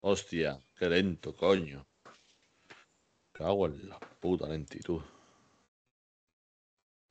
[0.00, 1.86] Hostia, qué lento, coño.
[3.32, 5.02] Cago en la puta lentitud.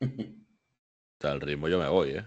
[0.00, 2.24] Está el ritmo yo me voy, ¿eh?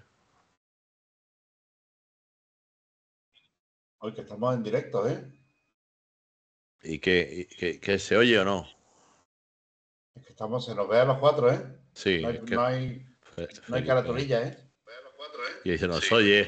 [3.99, 5.31] Hoy que estamos en directo, ¿eh?
[6.83, 8.67] ¿Y qué, y qué- qué se oye o no?
[10.15, 11.79] Es que estamos, se nos ve a los cuatro, ¿eh?
[11.93, 13.05] Sí, No hay, es que- no hay,
[13.37, 13.87] no hay Felipe.
[13.87, 14.67] caratulilla, ¿eh?
[15.63, 16.47] Y se nos oye.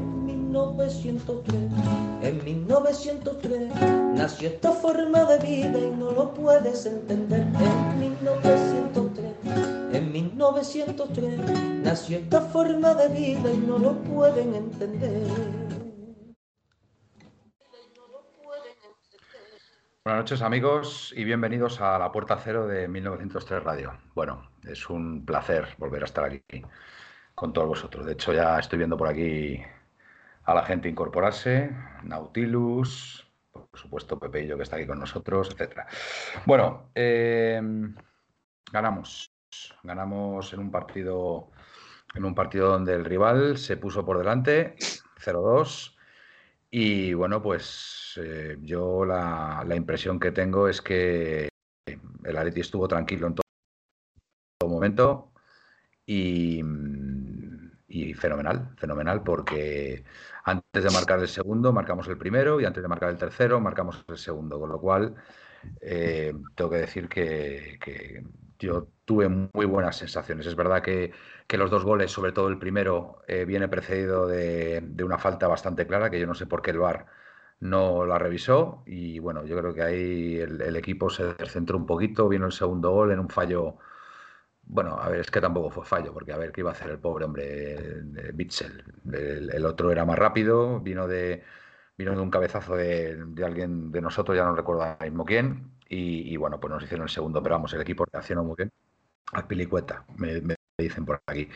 [0.51, 1.55] 1903.
[2.23, 3.71] En 1903
[4.15, 7.39] nació esta forma de vida y no lo puedes entender.
[7.39, 9.33] En 1903,
[9.93, 11.39] en 1903
[11.83, 15.27] nació esta forma de vida y no lo pueden entender.
[20.03, 23.93] Buenas noches amigos y bienvenidos a la Puerta Cero de 1903 Radio.
[24.15, 26.41] Bueno, es un placer volver a estar aquí
[27.35, 28.05] con todos vosotros.
[28.05, 29.63] De hecho, ya estoy viendo por aquí
[30.43, 31.71] a la gente incorporarse,
[32.03, 35.87] Nautilus, por supuesto Pepe y yo que está aquí con nosotros, etcétera.
[36.45, 37.61] Bueno, eh,
[38.71, 39.31] ganamos.
[39.83, 41.51] Ganamos en un partido
[42.13, 44.75] en un partido donde el rival se puso por delante
[45.23, 45.95] 0-2
[46.69, 51.49] y bueno, pues eh, yo la, la impresión que tengo es que
[52.23, 53.43] el Atleti estuvo tranquilo en todo,
[54.57, 55.33] todo momento
[56.05, 56.61] y,
[57.87, 60.03] y fenomenal, fenomenal porque
[60.43, 64.03] antes de marcar el segundo marcamos el primero y antes de marcar el tercero marcamos
[64.07, 65.15] el segundo, con lo cual
[65.81, 68.23] eh, tengo que decir que,
[68.59, 70.45] yo tuve muy buenas sensaciones.
[70.45, 71.11] Es verdad que,
[71.47, 75.47] que los dos goles, sobre todo el primero, eh, viene precedido de, de, una falta
[75.47, 77.07] bastante clara, que yo no sé por qué el VAR
[77.59, 78.83] no la revisó.
[78.85, 82.29] Y bueno, yo creo que ahí el, el equipo se descentró un poquito.
[82.29, 83.77] Vino el segundo gol en un fallo.
[84.73, 86.89] Bueno, a ver, es que tampoco fue fallo, porque a ver qué iba a hacer
[86.91, 87.77] el pobre hombre
[88.33, 88.83] Bitzel.
[89.11, 91.43] El, el, otro era más rápido, vino de,
[91.97, 95.73] vino de un cabezazo de, de alguien de nosotros, ya no recuerdo ahora mismo quién,
[95.89, 98.71] y, y, bueno, pues nos hicieron el segundo, pero vamos, el equipo reaccionó muy bien.
[99.33, 101.49] Al pilicueta, me, me dicen por aquí.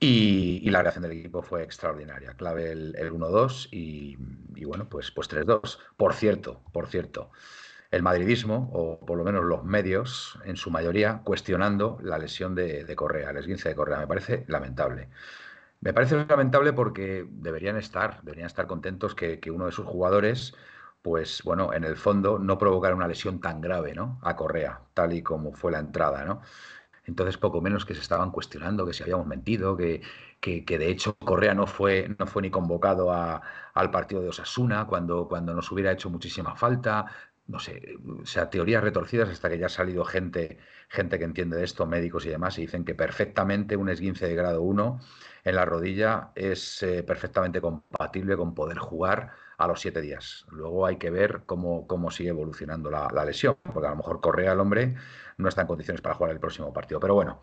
[0.00, 2.34] Y, y, la reacción del equipo fue extraordinaria.
[2.34, 4.18] Clave el, el 1-2 y,
[4.56, 5.78] y, bueno, pues, pues 3-2.
[5.96, 7.30] Por cierto, por cierto,
[7.92, 12.92] el madridismo, o por lo menos los medios, en su mayoría, cuestionando la lesión de,
[12.96, 13.98] Correa, el esguince de Correa.
[13.98, 15.10] Me parece lamentable.
[15.80, 20.54] Me parece lamentable porque deberían estar, deberían estar contentos que, uno de sus jugadores
[21.02, 24.20] pues bueno, en el fondo no provocar una lesión tan grave, ¿no?
[24.22, 26.42] A Correa, tal y como fue la entrada, ¿no?
[27.04, 30.02] Entonces, poco menos que se estaban cuestionando que si habíamos mentido, que,
[30.40, 33.42] que, que de hecho Correa no fue, no fue ni convocado a,
[33.74, 37.06] al partido de Osasuna cuando, cuando nos hubiera hecho muchísima falta.
[37.46, 40.58] No sé, o sea, teorías retorcidas hasta que ya ha salido gente,
[40.88, 44.34] gente que entiende de esto, médicos y demás, y dicen que perfectamente un esguince de
[44.34, 45.00] grado 1
[45.44, 50.46] en la rodilla es eh, perfectamente compatible con poder jugar a los siete días.
[50.50, 54.52] Luego hay que ver cómo, cómo sigue evolucionando la, lesión, porque a lo mejor Correa,
[54.52, 54.94] el hombre,
[55.36, 57.00] no está en condiciones para jugar el próximo partido.
[57.00, 57.42] Pero bueno,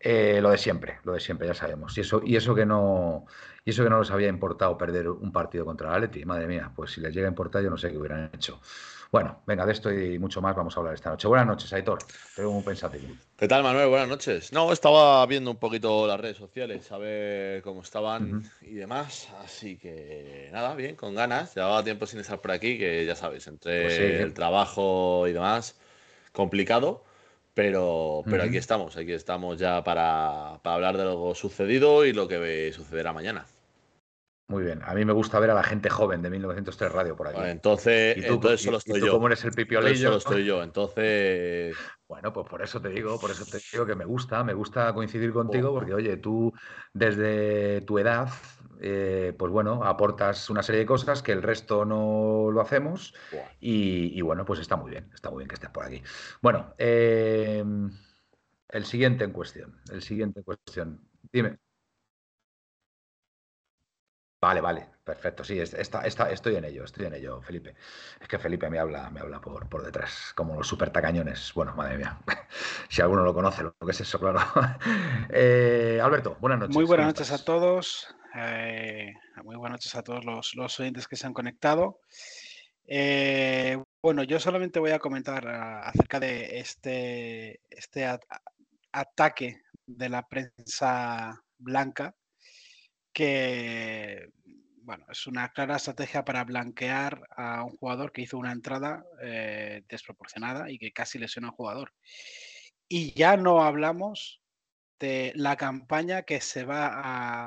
[0.00, 1.96] eh, lo de siempre, lo de siempre, ya sabemos.
[1.98, 3.26] Y eso, y eso que no,
[3.64, 6.72] y eso que no les había importado perder un partido contra el Atleti, madre mía,
[6.74, 8.60] pues si les llega a importar, yo no sé qué hubieran hecho.
[9.12, 11.26] Bueno, venga, de esto y mucho más vamos a hablar esta noche.
[11.26, 11.98] Buenas noches, Aitor.
[12.36, 13.08] Te veo muy pensativo.
[13.36, 13.88] ¿Qué tal, Manuel?
[13.88, 14.52] Buenas noches.
[14.52, 19.28] No, estaba viendo un poquito las redes sociales, a ver cómo estaban y demás.
[19.42, 21.56] Así que nada, bien, con ganas.
[21.56, 24.02] Llevaba tiempo sin estar por aquí, que ya sabes, entre Pues sí.
[24.02, 25.76] el trabajo y demás,
[26.32, 27.02] complicado.
[27.52, 32.28] Pero, pero aquí estamos, aquí estamos ya para, para hablar de lo sucedido y lo
[32.28, 33.44] que sucederá mañana.
[34.50, 34.82] Muy bien.
[34.84, 37.38] A mí me gusta ver a la gente joven de 1903 Radio por aquí.
[37.38, 39.12] Vale, entonces, y tú, entonces y- solo y estoy tú yo.
[39.12, 39.96] como eres el pipiolillo.
[39.96, 40.62] solo estoy yo.
[40.62, 41.76] Entonces,
[42.08, 44.92] Bueno, pues por eso te digo, por eso te digo que me gusta, me gusta
[44.92, 46.52] coincidir contigo, porque oye, tú
[46.92, 48.28] desde tu edad,
[48.80, 53.14] eh, pues bueno, aportas una serie de cosas que el resto no lo hacemos
[53.60, 56.02] y, y bueno, pues está muy bien, está muy bien que estés por aquí.
[56.42, 57.62] Bueno, eh,
[58.70, 61.58] el siguiente en cuestión, el siguiente en cuestión, dime.
[64.40, 65.44] Vale, vale, perfecto.
[65.44, 67.74] Sí, es- está, está- estoy en ello, estoy en ello, Felipe.
[68.20, 71.52] Es que Felipe me habla, me habla por, por detrás, como los super tacañones.
[71.54, 72.18] Bueno, madre mía,
[72.88, 74.40] si alguno lo conoce, lo que es eso, claro.
[75.32, 76.74] Eh, Alberto, buenas noches.
[76.74, 77.40] Muy buenas ¿cómo noches estás?
[77.40, 78.14] a todos.
[78.34, 79.12] eh,
[79.44, 82.00] muy buenas noches a todos los, los oyentes que se han conectado.
[82.86, 88.24] Eh, bueno, yo solamente voy a comentar ah, acerca de este, este at-
[88.92, 92.14] ataque de la prensa blanca,
[93.12, 94.30] que
[94.82, 99.84] bueno, es una clara estrategia para blanquear a un jugador que hizo una entrada eh,
[99.88, 101.92] desproporcionada y que casi lesiona a un jugador.
[102.88, 104.42] Y ya no hablamos
[104.98, 106.90] de la campaña que se va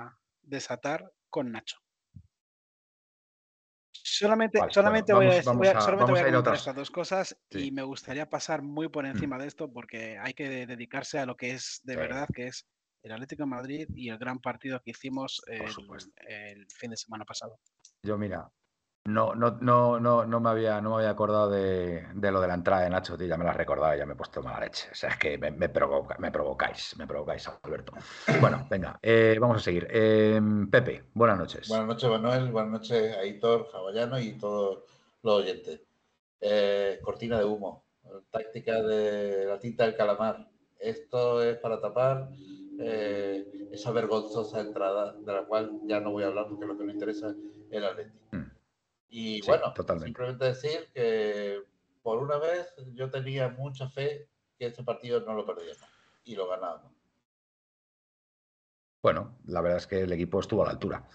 [0.05, 1.77] a desatar con Nacho.
[3.91, 6.25] Solamente, Vale, solamente bueno, voy a, vamos- dec- voy a- vamos a- solamente voy a
[6.25, 7.67] comentar estas dos cosas Sí.
[7.67, 9.07] y me gustaría pasar muy por Mm.
[9.07, 11.99] encima de esto porque hay que dedicarse a lo que es de Sí.
[11.99, 12.65] verdad, que es
[13.03, 17.59] el Atlético de Madrid y el gran partido que hicimos el, fin de semana pasado.
[18.01, 18.49] Yo, mira,
[19.05, 22.47] no, no, no, no, no me había, no me había acordado de, de lo de
[22.47, 24.61] la entrada de Nacho, tío, ya me lo has recordado, ya me he puesto mala
[24.61, 24.87] leche.
[24.89, 27.91] O sea, es que me, me provoca- me provocáis, me provocáis, Alberto.
[28.39, 29.85] Bueno, venga, eh, vamos a seguir.
[29.89, 30.39] Eh,
[30.71, 31.67] Pepe, buenas noches.
[31.67, 32.51] Buenas noches, Manuel.
[32.51, 34.85] Buenas noches, Aitor, Javallano y todos
[35.21, 35.81] los oyentes.
[36.39, 37.83] Eh, cortina de humo.
[38.31, 40.49] Táctica de la tinta del calamar.
[40.79, 42.29] Esto es para tapar
[42.79, 46.83] eh, esa vergonzosa entrada, de la cual ya no voy a hablar porque lo que
[46.83, 47.35] me interesa es
[47.71, 48.17] el Atleti.
[48.31, 48.51] Mm.
[49.09, 50.07] Y Sí, bueno, totalmente.
[50.07, 51.63] simplemente decir que
[52.01, 54.27] por una vez yo tenía mucha fe
[54.57, 55.87] que este partido no lo perdíamos
[56.23, 56.91] y lo ganábamos.
[59.01, 61.07] Bueno, la verdad es que el equipo estuvo a la altura.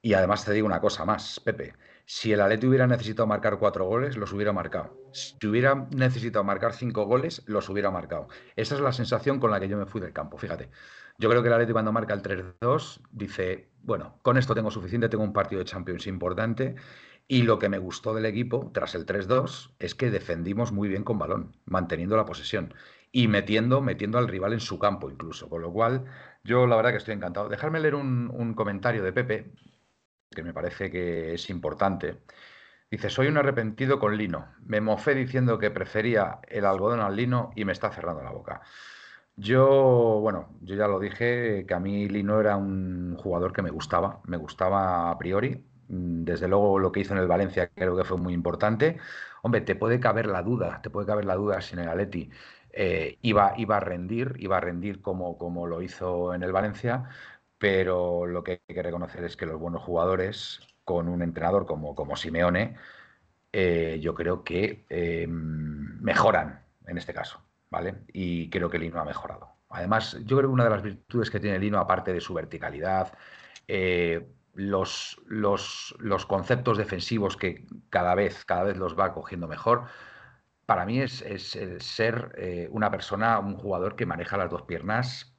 [0.00, 1.74] Y además te digo una cosa más, Pepe.
[2.08, 4.96] Si el Atleti hubiera necesitado marcar cuatro goles, los hubiera marcado.
[5.12, 8.28] Si hubiera necesitado marcar cinco goles, los hubiera marcado.
[8.54, 10.70] Esa es la sensación con la que yo me fui del campo, fíjate.
[11.18, 15.08] Yo creo que el Atleti cuando marca el 3-2 dice, bueno, con esto tengo suficiente,
[15.08, 16.76] tengo un partido de Champions importante.
[17.26, 21.02] Y lo que me gustó del equipo, tras el 3-2, es que defendimos muy bien
[21.02, 22.72] con balón, manteniendo la posesión
[23.10, 25.48] y metiendo, metiendo al rival en su campo incluso.
[25.48, 26.04] Con lo cual,
[26.44, 27.48] yo la verdad que estoy encantado.
[27.48, 29.52] Dejarme leer un, un comentario de Pepe,
[30.30, 32.22] que me parece que es importante.
[32.90, 34.54] Dice, soy un arrepentido con lino.
[34.64, 38.62] Me mofé diciendo que prefería el algodón al lino y me está cerrando la boca.
[39.36, 43.70] Yo, bueno, yo ya lo dije, que a mí Lino era un jugador que me
[43.70, 45.64] gustaba, me gustaba a priori.
[45.88, 48.98] Mm, Desde luego lo que hizo en el Valencia creo que fue muy importante.
[49.42, 52.30] Hombre, te puede caber la duda, te puede caber la duda si en el
[52.72, 57.04] eh, iba, iba a rendir, iba a rendir como, como lo hizo en el Valencia,
[57.58, 61.94] pero lo que hay que reconocer es que los buenos jugadores, con un entrenador como,
[61.94, 62.76] como Simeone,
[63.52, 67.94] eh, yo creo que eh, mejoran en este caso, ¿vale?
[68.12, 69.48] Y creo que Lino ha mejorado.
[69.70, 73.16] Además, yo creo que una de las virtudes que tiene Lino, aparte de su verticalidad,
[73.66, 79.84] eh, los, los, los conceptos defensivos que cada vez, cada vez los va cogiendo mejor,
[80.66, 85.35] para mí es, es, ser una persona, un jugador que maneja las dos piernas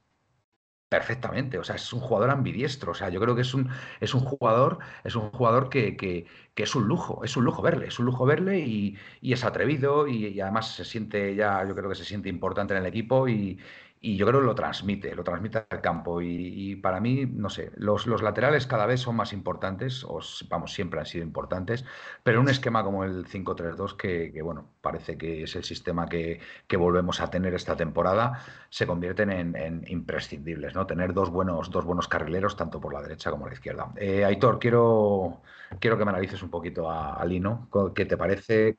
[0.88, 1.58] perfectamente.
[1.58, 2.92] O sea, es un jugador ambidiestro.
[2.92, 3.68] O sea, yo creo que es un,
[4.00, 7.62] es un jugador, es un jugador que, que, que es un lujo, es un lujo
[7.62, 11.64] verle, es un lujo verle y, y es atrevido y, y, además se siente ya,
[11.66, 13.58] yo creo que se siente importante en el equipo y,
[14.00, 16.22] y yo creo que lo transmite, lo transmite al campo.
[16.22, 21.00] Y, para mí, no sé, los, laterales cada vez son más importantes, o vamos, siempre
[21.00, 21.84] han sido importantes,
[22.22, 26.40] pero un esquema como el 5-3-2, que, bueno, parece que es el sistema que,
[26.78, 30.86] volvemos a tener esta temporada, se convierten en, imprescindibles, ¿no?
[30.86, 33.92] Tener dos buenos, dos buenos carrileros, tanto por la derecha como la izquierda.
[33.96, 35.42] Eh, Aitor, quiero,
[35.80, 38.78] quiero que me analices un poquito a, Lino, ¿qué te parece?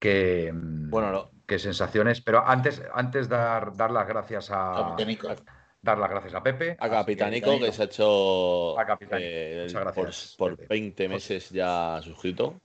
[0.00, 2.20] Que, bueno, qué sensaciones.
[2.20, 4.96] Pero antes, antes dar, dar las gracias a.
[5.82, 6.76] Dar las gracias a Pepe.
[6.80, 9.66] A Capitanico, que, se ha hecho a eh,
[10.38, 12.58] por, 20 meses ya suscrito.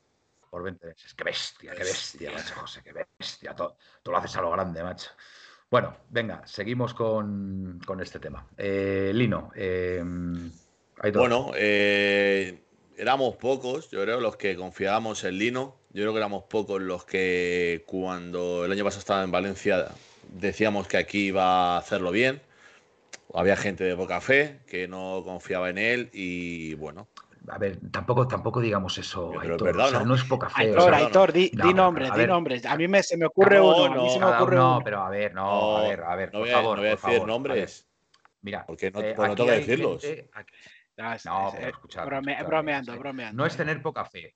[0.50, 1.13] Por 20 meses.
[1.15, 3.53] Qué bestia, qué bestia, macho José, qué bestia.
[3.53, 5.09] Todo, lo haces a lo grande, macho.
[5.69, 8.48] Bueno, venga, seguimos con, este tema.
[8.57, 10.01] Eh, Lino, eh,
[11.13, 12.63] bueno, eh,
[12.98, 15.78] éramos pocos, yo creo, los que confiábamos en Lino.
[15.91, 19.88] Yo creo que éramos pocos los que cuando el año pasado estaba en Valencia
[20.31, 22.41] decíamos que aquí iba a hacerlo bien.
[23.34, 27.08] Había gente de poca fe que no confiaba en él y bueno.
[27.48, 30.15] A ver, tampoco, tampoco digamos eso, ¿no?
[30.15, 30.67] es poca fe.
[30.67, 32.65] Aitor, Aitor, di, nombres, di nombres.
[32.65, 33.86] A mí me, se me ocurre uno.
[33.86, 36.48] a mí se me ocurre no, pero a ver, no, a ver, a ver, por
[36.48, 36.77] favor.
[36.77, 37.88] No voy a decir nombres.
[38.41, 40.03] Mira, porque no, eh, pues no tengo que decirlos.
[41.25, 43.38] no, pero escuchar, bromeando, bromeando.
[43.38, 44.36] No es tener poca fe.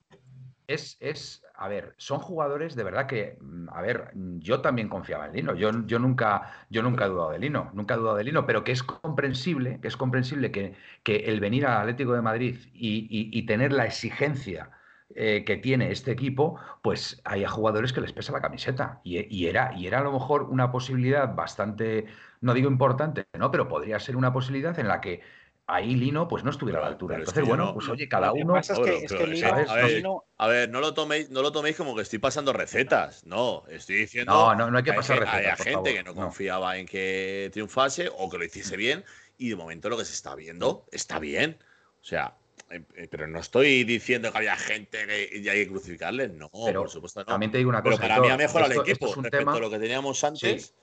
[0.67, 5.27] Es, es, a ver, son jugadores de verdad que, mm, a ver, yo también confiaba
[5.27, 5.55] en Lino.
[5.55, 8.63] Yo, yo, nunca, yo nunca he dudado de Lino, nunca he dudado de Lino, pero
[8.63, 13.45] que es comprensible, que es comprensible que, que el venir al Atlético de Madrid y,
[13.45, 14.71] tener la exigencia
[15.15, 19.01] eh, que tiene este equipo, pues hay jugadores que les pesa la camiseta.
[19.03, 22.05] Y, era, y era a lo mejor una posibilidad bastante,
[22.41, 23.51] no digo importante, ¿no?
[23.51, 25.21] Pero podría ser una posibilidad en la que
[25.67, 27.17] ahí Lino pues no estuviera a la altura.
[27.17, 28.57] Entonces, bueno, pues oye, cada uno.
[28.57, 32.01] Es que, es que Lino, a, ver, no lo toméis, no lo toméis como que
[32.01, 33.25] estoy pasando recetas.
[33.25, 34.33] No, estoy diciendo.
[34.33, 35.59] No, no, no hay que pasar recetas.
[35.59, 39.03] Hay gente que no confiaba en que triunfase o que lo hiciese bien.
[39.37, 41.57] Y de momento lo que se está viendo está bien.
[42.01, 42.35] O sea,
[42.69, 46.33] eh, eh, pero no estoy diciendo que había gente que ya hay que crucificarles.
[46.33, 47.25] No, por supuesto no.
[47.25, 47.97] También te digo una cosa.
[47.97, 50.73] Pero para mí ha mejorado el equipo respecto a lo que teníamos antes.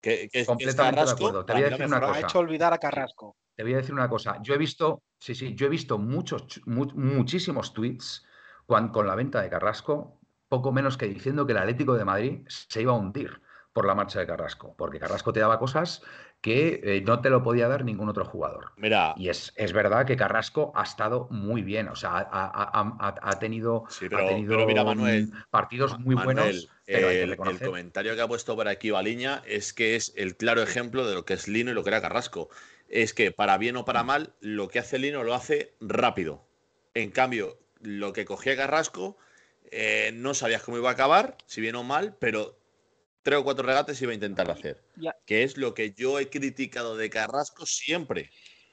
[0.00, 1.44] Que, que, completamente de acuerdo.
[1.44, 2.14] Te voy a decir una cosa.
[2.14, 3.36] Ha hecho olvidar a Carrasco.
[3.54, 4.38] Te voy a decir una cosa.
[4.42, 8.24] Yo he visto, sí, sí, yo he visto muchos, muchísimos tweets
[8.66, 12.82] con la venta de Carrasco, poco menos que diciendo que el Atlético de Madrid se
[12.82, 13.42] iba a hundir
[13.72, 16.02] por la marcha de Carrasco, porque Carrasco te daba cosas
[16.40, 18.72] que eh, no te lo podía dar ningún otro jugador.
[18.76, 19.14] Mira.
[19.16, 23.84] Y es, es verdad que Carrasco ha estado muy bien, o sea, ha, tenido,
[25.50, 26.68] partidos muy buenos.
[26.86, 31.14] el, comentario que ha puesto por aquí Baliña es que es el claro ejemplo de
[31.14, 32.48] lo que es Lino y lo que era Carrasco.
[32.88, 36.42] Es que para bien o para mal, lo que hace Lino lo hace rápido.
[36.94, 39.16] En cambio, lo que cogía Carrasco,
[39.70, 42.59] eh, no sabías cómo iba a acabar, si bien o mal, pero
[43.22, 44.82] tres o cuatro regates iba a intentar hacer.
[45.26, 48.30] Que es lo que yo he criticado de Carrasco siempre.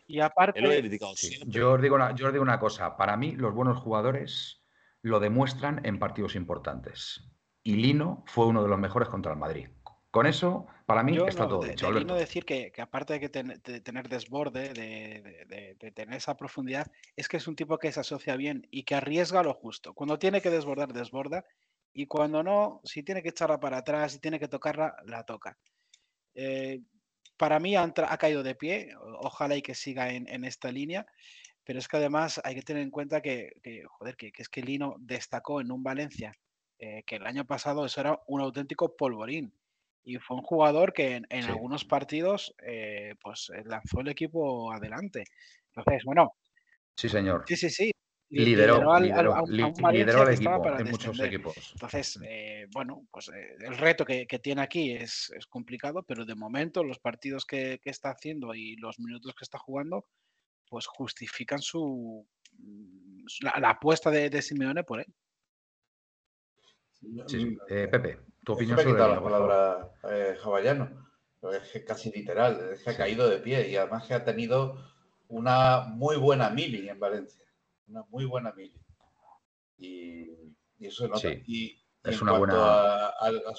[0.08, 1.50] Y aparte, lo he criticado siempre.
[1.52, 4.62] Yo, os digo una, yo os digo una cosa, para mí los buenos jugadores
[5.02, 7.24] lo demuestran en partidos importantes.
[7.64, 9.68] Y Lino fue uno de los mejores contra el Madrid.
[10.10, 11.92] Con eso, para mí, está todo dicho.
[11.92, 13.30] Lino decir que, aparte de, que
[13.82, 18.38] tener desborde, de, de, tener esa profundidad, es que es un tipo que se asocia
[18.38, 19.94] bien y que arriesga lo justo.
[19.94, 21.46] Cuando tiene que desbordar, desborda
[21.94, 25.58] y cuando no, si tiene que echarla para atrás, si tiene que tocarla, la toca.
[26.36, 26.82] Eh,
[27.38, 31.06] para mí ha, caído de pie, ojalá y que siga en, esta línea,
[31.64, 33.54] pero es que además hay que tener en cuenta que,
[33.88, 36.34] joder, que, es que Lino destacó en un Valencia,
[36.80, 39.54] eh, que el año pasado eso era un auténtico polvorín.
[40.04, 45.26] Y fue un jugador que en, algunos partidos eh, pues lanzó el equipo adelante.
[45.68, 46.34] Entonces, bueno.
[46.96, 47.44] Sí, señor.
[47.46, 47.92] Sí, sí, sí
[48.30, 51.56] lideró, al, equipo en muchos equipos.
[51.74, 56.84] Entonces, eh, bueno, pues eh, el reto que, tiene aquí es, complicado, pero de momento
[56.84, 60.06] los partidos que, está haciendo y los minutos que está jugando,
[60.70, 65.14] pues justifican su mm, la, apuesta de, Simeone por él.
[67.28, 69.92] Sí, eh, Pepe, tu opinión sobre la palabra
[70.44, 71.08] hawaiano.
[71.54, 74.84] Es casi literal, es que ha caído de pie y además que ha tenido
[75.30, 77.47] una muy buena mili en Valencia
[77.88, 78.80] una muy buena mili.
[79.78, 81.30] Y, eso se nota.
[81.46, 83.12] Y, es una buena,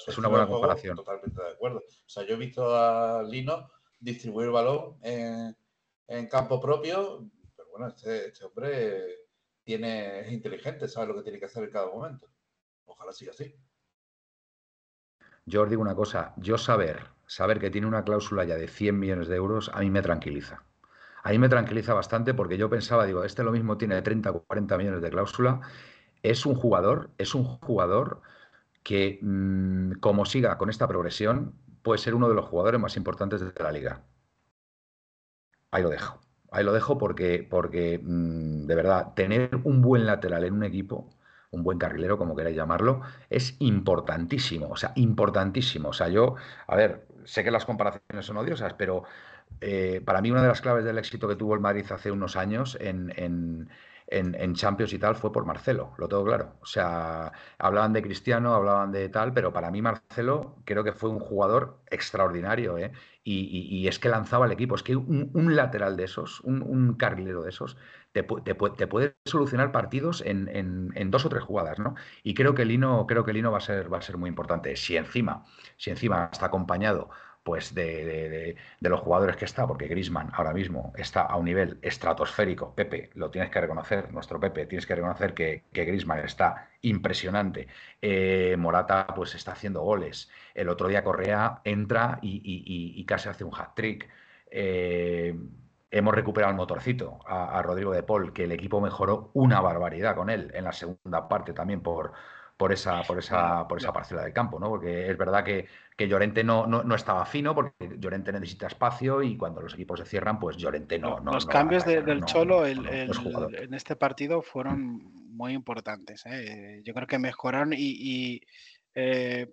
[0.07, 0.95] es una buena comparación.
[0.95, 1.79] totalmente de acuerdo.
[1.79, 3.69] O sea, yo he visto a Lino
[3.99, 5.55] distribuir balón en,
[6.27, 9.03] campo propio, pero bueno, este, este, hombre
[9.63, 12.27] tiene, es inteligente, sabe lo que tiene que hacer en cada momento.
[12.85, 13.55] Ojalá siga así.
[15.45, 18.97] Yo os digo una cosa, yo saber, saber que tiene una cláusula ya de 100
[18.97, 20.63] millones de euros, a mí me tranquiliza.
[21.23, 24.77] Ahí me tranquiliza bastante porque yo pensaba, digo, este lo mismo tiene 30 o 40
[24.77, 25.61] millones de cláusula.
[26.23, 28.21] Es un jugador, es un jugador
[28.83, 33.41] que, mm, como siga con esta progresión, puede ser uno de los jugadores más importantes
[33.41, 34.03] de la liga.
[35.71, 36.19] Ahí lo dejo.
[36.51, 41.09] Ahí lo dejo porque, porque mm, de verdad, tener un buen lateral en un equipo,
[41.51, 44.67] un buen carrilero, como queráis llamarlo, es importantísimo.
[44.69, 45.89] O sea, importantísimo.
[45.89, 46.35] O sea, yo,
[46.67, 49.03] a ver, sé que las comparaciones son odiosas, pero
[49.61, 52.35] eh, para mí una de las claves del éxito que tuvo el Madrid hace unos
[52.35, 53.69] años en, en,
[54.11, 56.55] en, Champions y tal fue por Marcelo, lo tengo claro.
[56.61, 61.09] O sea, hablaban de Cristiano, hablaban de tal, pero para mí Marcelo creo que fue
[61.09, 62.91] un jugador extraordinario, ¿eh?
[63.23, 64.75] y, es que lanzaba el equipo.
[64.75, 67.77] Es que un, lateral de esos, un, carrilero de esos,
[68.11, 71.95] te, puede solucionar partidos en, dos o tres jugadas, ¿no?
[72.23, 74.75] Y creo que Lino, creo que Lino va a ser, va a ser muy importante.
[74.75, 75.43] Si encima,
[75.77, 77.09] si encima está acompañado
[77.43, 82.75] pues de, los jugadores que está, porque Grisman ahora mismo está a un nivel estratosférico.
[82.75, 87.67] Pepe, lo tienes que reconocer, nuestro Pepe, tienes que reconocer que, que Grisman está impresionante.
[88.01, 90.29] Eh, Morata, pues está haciendo goles.
[90.53, 94.09] El otro día Correa entra y, casi hace un hat trick.
[94.51, 95.35] Eh,
[95.91, 100.15] hemos recuperado el motorcito a, a, Rodrigo de Paul, que el equipo mejoró una barbaridad
[100.15, 102.13] con él en la segunda parte también por,
[102.59, 104.67] por esa, por esa, por esa parcela de campo, ¿no?
[104.67, 109.37] Porque es verdad que, que Llorente no, no, estaba fino, porque Llorente necesita espacio y
[109.37, 111.21] cuando los equipos se cierran, pues Llorente no.
[111.21, 114.99] los cambios del Cholo en este partido fueron
[115.29, 116.25] muy importantes.
[116.25, 116.81] ¿eh?
[116.83, 118.41] Yo creo que mejoraron y,
[118.93, 119.49] eh,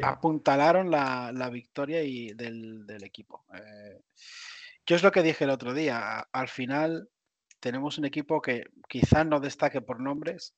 [0.00, 3.44] apuntalaron la, victoria y del, equipo.
[3.52, 3.98] Eh,
[4.86, 6.20] yo es lo que dije el otro día.
[6.30, 7.08] Al final
[7.58, 10.54] tenemos un equipo que quizás no destaque por nombres,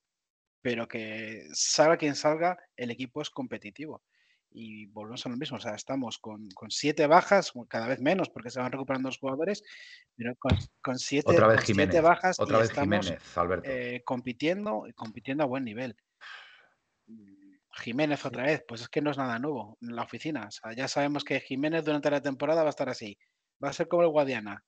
[0.62, 4.02] pero que salga quien salga, el equipo es competitivo.
[4.52, 8.50] Y volvemos a lo mismo, o sea, estamos con, siete bajas, cada vez menos porque
[8.50, 9.62] se van recuperando los jugadores,
[10.16, 10.34] pero
[10.82, 13.70] con, siete, otra vez Jiménez, bajas otra vez estamos, Jiménez, Alberto.
[13.70, 15.96] Eh, compitiendo, compitiendo a buen nivel.
[17.72, 20.46] Jiménez otra vez, pues es que no es nada nuevo en la oficina.
[20.48, 23.16] O sea, ya sabemos que Jiménez durante la temporada va a estar así.
[23.62, 24.64] Va a ser como el Guadiana.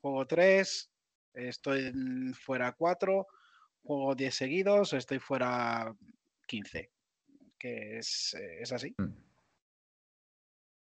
[0.00, 0.90] Juego 3,
[1.34, 1.92] estoy
[2.34, 3.26] fuera 4,
[3.86, 5.94] juego 10 seguidos, estoy fuera
[6.46, 6.90] 15.
[7.58, 8.94] Que es, eh, así.
[8.98, 9.12] Mm.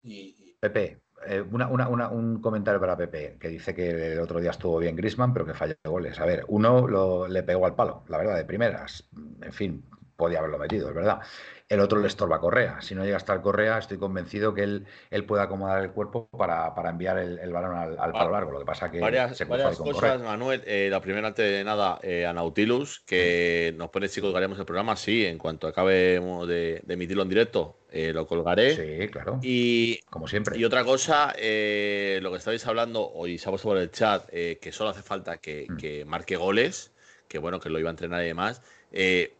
[0.02, 4.96] Y, Pepe, eh, un comentario para Pepe, que dice que el otro día estuvo bien
[4.96, 6.18] Grisman, pero que falló goles.
[6.18, 9.08] A ver, uno lo, le pegó al palo, la verdad, de primeras.
[9.42, 9.84] En fin,
[10.18, 11.20] podía haberlo metido, es verdad
[11.68, 12.80] el otro le estorba Correa.
[12.80, 16.28] Si no llega a estar Correa, estoy convencido que él, él puede acomodar el cuerpo
[16.28, 18.52] para, enviar el, balón al, palo largo.
[18.52, 20.62] Lo que pasa que varias, se varias cosas, Manuel.
[20.66, 24.64] Eh, la primera, antes de nada, eh, a Nautilus, que nos pone si colgaremos el
[24.64, 24.96] programa.
[24.96, 28.74] Sí, en cuanto acabemos de, emitirlo en directo, eh, lo colgaré.
[28.74, 29.38] Sí, claro.
[29.42, 30.56] Y, como siempre.
[30.56, 34.72] Y otra cosa, lo que estabais hablando, hoy se ha puesto por el chat, que
[34.72, 35.76] solo hace falta que, mm.
[35.76, 36.92] que, marque goles,
[37.28, 38.62] que bueno, que lo iba a entrenar y demás.
[38.90, 39.34] Eh,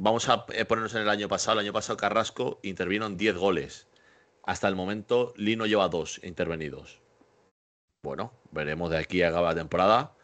[0.00, 1.58] Vamos a eh, ponernos en el año pasado.
[1.58, 3.88] El año pasado Carrasco intervino en 10 goles.
[4.44, 7.00] Hasta el momento Lino lleva dos intervenidos.
[8.02, 10.14] Bueno, veremos de aquí a la temporada.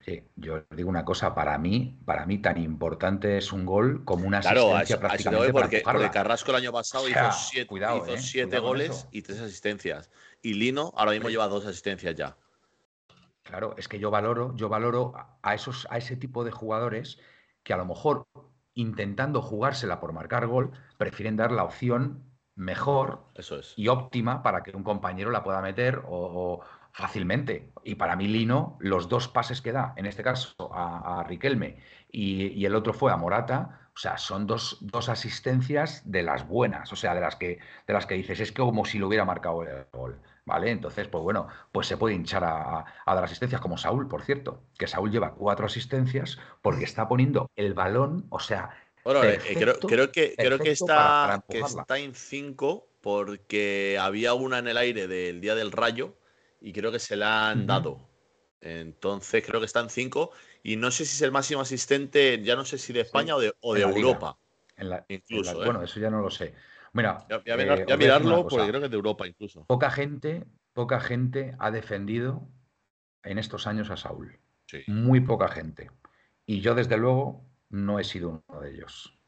[0.00, 4.26] Sí, yo digo una cosa, para mí, para mí tan importante es un gol como
[4.26, 8.58] una asistencia prácticamente porque, porque, Carrasco el año pasado hizo siete, ¿eh?
[8.58, 10.10] goles y tres asistencias.
[10.42, 12.36] Y Lino ahora mismo lleva dos asistencias ya.
[13.42, 17.18] Claro, es que yo valoro, yo valoro a esos, a ese tipo de jugadores
[17.64, 18.26] que a lo mejor
[18.74, 22.24] intentando jugársela por marcar gol, prefieren dar la opción
[22.56, 23.24] mejor
[23.76, 26.60] y óptima para que un compañero la pueda meter o,
[26.92, 27.72] fácilmente.
[27.82, 31.78] Y para mí Lino, los dos pases que da, en este caso a, Riquelme
[32.10, 36.92] y, el otro fue a Morata, o sea, son dos, dos, asistencias de las buenas,
[36.92, 39.62] o sea, de las que, de las que dices, es como si lo hubiera marcado
[39.62, 40.20] el gol.
[40.44, 40.70] ¿Vale?
[40.70, 44.86] Entonces, pues bueno, pues se puede hinchar a, dar asistencias, como Saúl, por cierto, que
[44.86, 48.70] Saúl lleva cuatro asistencias porque está poniendo el balón, o sea.
[49.04, 54.68] Bueno, eh, creo, que, creo que está, que está en cinco porque había una en
[54.68, 56.16] el aire del día del rayo
[56.60, 58.08] y creo que se la han dado.
[58.62, 60.30] Entonces creo que está en cinco
[60.62, 63.40] y no sé si es el máximo asistente, ya no sé si de España o
[63.40, 63.52] de,
[63.82, 64.38] Europa.
[65.08, 65.64] incluso, ¿eh?
[65.66, 66.54] Bueno, eso ya no lo sé.
[66.94, 69.64] Mira, ya, eh, mirarlo porque creo que es de Europa incluso.
[69.66, 72.48] Poca gente, poca gente ha defendido
[73.24, 74.38] en estos años a Saúl.
[74.86, 75.90] Muy poca gente.
[76.46, 79.18] Y yo, desde luego, no he sido uno de ellos.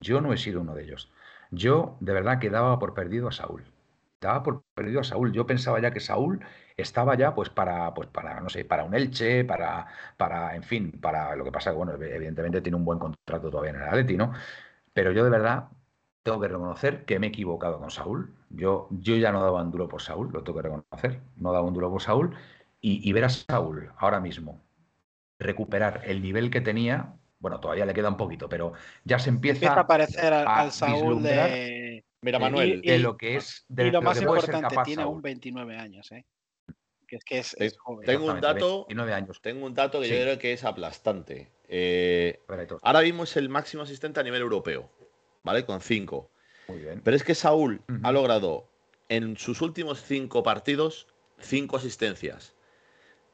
[0.00, 1.10] Yo no he sido uno de ellos.
[1.50, 3.64] Yo, de verdad, que daba por perdido a Saúl.
[4.20, 5.32] Daba por perdido a Saúl.
[5.32, 6.44] Yo pensaba ya que Saúl
[6.76, 9.86] estaba ya, pues, para, pues, para, no sé, para un Elche, para,
[10.18, 13.76] para, en fin, para lo que pasa, bueno, evidentemente tiene un buen contrato todavía en
[13.76, 14.32] el Atleti, ¿no?
[14.92, 15.68] Pero yo de verdad
[16.24, 18.34] tengo que reconocer que me he equivocado con Saúl.
[18.48, 21.20] Yo, yo ya no daba un duro por Saúl, lo tengo que reconocer.
[21.36, 22.34] No daba un duro por Saúl.
[22.80, 24.62] Y, ver a Saúl ahora mismo
[25.38, 29.56] recuperar el nivel que tenía, bueno, todavía le queda un poquito, pero ya se empieza,
[29.56, 33.90] empieza a parecer al, Saúl de, Mira, Manuel, y- de lo que es de y
[33.90, 35.14] lo más importante, capaz tiene Saúl.
[35.14, 36.26] aún 29 años, ¿eh?
[37.06, 38.04] Que es que es, es joven.
[38.04, 39.40] tengo un dato- 29 años.
[39.40, 41.52] tengo un dato que yo creo que es aplastante.
[41.66, 42.42] Eh,
[42.82, 44.90] ahora mismo es el máximo asistente a nivel europeo,
[45.44, 45.64] ¿vale?
[45.64, 46.30] Con cinco.
[46.66, 47.00] Muy bien.
[47.04, 48.68] Pero es que Saúl ha logrado
[49.08, 51.06] en sus últimos cinco partidos
[51.38, 52.54] cinco asistencias.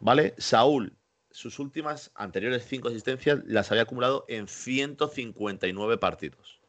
[0.00, 0.34] ¿Vale?
[0.38, 0.96] Saúl,
[1.30, 6.59] sus últimas anteriores cinco asistencias las había acumulado en 159 partidos.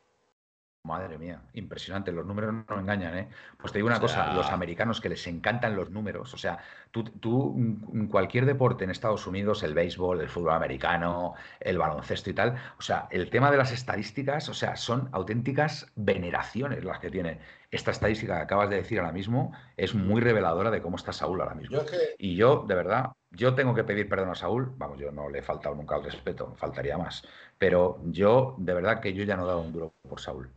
[0.84, 3.30] Madre mía, impresionante, los números no engañan, ¿eh?
[3.60, 6.38] Pues te digo una O sea- cosa, los americanos que les encantan los números, o
[6.38, 6.58] sea,
[6.90, 12.32] tú, tú, mm, cualquier deporte en Estados Unidos, el béisbol, el fútbol americano, el baloncesto
[12.32, 16.98] y tal, o sea, el tema de las estadísticas, o sea, son auténticas veneraciones las
[16.98, 17.38] que tienen.
[17.70, 21.42] Esta estadística que acabas de decir ahora mismo es muy reveladora de cómo está Saúl
[21.42, 21.76] ahora mismo.
[21.78, 24.74] Yo es que Y yo, de verdad, yo tengo que pedir perdón a Saúl.
[24.78, 27.24] Vamos, yo no le he faltado nunca al respeto, faltaría más.
[27.60, 30.50] Pero yo, de verdad, que yo ya no he dado un duro por Saúl.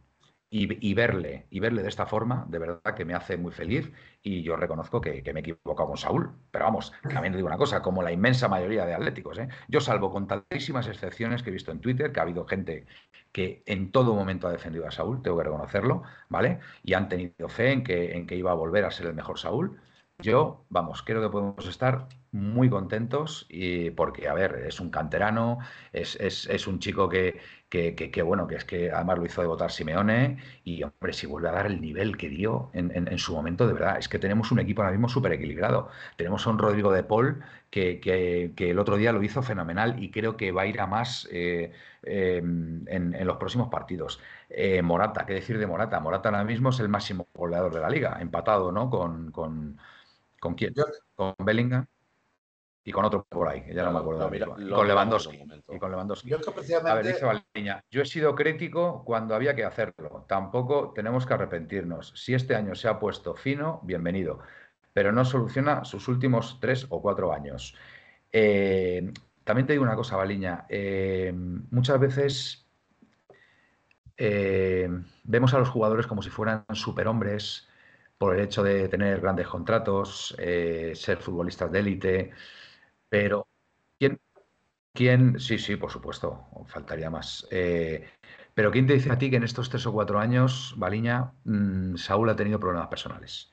[0.56, 3.90] Y, verle, y verle de esta forma, de verdad que me hace muy feliz.
[4.22, 6.30] Y yo reconozco que, me he equivocado con Saúl.
[6.52, 9.48] Pero vamos, también digo una cosa, como la inmensa mayoría de atléticos, ¿eh?
[9.66, 12.86] Yo salvo con tantísimas excepciones que he visto en Twitter, que ha habido gente
[13.32, 16.60] que en todo momento ha defendido a Saúl, tengo que reconocerlo, ¿vale?
[16.84, 19.38] Y han tenido fe en que, en que iba a volver a ser el mejor
[19.40, 19.80] Saúl.
[20.18, 25.58] Yo, vamos, creo que podemos estar muy contentos y porque, a ver, es un canterano,
[25.92, 27.40] es, es- es un chico que,
[27.74, 31.26] que, que- que, bueno, que es que además lo hizo debutar Simeone y, hombre, si
[31.26, 34.08] vuelve a dar el nivel que dio en, en- en su momento, de verdad, es
[34.08, 35.88] que tenemos un equipo ahora mismo súper equilibrado.
[36.16, 40.36] Tenemos a un Rodrigo de Paul que, el otro día lo hizo fenomenal y creo
[40.36, 44.20] que va a ir a más eh, eh, en, en los próximos partidos.
[44.48, 46.00] Eh, Morata, ¿qué decir de Morata?
[46.00, 48.90] Morata ahora mismo es el máximo goleador de la liga, empatado, ¿no?
[48.90, 49.78] Con, con,
[50.40, 50.74] ¿con quién?
[51.16, 51.86] Con Bellingham
[52.84, 54.48] y con otro por ahí, que ya no me acuerdo mira-.
[54.58, 55.42] Y con Lewandowski.
[55.70, 56.28] Y con Lewandowski.
[56.28, 60.26] yo es que A ver, dice Valdiña, yo he sido crítico cuando había que hacerlo.
[60.28, 62.12] Tampoco tenemos que arrepentirnos.
[62.14, 64.40] Si este año se ha puesto fino, bienvenido.
[64.92, 67.74] Pero no soluciona sus últimos tres o cuatro años.
[68.30, 69.12] Eh,
[69.44, 70.66] también te digo una cosa, Valiña.
[70.68, 72.64] eh, muchas veces
[74.16, 74.88] eh,
[75.24, 77.68] vemos a los jugadores como si fueran superhombres
[78.18, 82.30] por el hecho de tener grandes contratos, eh, ser futbolistas de élite,
[83.14, 83.46] pero
[83.98, 84.20] ¿quién,
[84.94, 85.40] quién?
[85.40, 87.46] Sí, sí, por supuesto, faltaría más.
[87.50, 88.08] Eh,
[88.54, 91.96] pero ¿quién te dice a ti que en estos tres o cuatro años, Baliña, mm,
[91.96, 93.52] Saúl ha tenido problemas personales?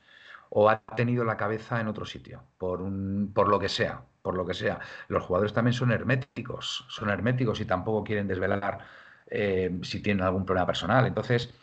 [0.50, 4.36] O ha tenido la cabeza en otro sitio, por, un- por lo que sea, por
[4.36, 4.80] lo que sea.
[5.10, 8.80] Los jugadores también son herméticos, son herméticos y tampoco quieren desvelar
[9.28, 11.06] eh, si tienen algún problema personal.
[11.08, 11.54] Entonces,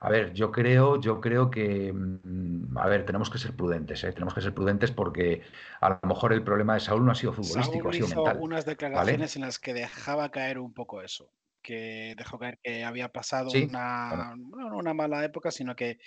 [0.00, 4.12] a ver, yo creo, yo creo que, mm, a ver, tenemos que ser prudentes, ¿eh?
[4.12, 5.42] Tenemos que ser prudentes porque
[5.80, 8.08] a lo mejor el problema de Saúl no ha sido futbolístico, Saúl ha sido hizo
[8.08, 8.36] mental.
[8.36, 11.32] unas declaraciones en las que dejaba caer un poco eso,
[11.62, 15.98] que dejó caer que había pasado Sí, una, no una mala época, sino que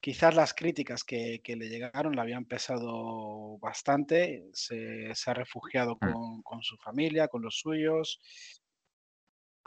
[0.00, 5.98] quizás las críticas que, que le llegaron le habían pesado bastante, se, se ha refugiado
[6.02, 6.16] Mm.
[6.16, 8.20] con, con su familia, con los suyos.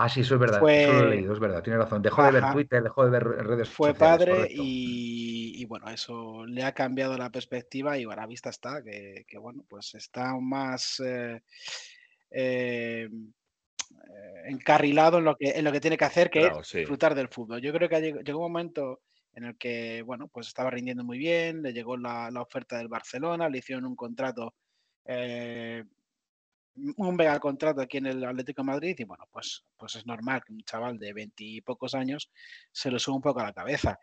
[0.02, 2.02] Ah, sí, eso es verdad, Fue- eso lo he leído, es verdad, tiene razón.
[2.02, 2.52] Dejó de ver.
[2.52, 4.64] Twitter, dejó de ver redes Fue sociales, padre correcto.
[4.64, 9.26] y, y bueno, eso le ha cambiado la perspectiva y a la vista está que,
[9.28, 11.42] que, bueno, pues está más eh,
[12.32, 16.68] eh, eh, encarrilado en lo, que, en lo que tiene que hacer, que Claro, es
[16.68, 16.80] sí.
[16.80, 17.62] disfrutar del fútbol.
[17.62, 19.02] Yo creo que llegó un momento
[19.34, 22.88] en el que, bueno, pues estaba rindiendo muy bien, le llegó la, la oferta del
[22.88, 24.56] Barcelona, le hicieron un contrato,
[25.06, 25.84] eh,
[26.76, 30.42] un mega contrato aquí en el Atlético de Madrid y bueno, pues, pues es normal
[30.46, 32.32] que un chaval de veintipocos años
[32.72, 34.00] se lo suba un poco a la cabeza.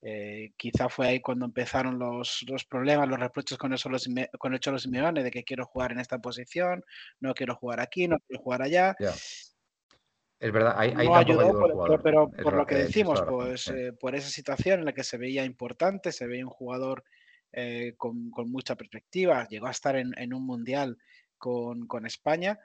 [0.00, 4.54] Eh, quizá fue ahí cuando empezaron los, los problemas, los reproches con Cholo Sime- con
[4.54, 6.84] el Cholo Simeone de que quiero jugar en esta posición,
[7.20, 8.94] no quiero jugar aquí, no quiero jugar allá.
[9.00, 9.12] Ya.
[10.40, 12.02] Es verdad, ahí, ahí No ayudó, ayudó el por- jugador.
[12.02, 13.72] pero por lo que eh, decimos, pues sí.
[13.74, 17.02] eh, por esa situación en la que se veía importante, se veía un jugador
[17.52, 20.96] eh, con, con mucha perspectiva, llegó a estar en, en un mundial
[21.38, 22.58] con, con España.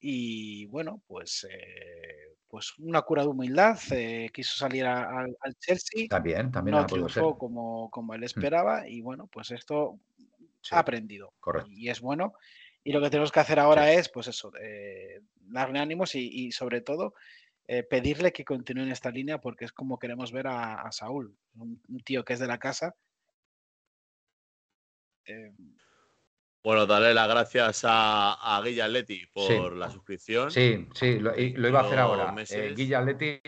[0.00, 5.54] Y bueno, pues, eh, pues una cura de humildad, eh, quiso salir a- al- al
[5.56, 9.98] Chelsea, También, también no triunfó como, como él esperaba y bueno, pues esto
[10.62, 11.32] Sí, ha aprendido.
[11.40, 11.70] Correcto.
[11.72, 12.34] y es bueno.
[12.84, 16.52] Y lo que tenemos que hacer ahora es, pues eso, eh, darle ánimos y, y
[16.52, 17.14] sobre todo
[17.68, 21.36] eh, pedirle que continúe en esta línea porque es como queremos ver a, a Saúl,
[21.56, 22.94] un, un tío que es de la casa.
[25.26, 25.52] Eh,
[26.66, 29.78] Bueno, darle las gracias a, a Guilla Leti por Sí.
[29.78, 30.50] la suscripción.
[30.50, 32.34] Sí, sí, lo, y lo iba a hacer ahora.
[32.50, 33.40] Eh, Guilla Atleti,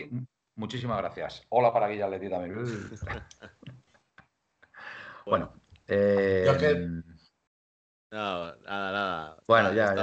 [0.55, 1.45] muchísimas gracias.
[1.49, 2.55] Hola para Guilla Atleti también.
[5.25, 5.51] bueno,
[5.85, 6.75] eh, Yo que-
[8.09, 9.37] No, nada, nada.
[9.45, 10.01] Bueno, ya, ya, se,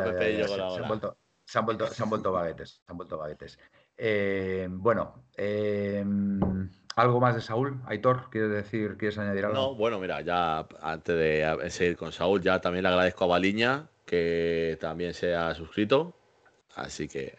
[0.83, 3.59] han vuelto, se, han vuelto, se han vuelto baguetes, se han vuelto baguetes.
[3.97, 6.05] Eh, bueno, eh,
[6.97, 7.79] ¿Algo más de Saúl?
[7.85, 9.55] Aitor, ¿quieres decir, quieres añadir algo?
[9.55, 13.87] No, bueno, mira, ya antes de seguir con Saúl, ya también le agradezco a Baliña
[14.07, 16.15] que también se ha suscrito.
[16.75, 17.37] Así que,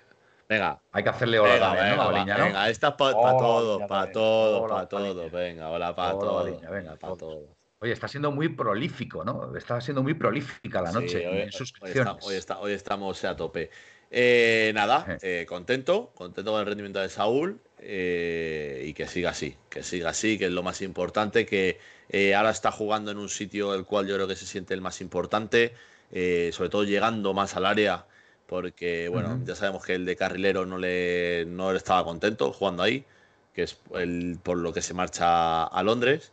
[0.48, 0.80] venga.
[0.92, 2.12] Hay que hacerle hola venga, también, venga, ¿no?
[2.12, 2.44] Baliña, ¿no?
[2.46, 5.32] venga, esta es para todos, para todos, para todos.
[5.32, 6.44] Venga, hola para todos.
[6.44, 7.50] Baliña, venga, para todos.
[7.80, 9.56] Oye, está siendo muy prolífico, ¿no?
[9.58, 12.14] Está siendo muy prolífica la Sí, noche hoy, en hoy suscripciones.
[12.14, 13.72] está- hoy está- hoy estamos a tope.
[14.12, 19.56] Eh, nada, eh, contento, contento con el rendimiento de Saúl eh, y que siga así,
[19.70, 23.30] que siga así, que es lo más importante, que eh, ahora está jugando en un
[23.30, 25.74] sitio el cual yo creo que se siente el más importante,
[26.12, 28.06] eh, sobre todo llegando más al área,
[28.48, 32.82] porque bueno, ya sabemos que el de carrilero no le, no le estaba contento jugando
[32.82, 33.06] ahí,
[33.54, 36.32] que es el, por lo que se marcha a Londres.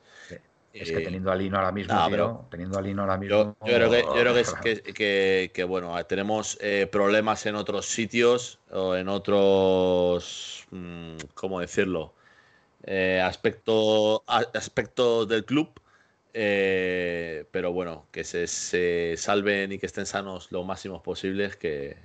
[0.75, 3.21] Es que Eh, teniendo a Lino ahora mismo, tío, pero teniendo a Lino ahora yo,
[3.21, 3.57] mismo.
[3.67, 7.55] yo creo que, yo creo que, es- que, que- que, bueno, tenemos eh, problemas en
[7.55, 12.13] otros sitios o en otros, mm, ¿cómo decirlo?
[12.87, 14.25] Eh, aspecto,
[15.27, 15.71] del club,
[16.35, 21.97] eh, pero bueno, que se, se salven y que estén sanos lo máximos posibles que,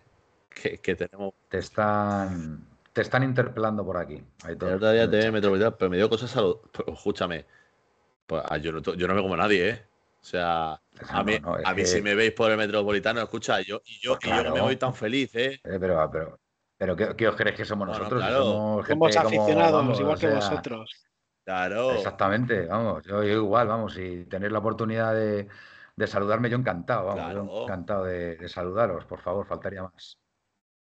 [0.49, 1.33] que, tenemos.
[1.49, 4.21] Te están, te están interpelando por aquí.
[4.45, 5.31] Aitor, El otro día.
[5.31, 6.31] Metropolitana, pero me dio cosas
[6.71, 7.45] pero escúchame,
[8.29, 9.85] pues, ah, yo, no, yo no me como nadie, ¿eh?
[10.21, 10.79] O sea, a
[11.17, 13.81] No, mí, no, es a mí que- si me veis por el Metropolitano, escucha, yo,
[13.83, 15.59] y yo, Pues y yo que me voy tan feliz, ¿eh?
[15.63, 16.39] Eh, pero, pero,
[16.77, 18.23] pero ¿qué, qué os creéis que somos No, no, nosotros?
[18.23, 18.43] Claro.
[18.43, 20.95] Somos, gente Somos como, aficionados, vamos, igual o que sea, vosotros.
[21.45, 21.95] Claro.
[21.95, 25.47] Exactamente, vamos, yo, yo igual, vamos, y tener la oportunidad de,
[25.95, 30.19] de saludarme, yo encantado, vamos, yo encantado de, de saludaros, por favor, faltaría más.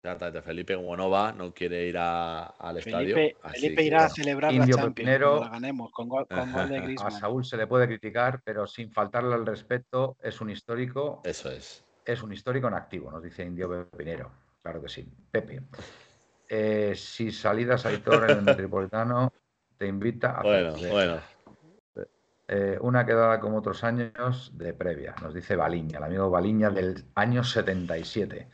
[0.03, 3.17] Exactamente, Felipe, como no va, no quiere ir a- al estadio.
[3.17, 6.27] Felipe, así Felipe que, irá a celebrar Indio la Champions cuando la ganemos con gol,
[6.29, 7.13] con gol de A Griezmann.
[7.13, 11.85] Saúl se le puede criticar, pero sin faltarle al respeto, es un histórico, Eso es.
[12.05, 14.31] es un histórico en activo, nos dice Indio Pepinero.
[14.63, 15.09] Claro que sí.
[15.33, 15.63] Pepe.
[16.49, 19.33] Eh, si salidas Aitor en el Metropolitano,
[19.77, 21.21] te invita a Bueno, hacer bueno.
[22.47, 27.05] eh, una quedada como otros años de previa, nos dice Baliña, el amigo Baliña del
[27.17, 28.49] año 77.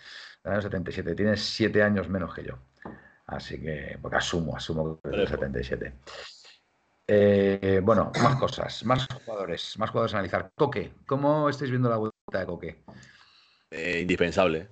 [0.44, 2.58] Del año 77, tiene siete años menos que yo.
[3.26, 5.44] Así que, porque asumo, asumo que es del Prepo.
[5.44, 5.94] 77.
[7.06, 10.52] Eh, bueno, más cosas, más jugadores, más jugadores a analizar.
[10.54, 12.84] Coque, ¿cómo estáis viendo la vuelta de Coque?
[13.70, 14.68] Eh, indispensable.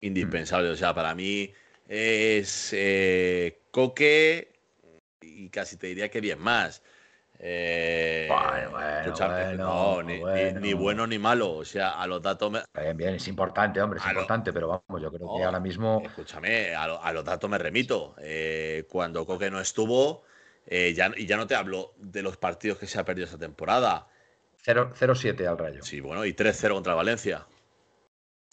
[0.00, 0.70] Indispensable.
[0.70, 1.52] O sea, para mí
[1.86, 4.60] es eh, Coque
[5.22, 6.82] y casi te diría que 10 más.
[7.40, 10.60] Eh, Bueno, bueno, no, ni, ni- bueno.
[10.60, 11.52] ni bueno ni malo.
[11.52, 14.52] O sea, a los datos me, Bien, bien, es importante, hombre, es A lo- importante,
[14.52, 18.14] pero vamos, yo creo que ahora mismo Escúchame, a, lo- a los datos me remito.
[18.20, 20.24] Eh, cuando Coque no estuvo,
[20.66, 23.38] eh, ya, y ya no te hablo de los partidos que se ha perdido esta
[23.38, 24.08] temporada.
[24.60, 25.82] 0 0-7 al rayo.
[25.82, 27.46] Sí, bueno, y 3-0 contra Valencia.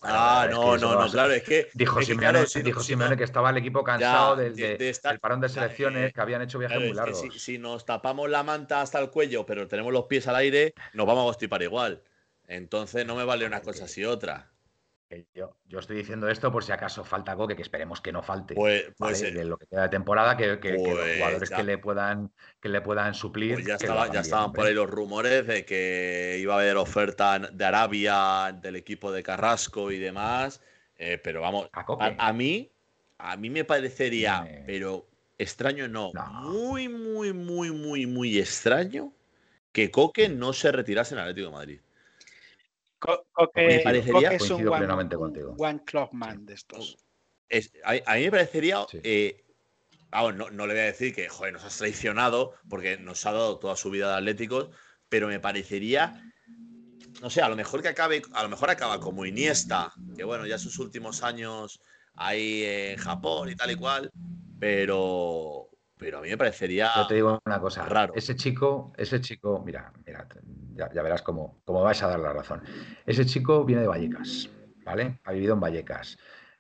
[0.02, 1.70] Ah, no, no, no, claro, es que.
[1.74, 2.82] Dijo Simeone, dijo
[3.18, 4.78] que estaba el equipo cansado del,
[5.20, 7.24] parón de selecciones eh, que habían hecho viajes muy largos.
[7.38, 11.08] si, nos tapamos la manta hasta el cuello, pero tenemos los pies al aire, nos
[11.08, 12.04] vamos a constipar igual.
[12.48, 14.52] Entonces no me vale una cosa y otra.
[15.34, 18.56] Yo, yo estoy diciendo esto por si acaso falta Coque, que esperemos que no falte.
[18.56, 21.50] Pues, pues, eh, de lo que queda de temporada, que, que- que los Pues jugadores
[21.50, 21.56] ya.
[21.58, 23.54] que le puedan que le puedan suplir.
[23.56, 24.60] pues ya, estaba, ya bien, estaban hombre.
[24.60, 29.22] por ahí los rumores de que iba a haber oferta de Arabia del equipo de
[29.22, 30.62] Carrasco y demás.
[30.98, 32.72] eh, pero vamos, A a, a mí,
[33.20, 35.06] a mí me parecería, pero
[35.38, 36.26] extraño no, No.
[36.26, 39.14] muy, muy, muy, muy, muy extraño
[39.72, 41.80] que Coque no se retirase en Atlético de Madrid.
[43.00, 45.56] Co- Coque, parecería- Coque es un coincido one, plenamente contigo.
[45.58, 46.98] one club man de estos.
[47.50, 48.86] Es- a, a mí me parecería.
[48.90, 49.00] Sí.
[49.04, 49.42] eh,
[50.12, 53.60] no, no le voy a decir que joder, nos has traicionado porque nos ha dado
[53.60, 54.70] toda su vida de Atléticos,
[55.10, 56.22] pero me parecería.
[57.22, 60.46] No sé, a lo mejor que acabe, a lo mejor acaba como Iniesta, que bueno,
[60.46, 61.82] ya sus últimos años
[62.16, 64.12] ahí en Japón y tal y cual,
[64.60, 68.14] pero, pero a mí me parecería Yo te digo una cosa, raro.
[68.16, 70.28] ese chico, ese chico, mira, mira,
[70.76, 72.62] ya, ya verás cómo, cómo vais a dar la razón.
[73.06, 74.50] Ese chico viene de Vallecas,
[74.84, 75.20] ¿vale?
[75.24, 76.18] Ha vivido en Vallecas.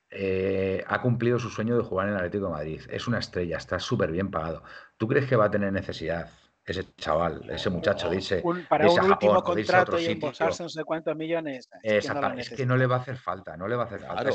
[0.09, 2.81] Eh, ha cumplido su sueño de jugar en el Atlético de Madrid.
[2.89, 4.63] Es una estrella, está súper bien pagado.
[4.97, 6.29] ¿Tú crees que va a tener necesidad
[6.65, 11.15] ese chaval, ese muchacho, Un- para un último contrato otro y embolsarse no sé cuántos
[11.15, 11.69] millones.
[11.71, 13.75] es que no lo Exactamente, es que no le va a hacer falta, no le
[13.75, 14.31] va a hacer falta.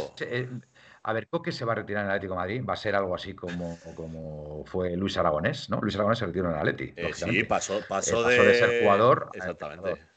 [1.01, 2.77] Eh, a ver, Coque se va a retirar en el Atlético de Madrid, va a
[2.77, 5.81] ser algo así como, como fue Luis Aragonés, ¿no?
[5.81, 6.93] Luis Aragonés se retiró en el Atleti.
[6.97, 8.47] Eh, sí, pasó, pasó, pasó de...
[8.47, 9.91] de ser jugador a Exactamente.
[9.91, 10.11] entrenador.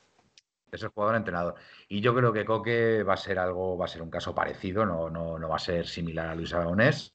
[0.71, 1.55] de ser jugador a entrenador.
[1.87, 4.85] Y yo creo que Coque va a ser algo, va a ser un caso parecido,
[4.85, 7.11] no, no, no va a ser similar a Luis Aragonés.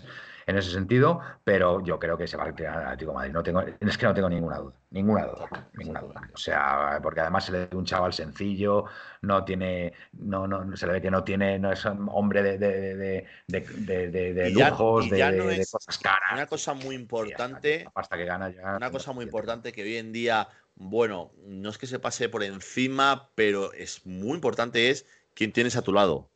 [0.49, 3.33] En ese sentido, pero yo creo que se va a tirar al Atlético de Madrid.
[3.33, 6.31] No tengo, es que no tengo ninguna duda, ninguna duda, ninguna duda.
[6.33, 8.87] O sea, porque además se le ve un chaval sencillo,
[9.21, 12.57] no tiene, no, no, se le ve que no tiene, no es un hombre de,
[12.57, 13.61] de, de,
[14.09, 16.33] de, de lujos, de, cosas caras.
[16.33, 18.75] Una cosa muy importante, hasta que gana ya.
[18.75, 22.43] Una cosa muy importante que hoy en día, bueno, no es que se pase por
[22.43, 26.31] encima, pero es muy importante es quién tienes a tu lado.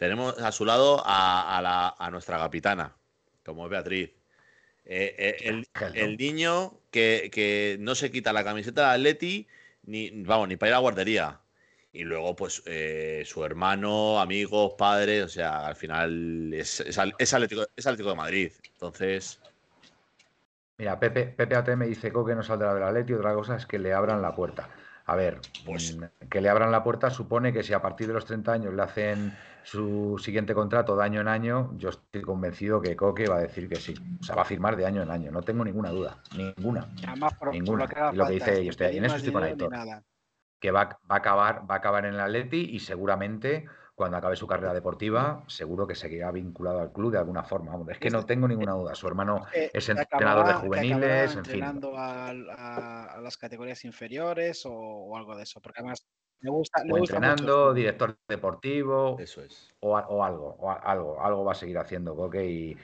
[0.00, 2.96] Tenemos a su lado a, nuestra capitana,
[3.44, 4.10] como es Beatriz.
[4.86, 9.46] Eh, eh, el, niño que, no se quita la camiseta de Atleti
[9.82, 11.40] ni, vamos, ni para ir a la guardería.
[11.92, 16.96] Y luego, pues, eh, su hermano, amigos, padres, o sea, al final es, es,
[17.34, 18.52] Atlético, de Madrid.
[18.72, 19.38] Entonces.
[20.78, 23.78] Mira, Pepe, Pepe AT me dice que no saldrá del Atleti, otra cosa es que
[23.78, 24.70] le abran la puerta.
[25.04, 28.14] A ver, pues, mm, que le abran la puerta supone que si a partir de
[28.14, 32.80] los 30 años le hacen su siguiente contrato de año en año, yo estoy convencido
[32.80, 33.94] que Coque va a decir que sí.
[34.20, 35.30] O sea, va a firmar de año en año.
[35.30, 36.22] No tengo ninguna duda.
[36.36, 36.88] Ninguna.
[37.52, 37.88] ninguna.
[38.12, 39.72] y lo que dice, yo estoy, en eso estoy con Aitor.
[40.58, 43.66] Que va, va, a acabar, va a acabar en el Atleti y seguramente
[44.00, 47.76] cuando acabe su carrera deportiva, seguro que seguirá vinculado al club de alguna forma.
[47.92, 48.94] Es que no tengo ninguna duda.
[48.94, 51.62] Su hermano es entrenador de juveniles, en fin.
[51.62, 56.08] A, a, las categorías inferiores o, algo de eso, porque además
[56.40, 56.82] me gusta.
[56.88, 59.16] o entrenando, director deportivo.
[59.18, 59.72] Eso es.
[59.80, 62.76] O, algo, o algo, algo va a seguir haciendo Coque y,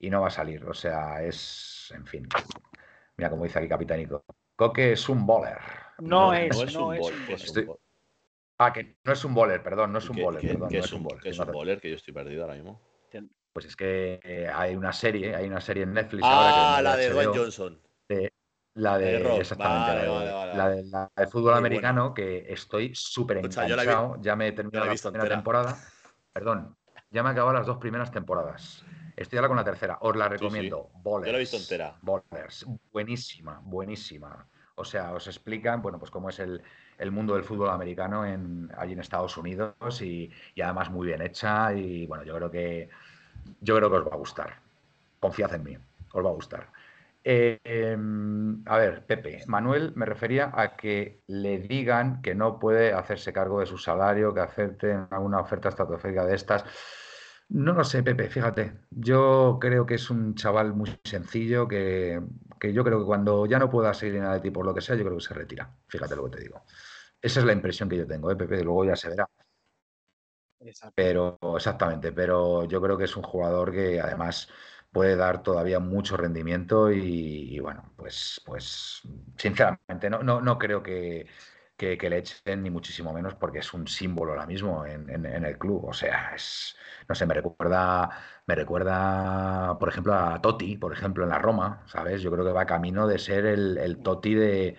[0.00, 0.64] y, no va a salir.
[0.64, 2.28] O sea, es, en fin.
[3.16, 4.24] Mira como dice aquí Capitánico.
[4.56, 5.58] Coque es un bowler.
[5.98, 7.78] No, es, no es, un, bowler.
[8.58, 10.40] Ah, que no es un bowler, perdón, no es un bowler.
[10.40, 11.26] perdón, no es un bowler.
[11.26, 11.80] es un bowler?
[11.80, 12.80] Que yo estoy perdido ahora mismo.
[13.52, 17.10] Pues es que eh, hay una serie, hay una serie en Netflix ah, la de
[17.10, 17.80] Dwayne Johnson.
[18.74, 20.06] La de, exactamente,
[20.56, 24.16] la, de, la, de, fútbol americano, que estoy súper enganchado.
[24.20, 25.78] Ya me he terminado la, primera temporada.
[26.32, 26.76] Perdón,
[27.10, 28.84] ya me he acabado las dos primeras temporadas.
[29.16, 29.98] Estoy ahora con la tercera.
[30.00, 30.90] Os la recomiendo.
[30.92, 31.96] Sí, Yo la he visto entera.
[32.02, 32.66] Bowlers.
[32.92, 34.46] Buenísima, buenísima.
[34.76, 36.60] O sea, os explican, bueno, pues cómo es el,
[36.98, 41.72] el mundo del fútbol americano en, allí en Estados Unidos y, además muy bien hecha
[41.72, 42.88] y bueno, yo creo que
[43.60, 44.58] yo creo que os va a gustar.
[45.20, 45.78] Confiad en mí,
[46.12, 46.68] os va a gustar.
[47.26, 52.92] Eh, em, a ver, Pepe, Manuel me refería a que le digan que no puede
[52.92, 56.64] hacerse cargo de su salario, que acepten alguna oferta estratosférica de estas.
[57.48, 58.80] No lo sé, Pepe, fíjate.
[58.90, 62.20] Yo creo que es un chaval muy sencillo que,
[62.60, 64.96] que yo creo que cuando ya no pueda seguir en Atleti por lo que sea,
[64.96, 65.74] yo creo que se retira.
[65.88, 66.62] Fíjate lo que te digo.
[67.22, 68.62] Esa es la impresión que yo tengo, ¿eh, Pepe?
[68.62, 69.28] Luego ya se verá.
[70.94, 74.48] Pero, exactamente, pero yo creo que es un jugador que además
[74.94, 79.02] puede dar todavía mucho rendimiento y, bueno, pues, pues
[79.36, 81.26] sinceramente no, no, no creo que,
[81.76, 85.58] que, le echen ni muchísimo menos porque es un símbolo ahora mismo en, en, el
[85.58, 85.84] club.
[85.86, 86.76] O sea, es,
[87.08, 88.08] no sé, me recuerda,
[88.46, 92.22] me recuerda, por ejemplo, a Totti, por ejemplo, en la Roma, ¿sabes?
[92.22, 94.76] Yo creo que va camino de ser el, el Totti de,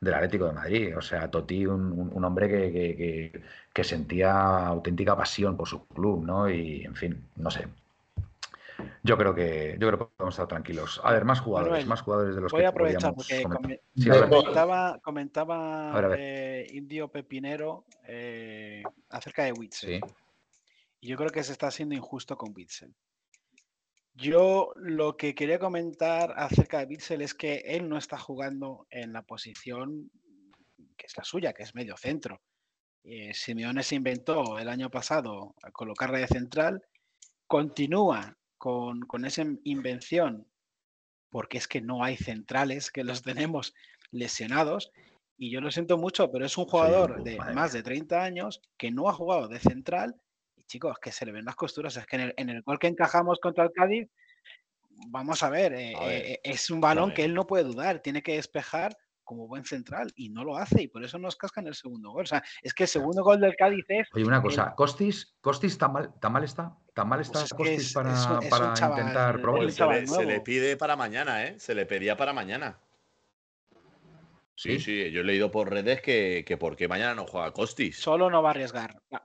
[0.00, 0.96] del Atlético de Madrid.
[0.96, 6.50] O sea, Totti, un, un hombre que, que, sentía auténtica pasión por su club, ¿no?
[6.50, 7.66] Y, en fin, no sé.
[9.02, 11.00] Yo creo que yo creo que podemos estar tranquilos.
[11.04, 13.42] A ver, más jugadores, más jugadores de los voy que a aprovechar porque
[14.28, 20.00] comentaba, comentaba eh, Indio Pepinero eh, acerca de Witzel.
[21.00, 22.94] Y yo creo que se está siendo injusto con Witzel.
[24.14, 29.12] Yo lo que quería comentar acerca de Witzel es que él no está jugando en
[29.12, 30.10] la posición
[30.96, 32.40] que es la suya, que es medio centro.
[33.02, 36.82] Eh, Simeone se inventó el año pasado a colocarle de central,
[37.46, 40.46] continúa con, esa invención,
[41.28, 43.74] porque es que no hay centrales, que los tenemos
[44.10, 44.90] lesionados.
[45.36, 48.90] Y yo lo siento mucho, pero es un jugador de más de 30 años que
[48.90, 50.16] no ha jugado de central.
[50.56, 51.94] Y chicos, que se le ven las costuras.
[51.98, 54.08] Es que en el, en el gol que encajamos contra el Cádiz,
[55.08, 58.36] vamos a ver, eh, eh, es un balón que él no puede dudar, tiene que
[58.36, 62.12] despejar como buen central y no lo hace y por eso nos cascan el segundo
[62.12, 62.22] gol.
[62.22, 64.08] O sea, es que el segundo gol del Cádiz es...
[64.14, 67.92] Oye, una cosa, Costis, Costis tan mal, tan mal está, tan mal está pues Costis
[67.92, 69.70] para, para intentar probar.
[69.70, 71.58] Se, le, pide para mañana, ¿eh?
[71.58, 72.78] Se le pedía para mañana.
[74.56, 77.98] Sí, sí, yo he leído por redes que, que porque mañana no juega Costis.
[77.98, 79.02] Solo no va a arriesgar.
[79.12, 79.20] va,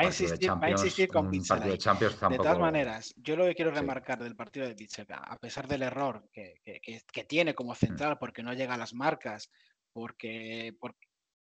[0.00, 1.56] a insistir, va, a insistir, con Pizza.
[1.56, 5.68] De, de, todas maneras, yo lo que quiero remarcar del partido de Pizza, a pesar
[5.68, 7.76] del error que, que, que, tiene como mm.
[7.76, 9.52] central, porque no llega a las marcas,
[9.92, 10.74] porque,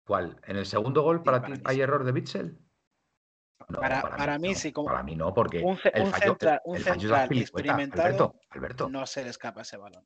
[0.04, 0.42] ¿Cuál?
[0.46, 2.60] ¿En el segundo gol para ti hay error de Bitzel?
[3.68, 4.72] No, para, para, mí, sí.
[4.72, 9.24] Como para mí no, porque un, el fallo, central, un central experimentado Alberto, no se
[9.24, 10.06] le escapa ese balón.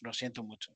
[0.00, 0.74] Lo siento mucho.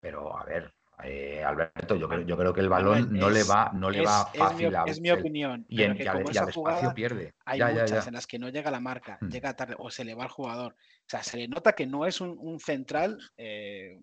[0.00, 0.74] Pero, a ver,
[1.04, 4.06] eh, Alberto, yo creo, yo creo que el balón no le va, no le es,
[4.06, 5.64] va es fácil mi, a es mi opinión.
[5.68, 7.34] Y, en, que y al, y al espacio jugada pierde.
[7.46, 8.08] hay Ya, ya, muchas ya.
[8.08, 9.28] en las que no llega la marca, Hmm.
[9.28, 10.74] llega tarde o se le va al jugador.
[10.74, 13.98] O sea, se le nota que no es un, un central eh,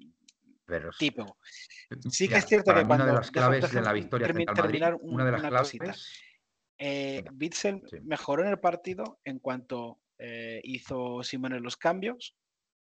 [0.66, 1.38] Pero tipo.
[2.10, 4.28] Sí que es cierto para que mí una de cuando- las claves de la victoria
[4.28, 5.94] Madrid, terminar un- una de las una claves cosita.
[6.84, 7.24] Eh,
[7.88, 7.98] Sí.
[8.04, 12.36] mejoró en el partido en cuanto eh, hizo Simone los cambios.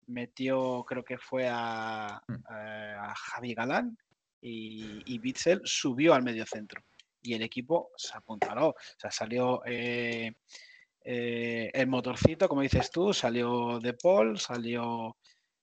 [0.07, 3.97] Metió, creo que fue a, eh, a Javi Galán
[4.41, 6.83] y, y Witzel subió al medio centro.
[7.23, 8.69] Y el equipo se apuntaló.
[8.69, 10.33] O sea, salió eh,
[11.05, 15.17] eh, el motorcito, como dices tú, salió De Paul, salió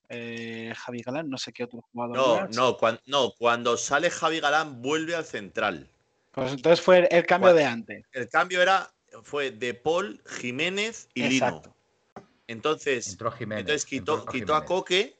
[0.09, 2.15] eh, Javi Galán, no sé qué otro jugador.
[2.17, 5.89] No, no, cuan- no, cuando sale Javi Galán vuelve al central.
[6.37, 8.05] Pues entonces fue el, cambio de antes.
[8.11, 8.91] El cambio era
[9.23, 11.73] fue de Paul, Jiménez y Exacto.
[12.15, 12.27] Lino.
[12.45, 13.61] Entonces, entró Jiménez.
[13.61, 14.63] entonces quitó, entró quitó a.
[14.63, 15.17] Coque,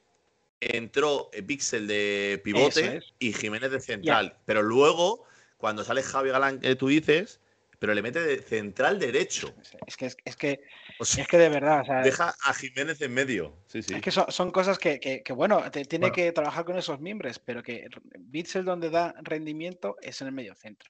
[0.60, 3.12] entró eh, Pixel de pivote es.
[3.18, 4.36] y Jiménez de central.
[4.44, 5.24] Pero luego,
[5.56, 7.40] cuando sale Javi Galán, que tú dices,
[7.80, 9.52] pero le mete de central derecho.
[9.88, 10.60] Es que, es, es que,
[11.00, 13.56] O sea, es que de verdad, o sea, deja a Jiménez en medio.
[13.66, 13.94] Sí, sí.
[13.94, 16.14] es que son, son cosas que, que- que, bueno, te- tiene Bueno.
[16.14, 17.88] que trabajar con esos miembros, pero que
[18.18, 20.88] Bitzel donde da rendimiento es en el medio centro.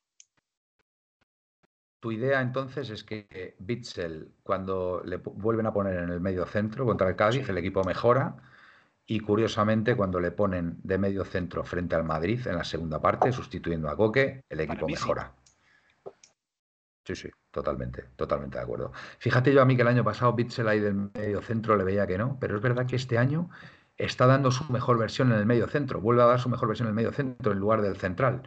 [2.01, 6.84] Tu idea entonces es que Bitzel, cuando le vuelven a poner en el medio centro
[6.86, 7.51] contra el Cádiz, Sí.
[7.51, 8.36] el equipo mejora.
[9.07, 13.32] Y curiosamente, cuando le ponen de medio centro frente al Madrid en la segunda parte,
[13.32, 14.92] sustituyendo a Coque, el equipo sí.
[14.92, 15.32] mejora.
[17.05, 18.92] Sí, sí, totalmente, totalmente de acuerdo.
[19.18, 22.07] Fíjate yo a mí que el año pasado Bitzel ahí del medio centro le veía
[22.07, 23.49] que no, pero es verdad que este año
[23.96, 26.86] está dando su mejor versión en el medio centro, vuelve a dar su mejor versión
[26.86, 28.42] en el medio centro en lugar del central.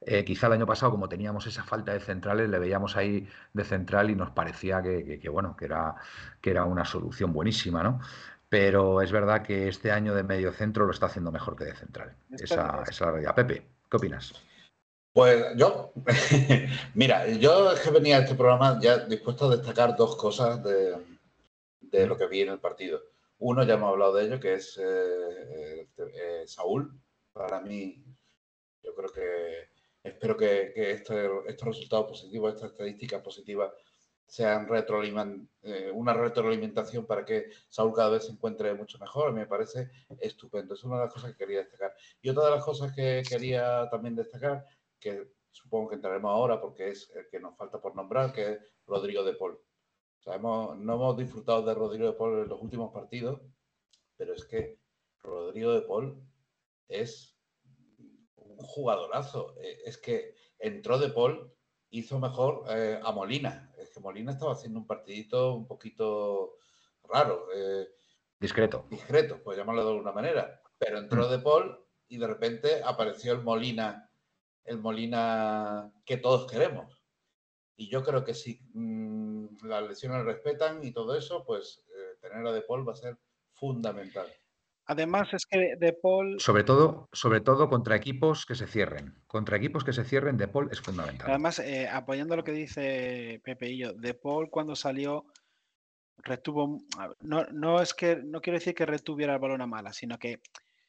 [0.00, 3.64] Eh, quizá el año pasado, como teníamos esa falta de centrales, le veíamos ahí de
[3.64, 5.96] central y nos parecía que, que- que, bueno, que era,
[6.40, 8.00] que era una solución buenísima, ¿no?
[8.48, 11.74] Pero es verdad que este año de medio centro lo está haciendo mejor que de
[11.74, 12.14] central.
[12.30, 13.34] Esa, es- esa es la realidad.
[13.34, 14.32] Pepe, ¿qué opinas?
[15.12, 15.92] Pues yo,
[16.94, 20.96] mira, yo es que venía a este programa ya dispuesto a destacar dos cosas de,
[21.80, 23.00] de lo que vi en el partido.
[23.40, 26.92] Uno, ya hemos hablado de ello, que es eh, eh, Saúl.
[27.32, 28.04] Para mí,
[28.82, 29.67] yo creo que
[30.08, 33.72] espero que, este- estos resultados positivos, estas estadísticas positivas,
[34.26, 34.68] sean
[35.62, 39.32] eh, una retroalimentación para que Saúl cada vez se encuentre mucho mejor.
[39.32, 39.90] Me parece
[40.20, 40.74] estupendo.
[40.74, 41.94] Es una de las cosas que quería destacar.
[42.20, 44.66] Y otra de las cosas que quería también destacar
[45.00, 48.58] que supongo que entraremos ahora porque es el que nos falta por nombrar, que es
[48.86, 49.58] Rodrigo de Paul.
[50.26, 53.40] O no hemos disfrutado de Rodrigo de Paul en los últimos partidos,
[54.16, 54.78] pero es que
[55.20, 56.22] Rodrigo de Paul
[56.88, 57.37] es
[58.58, 59.54] un jugadorazo.
[59.60, 61.52] Eh, Es que entró de Paul,
[61.90, 63.72] hizo mejor eh, a Molina.
[63.78, 66.56] Es que Molina estaba haciendo un partidito un poquito
[67.04, 67.46] raro.
[67.54, 67.88] eh,
[68.40, 68.86] Discreto.
[68.90, 70.62] discreto, pues llamarlo de alguna manera.
[70.78, 71.30] Pero entró Mm.
[71.30, 74.10] De Paul y de repente apareció el Molina,
[74.64, 77.02] el Molina que todos queremos.
[77.76, 82.46] Y yo creo que si mm, las lesiones respetan y todo eso, pues eh, tener
[82.46, 83.18] a De Paul va a ser
[83.52, 84.28] fundamental.
[84.90, 89.14] Además, es que De Paul, Sobre todo, sobre todo contra equipos que se cierren.
[89.26, 91.28] Contra equipos que se cierren, De Paul es fundamental.
[91.30, 95.26] además, eh, apoyando lo que dice Pepe y yo, De Paul cuando salió
[96.18, 96.80] retuvo,
[97.20, 100.40] no, no es que, no quiero decir que retuviera el balón a mala, sino que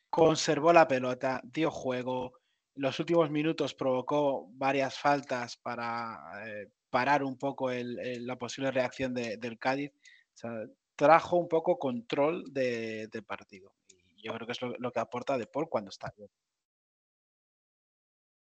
[0.09, 2.33] conservó la pelota, dio juego,
[2.75, 8.71] los últimos minutos provocó varias faltas para eh, parar un poco el- el- la posible
[8.71, 9.91] reacción de- del Cádiz.
[9.93, 10.51] O sea,
[10.95, 13.73] trajo un poco control de, del partido.
[14.21, 16.29] Yo creo que es lo, lo que aporta De Paul cuando está bien.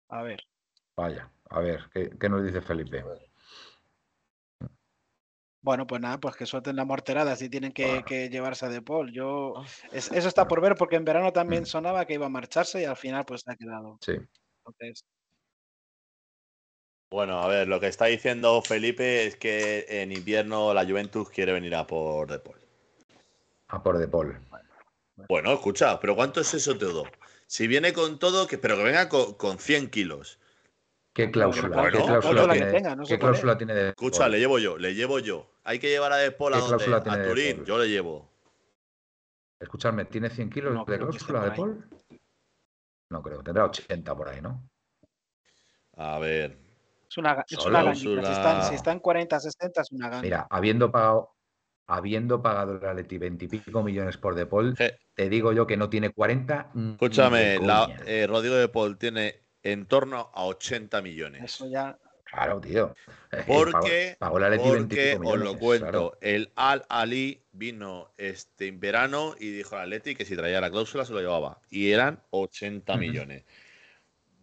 [0.08, 0.40] A ver.
[0.96, 3.02] Vaya, a ver, ¿qué, qué nos dice Felipe?
[5.64, 8.04] Bueno, pues nada, pues que suelten la morterada si tienen que, Bueno.
[8.04, 9.12] que llevarse a De Paul.
[9.12, 9.54] Yo,
[9.92, 11.66] es- eso está por ver porque en verano también Mm.
[11.66, 13.98] sonaba que iba a marcharse y al final pues se ha quedado.
[14.00, 14.16] Sí.
[14.66, 15.04] Entonces,
[17.10, 21.52] Bueno, a ver, lo que está diciendo Felipe es que en invierno la Juventus quiere
[21.52, 22.56] venir a por De Paul.
[23.68, 24.40] A por De Paul.
[25.28, 27.04] Bueno, escucha, pero ¿cuánto es eso todo?
[27.46, 30.38] Si viene con todo, que, pero que venga con, con 100 kilos.
[31.12, 34.38] ¿Qué cláusula, bueno, ¿qué la cláusula tiene, tenga, no qué cláusula tiene de Escucha, le
[34.38, 35.50] llevo yo, le llevo yo.
[35.64, 36.76] Hay que llevar a De Paul a ¿Qué dónde?
[36.76, 38.30] cláusula tiene A De Turín, yo le llevo.
[39.60, 41.50] Escuchadme, ¿tiene 100 kilos No de cláusula de.
[41.52, 41.84] Paul?
[43.10, 44.68] No creo, tendrá 80 por ahí, ¿no?
[45.96, 46.58] A ver,
[47.08, 47.94] es una, es una.
[47.94, 50.22] Si están, si están 40, 60 es una ganga.
[50.22, 51.36] Mira, habiendo pagado,
[51.86, 55.66] habiendo pagado el Atleti 20 y pico millones por De Paul, Je- te digo yo
[55.66, 56.70] que no tiene 40.
[56.74, 61.42] ni de escúchame, la- eh, Rodrigo De Paul tiene en torno a 80 millones.
[61.42, 61.98] Eso ya.
[62.24, 62.94] Claro, tío.
[63.30, 66.18] Eh, Porque, pagó, pagó el Atleti 20 y porque pico os lo cuento, claro.
[66.22, 70.70] el Al Ali vino este en verano y dijo al Atleti que si traía la
[70.70, 71.60] cláusula se lo llevaba.
[71.68, 73.00] Y eran 80 Ujú.
[73.00, 73.44] millones.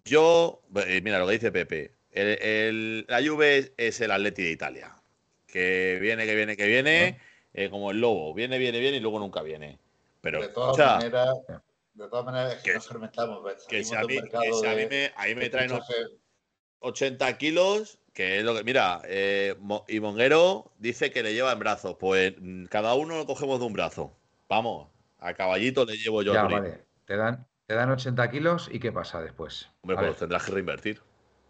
[0.05, 1.91] Yo, eh, mira lo que dice Pepe.
[2.11, 4.95] El, el- la Juve es el Atleti de Italia.
[5.47, 7.19] Que viene, que viene, que viene,
[7.53, 8.33] eh, como el lobo.
[8.33, 9.79] Viene, viene, viene y luego nunca viene.
[10.21, 11.37] Pero, de todas escucha, maneras,
[11.93, 13.43] de todas maneras es que, Que- nos fermentamos.
[13.43, 13.65] ¿ves?
[13.69, 16.19] que si a mí, que si a mí de- me, ahí me de traen fichaje-
[16.79, 18.63] 80 kilos, que es lo que.
[18.63, 19.55] Mira, eh,
[19.87, 21.95] y Monguero dice que le lleva en brazos.
[21.99, 24.15] Pues mm, cada uno lo cogemos de un brazo.
[24.47, 24.89] Vamos,
[25.19, 26.85] a caballito le llevo yo Ya, vale.
[27.05, 29.69] Te dan, te dan 80 kilos y ¿qué pasa después?
[29.81, 31.01] Hombre, A pues los tendrás que reinvertir.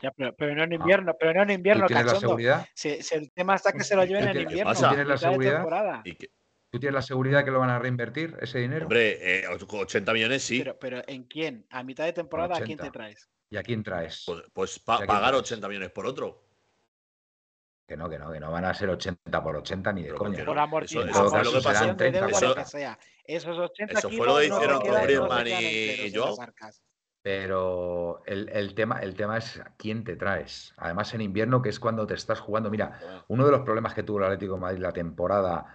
[0.01, 2.27] Ya, pero, pero no en invierno, pero no en invierno, ¿Tú tienes la cachondo.
[2.29, 2.67] seguridad?
[2.73, 4.87] Si, si el tema está que se lo lleven en ¿Qué invierno, pasa?
[4.87, 5.53] a ¿Tienes la seguridad?
[5.55, 6.01] temporada.
[6.05, 6.29] Y que-
[6.71, 8.85] ¿Tú tienes la seguridad que lo van a reinvertir ese dinero?
[8.85, 10.59] hombre, eh, 80 millones sí.
[10.59, 11.65] Pero, pero ¿en quién?
[11.71, 12.83] A mitad de temporada, ¿a quién 80.
[12.83, 13.29] te traes?
[13.49, 14.23] ¿Y a quién traes?
[14.25, 15.41] Pues, pues pa- ¿Y a quién pagar traes?
[15.43, 16.43] 80 millones por otro.
[17.87, 20.17] Que no, que no, que no van a ser 80 por 80 ni de Pero
[20.19, 20.45] ¿por coña.
[20.45, 20.61] Por no?
[20.61, 21.93] amortización, eso fue lo que pasó.
[21.95, 22.99] de deuda, Eso- lo que sea.
[23.23, 26.83] Esos 80 eso fue lo que hicieron no Griezmann y- y arcas.
[27.23, 30.73] Pero el, el tema, el tema es a quién te traes.
[30.77, 32.69] Además, en invierno, que es cuando te estás jugando.
[32.69, 35.65] Mira, uno de los problemas que tuvo el Atlético de Madrid la temporada,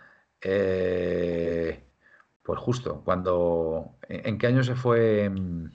[0.44, 1.82] eh,
[2.42, 3.96] pues justo, cuando.
[4.08, 5.72] ¿En en qué año se fue mm,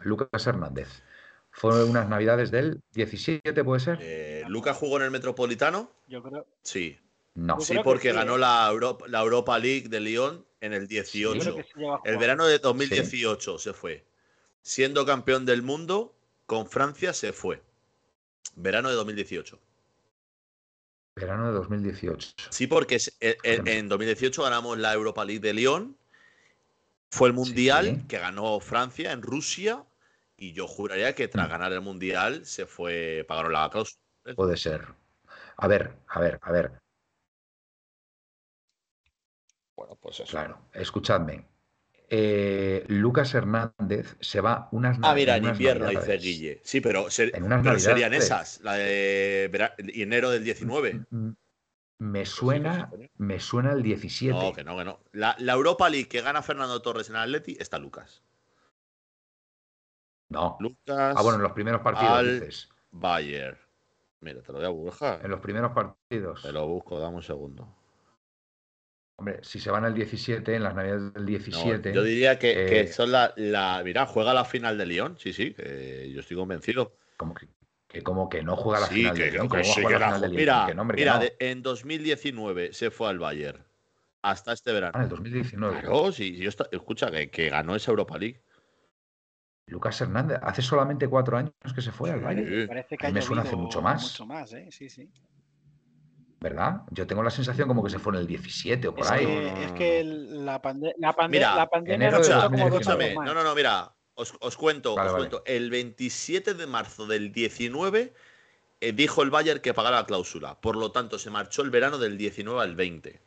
[0.00, 1.02] Lucas Hernández?
[1.50, 3.98] Fue unas navidades del 17, ¿puede ser?
[4.00, 5.90] Eh, ¿Lucas jugó en el Metropolitano?
[6.06, 6.98] Yo creo, Sí.
[7.34, 7.60] No.
[7.60, 11.40] Sí, porque sí, ganó la, Europa, la Europa League de Lyon en el yo 18.
[11.40, 14.06] creo que sí llegó a El verano de 2018 se fue.
[14.62, 16.14] Siendo campeón del mundo,
[16.46, 17.62] con Francia se fue.
[18.54, 19.58] Verano de 2018.
[21.16, 22.34] Verano de 2018.
[22.50, 25.96] Sí, porque es- en, en- en 2018 ganamos la Europa League de Lyon.
[27.10, 28.06] Fue el Mundial Sí.
[28.06, 29.84] que ganó Francia en Rusia.
[30.36, 31.50] Y yo juraría que tras Mm.
[31.50, 33.98] ganar el Mundial se fue, pagaron la cláusula.
[34.34, 34.86] Puede ser.
[35.56, 36.78] A ver, a ver, a ver.
[39.74, 40.30] Bueno, pues eso.
[40.30, 41.46] Claro, escuchadme.
[42.08, 46.16] Eh, Lucas Hernández se va unas Ah, mira, en invierno, dice.
[46.18, 46.60] Guille.
[46.62, 51.04] Sí, pero, ser- En unas pero serían esas, la de vera- enero del 19.
[51.10, 51.30] Mm,
[51.98, 54.38] Me suena, me suena el 17.
[54.38, 55.00] No, que no, que no.
[55.12, 58.22] La, la Europa League que gana Fernando Torres en el Atleti está Lucas.
[60.28, 60.56] No.
[60.60, 62.68] Lucas Ah, bueno, en los primeros partidos, al- dices.
[62.90, 63.58] Bayer.
[64.20, 65.20] Mira, te lo voy a buscar.
[65.24, 66.42] En los primeros partidos.
[66.42, 67.74] Te lo busco, dame un segundo.
[69.26, 71.92] Hombre, si se van el 17, en las navidades del No, 17.
[71.92, 75.18] yo diría que, eh, que son la, la- Mira, juega la final de Lyon.
[75.18, 76.92] Sí, sí, que yo estoy convencido.
[77.16, 77.48] Como que,
[77.88, 79.68] que como que no juega la sí, final que, de que- Lyon, que ¿cómo va
[79.68, 80.38] a sí, jugar que la la final de ju- Lyon?
[80.40, 81.20] Mira, Que no, hombre, que mira no.
[81.22, 83.64] de- en 2019 se fue al Bayern.
[84.22, 85.02] Hasta este Ah, en verano.
[85.02, 85.80] el 2019.
[85.80, 88.40] Claro, sí, yo escucha, que, que ganó esa Europa League.
[89.66, 93.42] Lucas Hernández, hace solamente cuatro años que se fue al Bayern, Parece, que me suena
[93.42, 94.00] hace mucho más.
[94.04, 94.68] Mucho más, ¿eh?
[94.70, 95.10] Sí, sí.
[96.48, 96.82] ¿Verdad?
[96.90, 99.26] Yo tengo la sensación como que se fue en el 17 o por Es ahí.
[99.26, 102.32] que, no, es no, que la, pande- la, pande- Mira, la pandemia enero nos de
[102.34, 103.04] costó como dos 2019.
[103.04, 103.26] años Escúchame, más.
[103.26, 105.28] no, no, no, mira, os, os cuento, Vale, os vale.
[105.28, 105.42] cuento.
[105.46, 108.14] El 27 de marzo del 19
[108.80, 110.60] eh, dijo el Bayern que pagara la cláusula.
[110.60, 113.20] Por lo tanto, se marchó el verano del 19 al 20.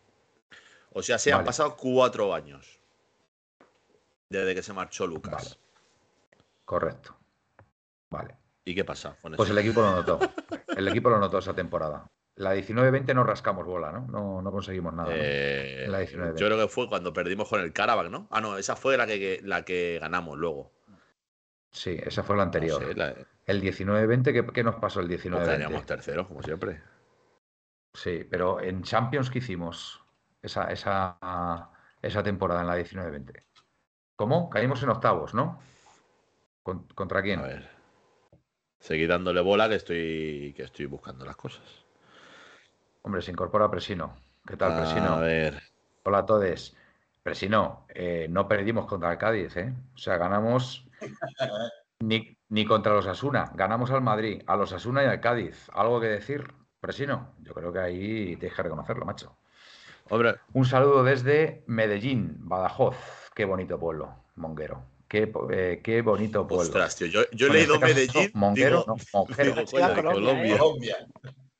[0.93, 2.79] O sea, se han pasado cuatro años
[4.29, 5.33] desde que se marchó Lucas.
[5.33, 5.55] Vale.
[6.65, 7.15] Correcto.
[8.09, 8.35] Vale.
[8.65, 9.57] ¿Y qué pasa con Pues eso?
[9.59, 10.19] el equipo lo notó.
[10.75, 12.05] El equipo lo notó esa temporada.
[12.39, 14.07] La 19-20 no rascamos bola, ¿no?
[14.07, 15.11] No, no conseguimos nada.
[15.13, 16.39] Eh, la 19.
[16.39, 18.27] yo creo que fue cuando perdimos con el Karabakh, ¿no?
[18.31, 20.71] Ah, no, esa fue la que, la que ganamos luego.
[21.69, 22.81] Sí, esa fue la No anterior.
[22.81, 23.13] sé, la-
[23.45, 25.43] El 19-20, ¿qué, qué nos pasó el pues 19-20?
[25.43, 26.81] quedaríamos terceros, como siempre.
[27.93, 30.01] Sí, pero en Champions, ¿qué hicimos
[30.41, 31.19] esa, esa,
[32.01, 33.43] esa temporada en la 19-20?
[34.15, 34.49] ¿Cómo?
[34.49, 35.59] Caímos en octavos, ¿no?
[36.63, 37.39] ¿Con- ¿Contra quién?
[37.41, 37.69] A ver.
[38.79, 41.88] Seguí dándole bola que estoy, que estoy buscando las cosas.
[43.01, 44.15] Hombre, se incorpora Presino.
[44.45, 45.13] ¿Qué tal, Presino?
[45.15, 45.61] A ver.
[46.03, 46.75] Hola a todos.
[47.23, 49.73] Presino, eh, no perdimos contra el Cádiz, ¿eh?
[49.93, 50.87] O sea, ganamos
[51.99, 55.69] ni, ni contra los Asuna, ganamos al Madrid, a los Asuna y al Cádiz.
[55.73, 57.33] ¿Algo que decir, Presino?
[57.41, 59.35] Yo creo que ahí tienes que reconocerlo, macho.
[60.09, 62.97] Hombre, Un saludo desde Medellín, Badajoz.
[63.35, 64.81] Qué bonito pueblo, Monguero.
[65.07, 66.63] Qué, eh, qué bonito pueblo.
[66.63, 67.07] ostras, tío.
[67.07, 68.31] Yo, yo he leído este caso, Medellín.
[68.33, 69.55] Monguero, digo- no, Monguero.
[69.55, 70.57] digo, Colombia.
[70.57, 70.97] Colombia.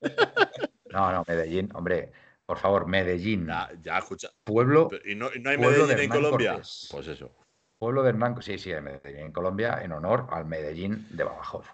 [0.92, 2.12] No, no, Medellín, hombre,
[2.46, 3.48] por favor, Medellín.
[3.48, 4.30] Ya, ya, escucha.
[4.44, 6.52] Pueblo, ¿Y no, y no hay Medellín de en Colombia?
[6.54, 6.88] Cortés.
[6.92, 7.32] Pues eso.
[7.78, 11.68] Pueblo de Hernán, sí, sí, en Medellín, en Colombia, en honor al Medellín de Badajoz.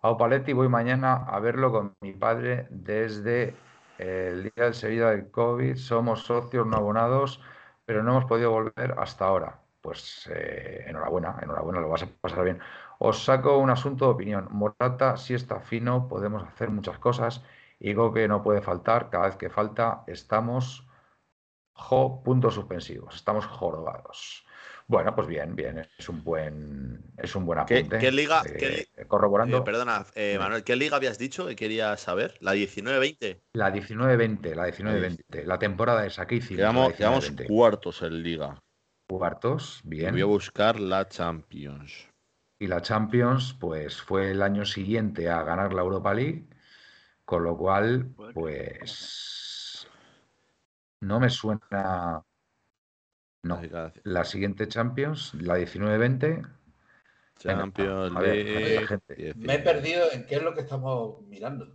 [0.00, 3.54] A Opaletti voy mañana a verlo con mi padre desde
[3.98, 5.76] el día del Sevilla del COVID.
[5.76, 7.42] Somos socios no abonados,
[7.84, 9.60] pero no hemos podido volver hasta ahora.
[9.82, 12.60] Pues eh, enhorabuena, enhorabuena, lo vas a pasar bien.
[12.98, 14.48] Os saco un asunto de opinión.
[14.50, 17.42] Morata, si está fino, podemos hacer muchas cosas.
[17.80, 20.86] Y que no puede faltar, cada vez que falta, estamos
[21.72, 24.46] jo, puntos suspensivos, estamos jorobados.
[24.86, 27.98] Bueno, pues bien, bien, es un buen, es un buen ¿Qué, apunte.
[27.98, 28.42] qué liga?
[28.44, 32.36] eh, qué corroborando eh, perdona, eh, Manuel, ¿qué liga habías dicho que querías saber?
[32.40, 33.40] ¿La 19-20?
[33.54, 36.58] la 19-20, la 19-20, la temporada esa que hicimos.
[36.58, 37.46] Quedamos, la quedamos 19-20.
[37.46, 38.58] cuartos en liga.
[39.08, 40.12] cuartos, bien.
[40.12, 42.08] Voy a buscar la Champions.
[42.60, 46.46] Y la Champions, pues fue el año siguiente a ganar la Europa League,
[47.30, 49.86] con lo cual, pues
[51.00, 52.24] no me suena.
[53.44, 53.60] No,
[54.02, 56.18] la siguiente Champions, la 19-20.
[56.18, 56.52] Venga,
[57.38, 58.86] Champions a ver, a ver, League.
[58.88, 59.14] gente.
[59.14, 59.46] 19.
[59.46, 61.72] Me he perdido en qué es lo que estamos mirando.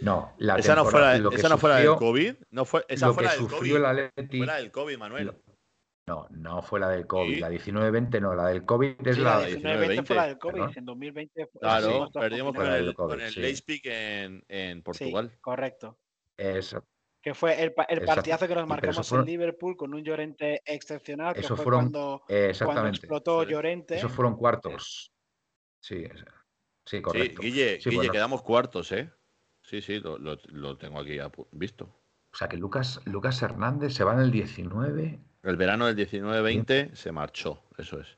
[0.00, 2.34] No, la Esa no fuera, lo que esa no fuera del COVID.
[2.50, 3.76] No fue, esa lo fue que la del sufrió COVID.
[3.76, 4.36] el Atleti.
[4.38, 5.26] Fuera del COVID, Manuel.
[5.26, 5.43] lo-
[6.06, 7.34] No, no fue la del COVID.
[7.34, 7.40] Sí.
[7.40, 9.40] La 19-20 no, la del COVID es Sí, la.
[9.40, 10.72] la 19-20 fue la del COVID, perdón.
[10.76, 13.40] en 2020 fue- Claro, dos perdimos con el, COVID, con el sí.
[13.40, 15.32] Leipzig en, en Sí, Portugal.
[15.40, 15.98] correcto.
[16.36, 16.76] es-
[17.22, 20.60] Que fue el, el partidazo que nos eso marcamos fueron- en Liverpool con un Llorente
[20.66, 22.52] excepcional, que Eso fue fueron- cuando, eh,
[22.88, 23.50] explotó Sí.
[23.50, 23.96] Llorente.
[23.96, 25.10] Esos fueron cuartos.
[25.80, 26.24] Sí, sí,
[26.86, 27.40] Sí, correcto.
[27.40, 29.10] Guille, Sí, Guille, bueno, quedamos cuartos, ¿eh?
[29.62, 31.18] Sí, sí, lo, lo- lo tengo aquí
[31.52, 31.86] visto.
[32.30, 35.18] O sea que Lucas, Lucas Hernández se va en el 19.
[35.44, 38.16] El verano del 19-20 se marchó, eso es.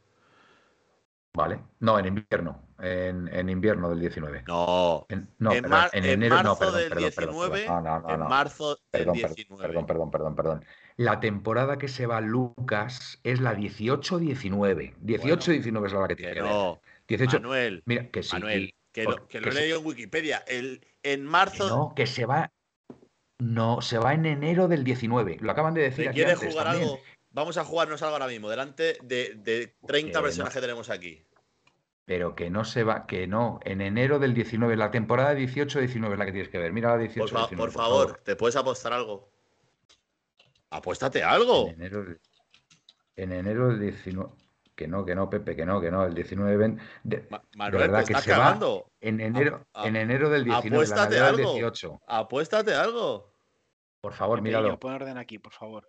[1.35, 1.59] Vale.
[1.81, 2.62] No, en invierno.
[2.81, 4.45] En, en invierno del 19.
[4.49, 6.37] No, En, no, en, perdón, en en enero.
[6.37, 7.85] marzo no, perdón, del perdón, perdón, 19, perdón.
[7.85, 9.66] No, no, en marzo del Perdón, per- 19.
[9.68, 10.64] perdón, perdón, perdón, perdón.
[10.97, 14.95] La temporada que se va Lucas es la 18-19.
[15.03, 16.53] 18-19 es la que tiene Que que ver.
[16.53, 17.41] no, 18.
[17.41, 18.33] Manuel, Mira, que sí.
[18.33, 19.59] Manuel, que lo, que lo he sí.
[19.59, 20.39] leído en Wikipedia.
[20.47, 22.51] El, en marzo, no, que se va.
[23.39, 25.37] No, se va en enero del 19.
[25.41, 26.85] Lo acaban de decir ¿te aquí antes jugar también.
[26.89, 27.01] algo?
[27.37, 30.55] Vamos a jugarnos algo ahora mismo, delante de, de 30 Que personas no.
[30.55, 31.22] que tenemos aquí.
[32.07, 36.18] Pero que no se va, que no, en enero del 19, la temporada 18-19 es
[36.18, 36.72] la que tienes que ver.
[36.72, 37.18] Mira la 18-19.
[37.18, 39.28] Por, fa- por favor, ¿te puedes apostar algo?
[40.70, 41.68] Apuéstate algo.
[41.68, 42.20] En enero, del-
[43.16, 44.30] en enero del 19.
[44.74, 46.80] Que no, que no, Pepe, que no, que no, el 19-20.
[47.03, 48.59] de- Ma- de Manuel, verdad te que estás se va
[49.01, 51.53] en enero, a- en enero del 19, la apuéstate del algo.
[51.53, 52.01] 18.
[52.07, 53.34] Apuéstate algo.
[54.01, 54.78] Por favor, Pepe, míralo.
[54.78, 55.87] pon orden aquí, por favor.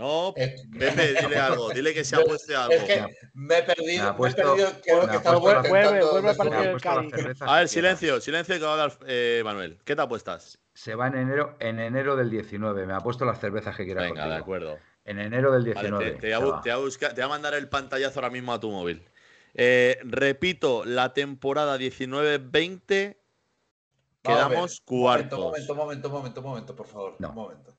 [0.00, 1.70] No, Pepe, dile algo.
[1.70, 2.72] Dile que se Yo- apueste algo.
[2.72, 5.68] Es que me he perdido, ha me he puesto- perdido, creo que ha estaba puesto
[5.68, 7.42] Vuelve, vuelve a partir ha del puesto Cádiz.
[7.42, 9.78] A ver, silencio, silencio que va a hablar eh, Manuel.
[9.84, 10.58] ¿Qué te apuestas?
[10.74, 12.86] Se va en enero, en enero del 19.
[12.86, 14.78] Me ha puesto las cervezas que quieras Venga, de acuerdo.
[15.04, 16.10] En enero del Vale, 19.
[16.12, 18.30] te, te voy a, te voy a buscar- te voy a mandar el pantallazo ahora
[18.30, 19.02] mismo a tu móvil.
[19.54, 23.16] Eh, repito, la temporada 19-20
[24.22, 25.38] Vamos a ver, quedamos un cuartos.
[25.38, 27.16] Momento, un momento, un momento, un momento, por favor.
[27.18, 27.30] No.
[27.30, 27.76] Un momento.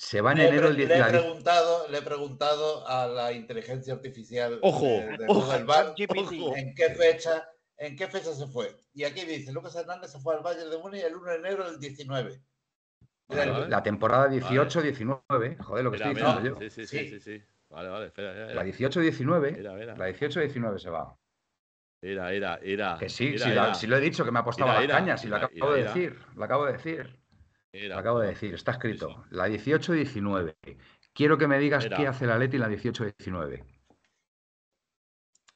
[0.00, 1.18] Se va en Le, enero del le he 19.
[1.18, 6.56] preguntado, le he preguntado a la inteligencia artificial Ojo, de, de ojo, Google Bar ojo.
[6.56, 8.76] en qué fecha, en qué fecha se fue.
[8.94, 11.68] Y aquí dice, Lucas Hernández se fue al Bayern de Múnich el 1 de enero
[11.68, 12.30] del 19.
[12.30, 13.68] Mira, Vale, vale.
[13.68, 15.58] La temporada 18-19.
[15.58, 16.60] Joder, lo que Mira, estoy mira, diciendo yo.
[16.60, 17.08] Sí, sí, sí, Sí.
[17.10, 17.44] sí, sí.
[17.68, 18.88] Vale, vale, espera, espera, La espera.
[18.90, 19.56] 18-19.
[19.56, 21.18] Mira, mira, La 18-19 se va.
[22.02, 22.96] mira, mira, mira.
[23.00, 24.78] Que sí, mira, sí, la- mira, sí lo he dicho, que me ha apostado Mira,
[24.80, 26.06] las mira, cañas y lo mira, acabo de mira, mira.
[26.08, 26.26] decir.
[26.36, 27.18] Lo acabo de decir.
[27.72, 27.94] Mira.
[27.94, 29.08] Lo acabo de decir, está escrito.
[29.28, 29.34] Sí.
[29.36, 30.54] La 18-19.
[31.12, 31.96] Quiero que me digas Mira.
[31.96, 33.64] qué hace la Leti en la 18-19.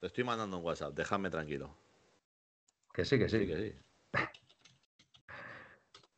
[0.01, 1.77] Te estoy mandando un WhatsApp, déjame tranquilo.
[2.93, 3.39] Que sí, que sí.
[3.41, 3.75] Sí, que sí.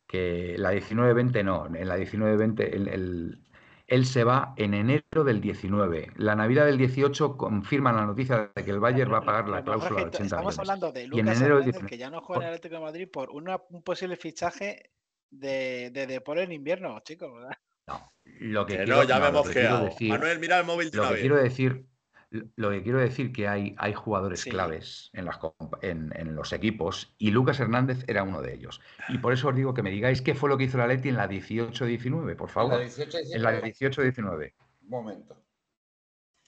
[0.07, 1.65] Que la 19-20 no.
[1.75, 3.41] En la 19-20 el- el-
[3.87, 6.11] él se va en enero del 19.
[6.15, 9.63] La Navidad del 18 confirma la noticia de que el Bayern va a pagar la
[9.63, 10.59] cláusula de Jorge, 80 Estamos millones.
[10.59, 11.89] hablando de en Lucas enero del Hernández, 19.
[11.89, 14.91] que ya no juega en el Atlético de Madrid por una- un posible fichaje
[15.29, 17.33] de, de Depor en invierno, chicos.
[17.33, 17.57] ¿verdad?
[18.39, 19.85] Lo que Que quiero, no, ya me he lo que quiero mosqueado.
[19.85, 21.21] decir- Manuel, mira el móvil de Lo una que vez.
[21.21, 21.85] quiero decir,
[22.55, 24.49] lo que quiero decir que hay, hay jugadores Sí.
[24.49, 25.37] claves en, las,
[25.83, 28.81] en, en los equipos y Lucas Hernández era uno de ellos.
[29.09, 31.09] Y por eso os digo que me digáis qué fue lo que hizo la Leti
[31.09, 32.79] en la 18-19, por la favor.
[32.79, 34.53] 18 En la 18-19.
[34.81, 35.37] Un momento.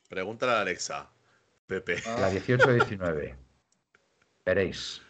[0.09, 1.09] Pregúntale a Alexa.
[1.67, 1.97] Pepe.
[2.07, 3.36] Ah, La 18-19.
[4.45, 5.01] Veréis.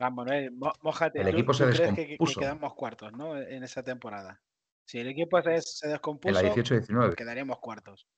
[0.00, 1.18] Vamos, Manuel, mo- mójate.
[1.20, 2.40] El ¿Tú- equipo tú se crees que- que, descompuso.
[2.40, 3.36] quedamos cuartos, ¿no?
[3.38, 4.40] En esa temporada.
[4.86, 7.14] Si el equipo se, se En descompuso, la 18-19.
[7.14, 8.08] quedaríamos cuartos.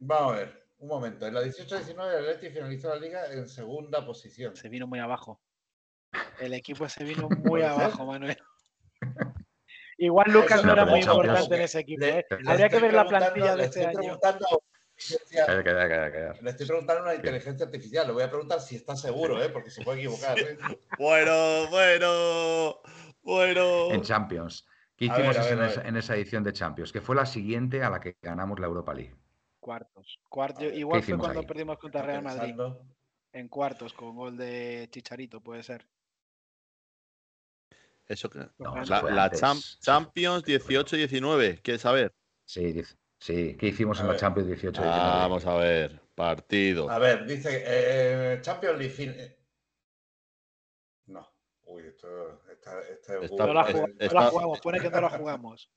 [0.00, 1.26] Vamos a ver, un momento.
[1.26, 4.54] En la 18-19 el Atleti finalizó la liga en segunda posición.
[4.54, 5.40] Se vino muy abajo.
[6.40, 8.36] El equipo se vino muy abajo, Manuel.
[10.00, 12.04] Igual Lucas no era muy importante en ese equipo.
[12.04, 12.24] ¿eh?
[12.38, 14.18] le Habría que ver la plantilla de este año.
[15.46, 16.32] Calla, calla, calla.
[16.40, 18.06] Le estoy preguntando a una inteligencia artificial.
[18.06, 19.48] Le voy a preguntar si está seguro, ¿eh?
[19.50, 20.38] porque se puede equivocar.
[20.38, 20.58] ¿eh?
[20.98, 22.80] Bueno, bueno,
[23.22, 23.92] bueno.
[23.92, 24.66] En Champions.
[24.96, 25.86] ¿Qué hicimos ver, en, esa, ver.
[25.86, 26.92] en esa edición de Champions?
[26.92, 29.14] Que fue la siguiente a la que ganamos la Europa League.
[29.60, 30.18] Cuartos.
[30.28, 31.46] Cuarto, A ver, ¿qué igual fue cuando ahí?
[31.46, 32.54] perdimos contra Real Madrid.
[33.32, 35.86] En cuartos, con gol de Chicharito, puede ser.
[38.06, 42.12] Eso que- No, La- La, Champions 18-19, ¿quieres saber?
[42.44, 42.96] Sí, dice.
[43.20, 44.20] Sí, ¿qué hicimos A en la ver.
[44.20, 44.80] Champions 18?
[44.80, 46.88] Vamos a ver, partido.
[46.90, 48.92] A ver, dice eh, Champions League.
[48.94, 49.36] fin- eh,
[51.06, 51.28] No.
[51.64, 55.00] Uy, esto, esta, este Está- No la, jugamos, no está- la jugamos, pone que no
[55.00, 55.70] la jugamos.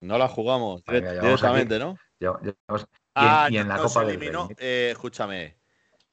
[0.00, 1.96] No la jugamos aquí- directamente, ¿no?
[2.18, 2.54] Ya- ya-
[3.14, 4.56] Ah, y en la Copa del eliminó, Rey.
[4.58, 5.59] eh, escúchame.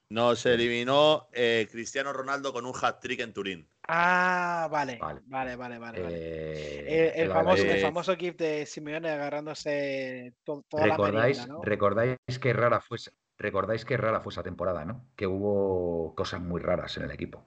[0.10, 3.70] Nos eliminó eh, Cristiano Ronaldo con un hat-trick en Turín.
[3.90, 4.98] Ah, vale.
[5.00, 5.22] Vale.
[5.26, 6.02] Vale, vale, vale.
[6.02, 6.16] vale.
[6.18, 11.54] Eh, el, la- famoso, el famoso gif de Simeone agarrándose to- toda la ¿Recordáis, merienda,
[11.56, 11.62] ¿no?
[11.64, 15.06] recordáis qué rara fue esa- recordáis qué rara fue esa temporada, ¿no?
[15.16, 17.46] Que hubo cosas muy raras en el equipo.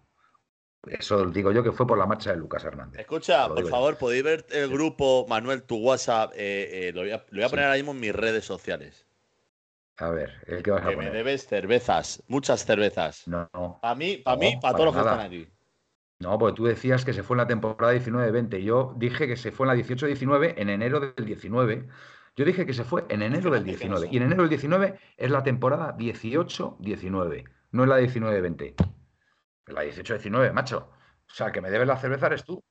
[0.86, 3.00] Eso digo yo que fue por la marcha de Lucas Hernández.
[3.00, 3.68] Escucha, por yo.
[3.68, 6.32] favor, podéis ver el grupo, Manuel, tu WhatsApp.
[6.34, 7.50] eh, eh, lo voy a, lo voy a Sí.
[7.50, 9.06] poner ahora mismo en mis redes sociales.
[10.00, 13.28] A ver, el que vas a Que me debes cervezas, muchas cervezas.
[13.28, 15.48] No, no, Para mí, para No, mí, para para todos los que están aquí.
[16.20, 18.62] no, porque tú decías que se fue en la temporada 19-20.
[18.62, 21.86] Yo dije que se fue en la 18-19 en enero del 19.
[22.36, 24.06] Yo dije que se fue en enero del Fíjate que no 19.
[24.06, 24.14] sé.
[24.14, 28.74] Y en enero del 19 es la temporada 18-19, no es la 19-20.
[29.66, 30.90] Es la 18-19, macho.
[31.30, 32.62] O sea, que me debes la cerveza eres tú.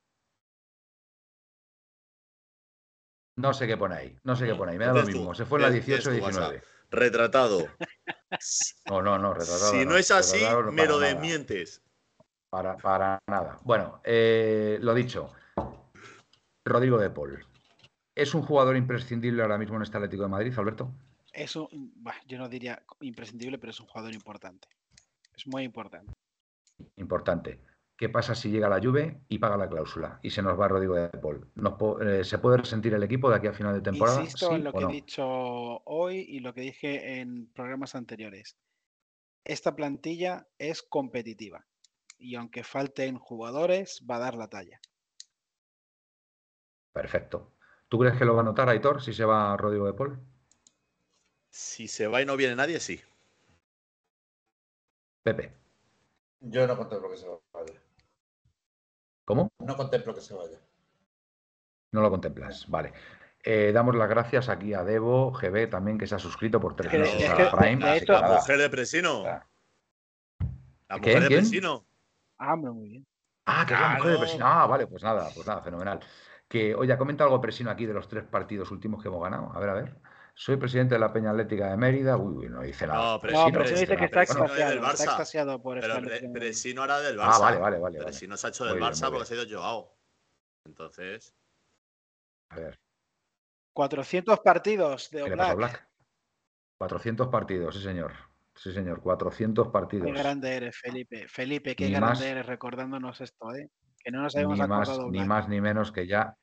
[3.37, 5.33] No sé qué pone ahí, no sé qué pone ahí, me da lo mismo.
[5.33, 6.61] Se fue en la tienes- tienes tu 18-19.
[6.91, 7.67] Retratado.
[8.89, 9.71] No, no, no, retratado.
[9.71, 11.13] si no es así, me para lo nada.
[11.13, 11.81] desmientes.
[12.49, 13.59] Para, para nada.
[13.63, 15.31] Bueno, eh, lo dicho.
[16.65, 17.45] Rodrigo de Paul.
[18.15, 20.91] ¿Es un jugador imprescindible ahora mismo en este Atlético de Madrid, Alberto?
[21.31, 24.67] Es un, bah, yo no diría imprescindible, pero es un jugador importante.
[25.35, 26.13] Es muy importante.
[26.97, 27.61] Importante.
[27.99, 30.95] ¿Qué pasa si llega la Juve y paga la cláusula y se nos va Rodrigo
[30.95, 31.51] de Paul?
[31.55, 34.21] ¿Nos po- eh, ¿Se puede resentir el equipo de aquí a final de temporada?
[34.21, 34.89] Insisto ¿Sí en lo que no?
[34.89, 38.55] he dicho hoy y lo que dije en programas anteriores.
[39.43, 41.65] Esta plantilla es competitiva
[42.17, 44.79] y aunque falten jugadores, va a dar la talla.
[46.93, 47.51] Perfecto.
[47.89, 50.19] ¿Tú crees que lo va a notar Aitor si se va Rodrigo de Paul?
[51.51, 52.99] Si se va y no viene nadie, sí.
[55.23, 55.53] Pepe.
[56.41, 57.39] Yo no contemplo que se vaya.
[59.29, 59.51] ¿Cómo?
[59.59, 60.57] No contemplo que se vaya.
[61.91, 62.67] No lo contemplas.
[62.67, 62.91] Vale.
[63.43, 66.91] Eh, damos las gracias aquí a Debo, GB también, que se ha suscrito por tres
[66.91, 67.85] meses es a Prime.
[67.91, 69.23] de hecho- La mujer de Presino.
[69.27, 69.45] Ah.
[70.89, 70.99] La ¿Quién?
[71.01, 71.39] mujer de ¿Quién?
[71.41, 71.85] Presino.
[72.39, 73.05] Ah, hombre, muy bien.
[73.45, 74.19] Ah, que es la mujer de Claro.
[74.21, 74.45] Presino.
[74.47, 75.99] Ah, vale, pues nada, pues nada, fenomenal.
[76.47, 79.51] Que, oye, comenta algo Presino aquí de los tres partidos últimos que hemos ganado.
[79.53, 79.95] A ver, a ver.
[80.41, 82.15] Soy presidente de la Peña Atlética de Mérida.
[82.15, 82.97] Uy, uy, no dice nada.
[82.99, 85.61] No, No, Presino, pero se dice que Presino, está Presino es del extasiado, está extasiado
[85.61, 87.31] por Pero Pre- Presino era del Barça.
[87.33, 87.97] Ah, vale, vale, vale.
[87.97, 88.05] vale.
[88.05, 89.45] Presino se ha hecho del Muy bien, Barça muy porque se bien.
[89.45, 89.97] ha ido Joao.
[90.65, 91.35] Entonces,
[92.51, 92.79] A ver,
[93.73, 95.57] 400 partidos de ¿qué Oblak.
[95.57, 95.89] Black?
[96.77, 98.13] 400 partidos, sí, señor.
[98.55, 100.13] Sí, señor, 400 Qué partidos.
[100.13, 101.27] grande eres, Felipe.
[101.27, 103.69] Felipe, qué Ni grande más- eres recordándonos esto, ¿eh?
[104.01, 105.11] Que no nos habíamos Ni más, acordado.
[105.11, 105.27] ni Oblak.
[105.27, 106.37] más ni menos que ya,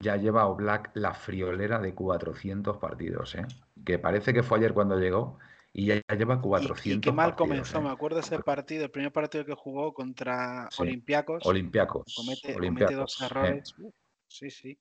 [0.00, 3.46] ya lleva Oblak la friolera de 400 partidos, ¿eh?
[3.84, 5.38] Que parece que fue ayer cuando llegó
[5.72, 7.82] y ya lleva Y- 400 Y, qué mal partidos, comenzó, ¿eh?
[7.82, 11.44] me acuerdo ese partido, el primer partido que jugó contra Sí, Olympiacos.
[11.46, 12.14] Olympiacos.
[12.16, 13.24] comete, dos eh.
[13.24, 13.74] errores.
[14.28, 14.78] Sí, sí.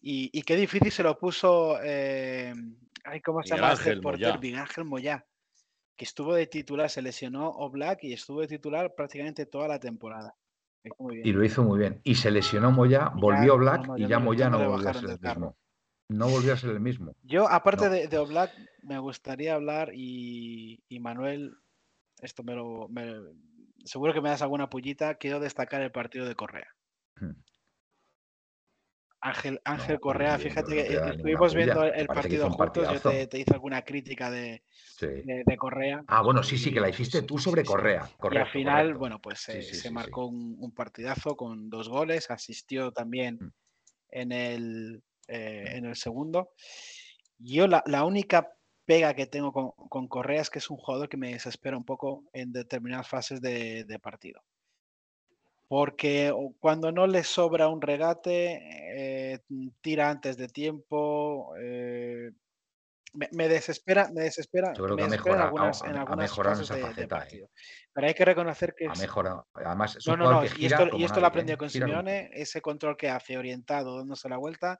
[0.00, 1.78] Y, y qué difícil se lo puso.
[1.82, 2.54] Eh,
[3.04, 4.38] ay, ¿Cómo se llama este Ángel portero?
[4.40, 5.26] Miguel Ángel Moyá.
[5.96, 10.36] Que estuvo de titular, se lesionó Oblak y estuvo de titular prácticamente toda la temporada.
[11.24, 12.00] Y lo hizo muy bien.
[12.04, 14.94] Y se lesionó Moya, volvió ya- Black no, y ya Moya ya no volvió a
[14.94, 15.56] ser el mismo.
[16.10, 17.14] No volvió a ser el mismo.
[17.22, 17.90] Yo, aparte No.
[17.90, 18.50] de, de Oblak,
[18.82, 21.54] me gustaría hablar y, y Manuel,
[22.22, 22.88] esto me lo.
[22.88, 23.20] me-
[23.84, 25.16] seguro que me das alguna pullita.
[25.16, 26.68] Quiero destacar el partido de Correa.
[27.20, 27.32] Hmm.
[29.20, 33.00] Ángel, Ángel No, Correa, no fíjate te que estuvimos viendo el partido un juntos, yo
[33.00, 35.06] te, te hice alguna crítica de, Sí.
[35.06, 36.04] de- de Correa.
[36.06, 37.66] Ah, bueno, sí, sí, que la hiciste tú sobre sí.
[37.68, 38.08] Correa.
[38.30, 38.98] Y al final, correcto.
[38.98, 43.48] bueno, pues Sí, eh, se marcó un, un partidazo con dos goles, asistió también Mm.
[44.10, 46.52] en el, eh, en el segundo.
[47.38, 48.52] Yo la, la única
[48.84, 51.84] pega que tengo con, con Correa es que es un jugador que me desespera un
[51.84, 54.40] poco en determinadas fases de, de partido.
[55.68, 59.38] Porque cuando no le sobra un regate, eh,
[59.82, 61.54] tira antes de tiempo.
[61.60, 62.30] eh,
[63.14, 66.00] me, me desespera, me desespera, Yo creo me que ha mejorado- algunas, ha- en ha
[66.00, 67.48] algunas mejorado fases esa de- de, faceta, eh.
[67.94, 69.46] Pero hay que reconocer que Ha es- mejorado.
[69.54, 71.86] Además, es no, un no, no, que y esto, y esto lo aprendió con Gira
[71.86, 74.78] Simeone, ese control que hace orientado, dándose la vuelta,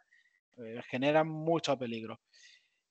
[0.91, 2.21] genera mucho peligro.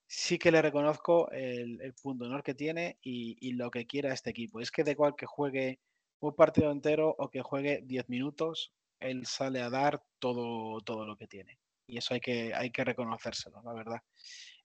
[0.06, 3.86] Sí que le reconozco el, el punto de honor que tiene y, y lo que
[3.86, 4.60] quiera este equipo.
[4.60, 5.80] Es que da igual que juegue
[6.20, 11.16] un partido entero o que juegue 10 minutos, él sale a dar todo, todo lo
[11.16, 11.58] que tiene.
[11.86, 14.02] Y eso hay que, hay que reconocérselo, la verdad.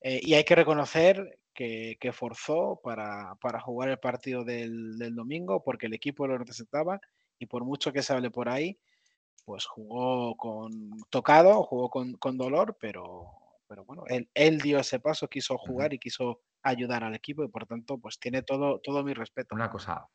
[0.02, 5.16] Eh, y hay que reconocer que, que forzó para, para jugar el partido del, del
[5.16, 7.00] domingo porque el equipo lo necesitaba
[7.40, 8.78] y por mucho que se hable por ahí,
[9.46, 10.72] pues jugó con
[11.10, 13.28] tocado, jugó con, con dolor, pero,
[13.68, 17.50] pero bueno, él, él dio ese paso, quiso jugar y quiso ayudar al equipo y
[17.50, 19.56] por tanto, pues tiene todo, todo mi respeto.
[19.56, 20.08] Una cosa,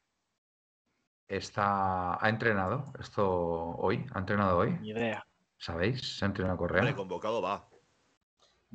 [1.28, 4.04] está, ¿ha entrenado esto hoy?
[4.14, 4.72] ¿Ha entrenado hoy?
[4.80, 5.26] Ni idea.
[5.58, 6.18] ¿Sabéis?
[6.18, 6.94] ¿Se ha entrenado Correa?
[6.96, 7.68] convocado va.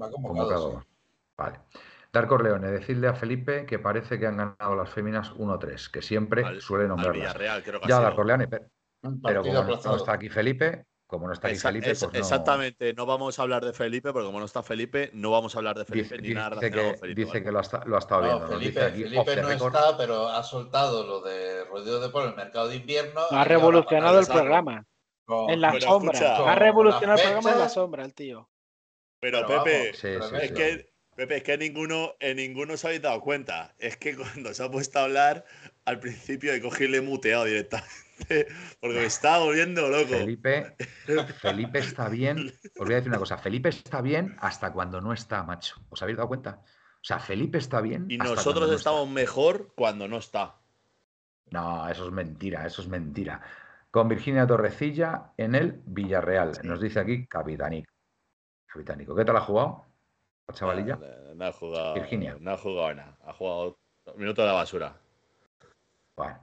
[0.02, 0.28] Va convocado.
[0.28, 0.82] Convocado.
[0.82, 0.88] sí.
[1.38, 1.60] Vale.
[2.12, 6.44] Darko Leone, decirle a Felipe que parece que han ganado las féminas 1-3, que siempre
[6.46, 7.34] Al- suele nombrarlas.
[7.34, 8.02] Creo que Ya, sido.
[8.02, 12.00] Darko Leone, pero, como no- está aquí Felipe, como no está aquí Esa- Felipe, es-
[12.02, 15.32] pues no- Exactamente, no vamos a hablar de Felipe, porque como no está Felipe, no
[15.32, 17.20] vamos a hablar de Felipe Dice, ni nada dice relacionado que, Felipe.
[17.22, 17.44] dice ¿vale?
[17.46, 18.48] que lo, ha, lo ha estado No, viendo.
[18.48, 19.76] Felipe, dice aquí, Felipe no record.
[19.76, 23.22] está, pero ha soltado lo de rodeo de por el mercado de invierno.
[23.32, 24.86] Ha revolucionado el programa.
[25.26, 26.12] con- En la Bueno, sombra.
[26.14, 28.50] escucha, ha revolucionado el programa en la sombra, el tío.
[29.20, 30.54] Pero, Pero Pepe, vamos, Sí, pero sí, es sí.
[30.54, 33.74] que, Pepe, es que ninguno, en ninguno se habéis dado cuenta.
[33.80, 35.46] Es que cuando se ha puesto a hablar,
[35.86, 37.88] al principio he cogido y le he muteado directamente,
[38.82, 40.10] porque me estaba volviendo loco.
[40.10, 40.76] Felipe,
[41.40, 42.52] Felipe está bien.
[42.78, 43.38] Os voy a decir una cosa.
[43.38, 45.76] Felipe está bien hasta cuando no está, macho.
[45.90, 46.60] ¿Os habéis dado cuenta?
[46.66, 48.08] O sea, Felipe está bien.
[48.10, 48.90] Y hasta cuando nosotros no está.
[48.90, 50.60] estamos mejor cuando no está.
[51.54, 53.40] No, eso es mentira, eso es mentira.
[53.92, 56.54] Con Virginia Torrecilla en el Villarreal.
[56.64, 57.92] Nos dice aquí Capitanico.
[58.66, 59.16] Capitánico.
[59.16, 59.86] ¿Qué tal ha jugado?
[60.48, 60.96] la chavalilla?
[60.96, 61.94] No, no ha jugado.
[61.94, 62.36] Virginia.
[62.40, 63.18] No ha jugado nada.
[63.26, 63.78] Ha jugado
[64.18, 64.96] minuto de la basura.
[66.18, 66.40] Bueno.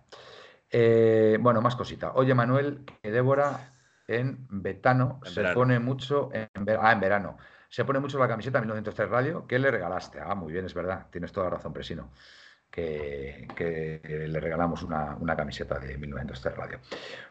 [0.70, 2.12] Eh, bueno, más cosita.
[2.14, 3.72] Oye, Manuel, que Débora
[4.06, 5.54] en Betano En se verano.
[5.60, 7.36] pone mucho en, ver- ah, en verano.
[7.68, 10.20] Se pone mucho la camiseta 1903 Radio que le regalaste.
[10.20, 11.08] Ah, muy bien, es verdad.
[11.10, 12.10] Tienes toda la razón, Presino.
[12.70, 16.78] Que, que le regalamos una, una camiseta de 1903 Radio.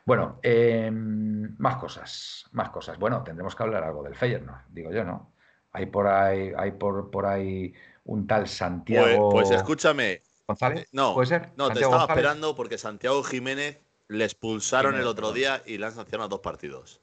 [0.06, 3.00] Bueno, eh, más cosas, más cosas.
[3.00, 5.32] Bueno, tendremos que hablar algo del Feyenoord, digo yo, ¿no?
[5.72, 7.74] Hay por ahí, hay por, por ahí
[8.04, 10.22] un tal Pues, Santiago pues escúchame.
[10.48, 10.84] González.
[10.86, 11.52] eh, no, ¿Puede ser?
[11.56, 12.10] No, te estaba González.
[12.18, 16.40] esperando porque Santiago Jiménez le expulsaron Jiménez, el otro día y le han sancionado dos
[16.42, 17.02] partidos.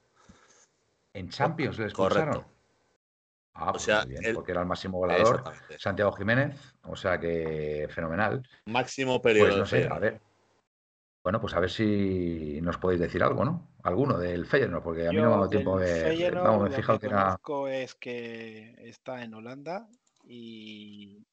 [1.13, 2.33] En Champions le expulsaron.
[2.33, 2.56] Correcto.
[3.59, 5.79] Ah, pues sea, muy bien, porque era el máximo goleador Exactamente.
[5.79, 8.47] Santiago Jiménez, o sea que fenomenal.
[8.65, 9.47] Máximo periodo.
[9.47, 10.21] Pues no sé, a ver.
[11.23, 13.67] Bueno, pues a ver si nos podéis decir algo, ¿no?
[13.83, 16.03] Alguno del Feyenoord, porque a mí no me ha dado tiempo de.
[16.03, 17.37] Feyenoord Vamos, me he fijado que que era.
[17.83, 19.87] es que está en Holanda
[20.23, 21.25] y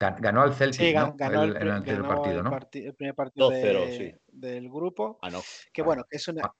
[0.00, 1.14] gan- Ganó al Celtic, sí, ¿no?
[1.14, 2.58] ganó, El- el, en pri- el anterior ganó partido, el, ¿no?
[2.88, 4.20] el primer partido 2-0, de- sí.
[4.32, 5.18] del grupo.
[5.22, 5.40] Ah, no.
[5.72, 6.50] Que bueno, es una.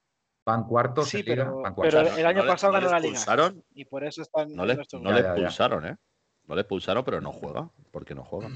[0.44, 3.12] Van cuartos Sí, Liga, pero- van pero el año pasado no ganó le la Liga.
[3.14, 5.96] expulsaron, Y por eso están No le, no expulsaron, ¿eh?
[6.46, 7.70] No le expulsaron, pero no juega.
[7.92, 8.50] ¿Por qué no juega?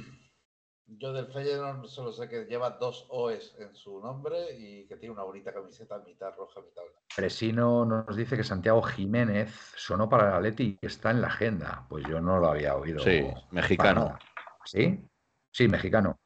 [0.89, 5.13] Yo del Feyenoord solo sé que lleva dos OEs en su nombre y que tiene
[5.15, 7.01] una bonita camiseta mitad roja, mitad blanca.
[7.15, 11.87] Presino nos dice que Santiago Jiménez sonó para el Atleti y está en la agenda.
[11.89, 13.01] Pues yo no lo había oído.
[13.01, 14.17] Sí, mexicano.
[14.65, 15.05] ¿Sí?
[15.53, 16.17] Sí, mexicano.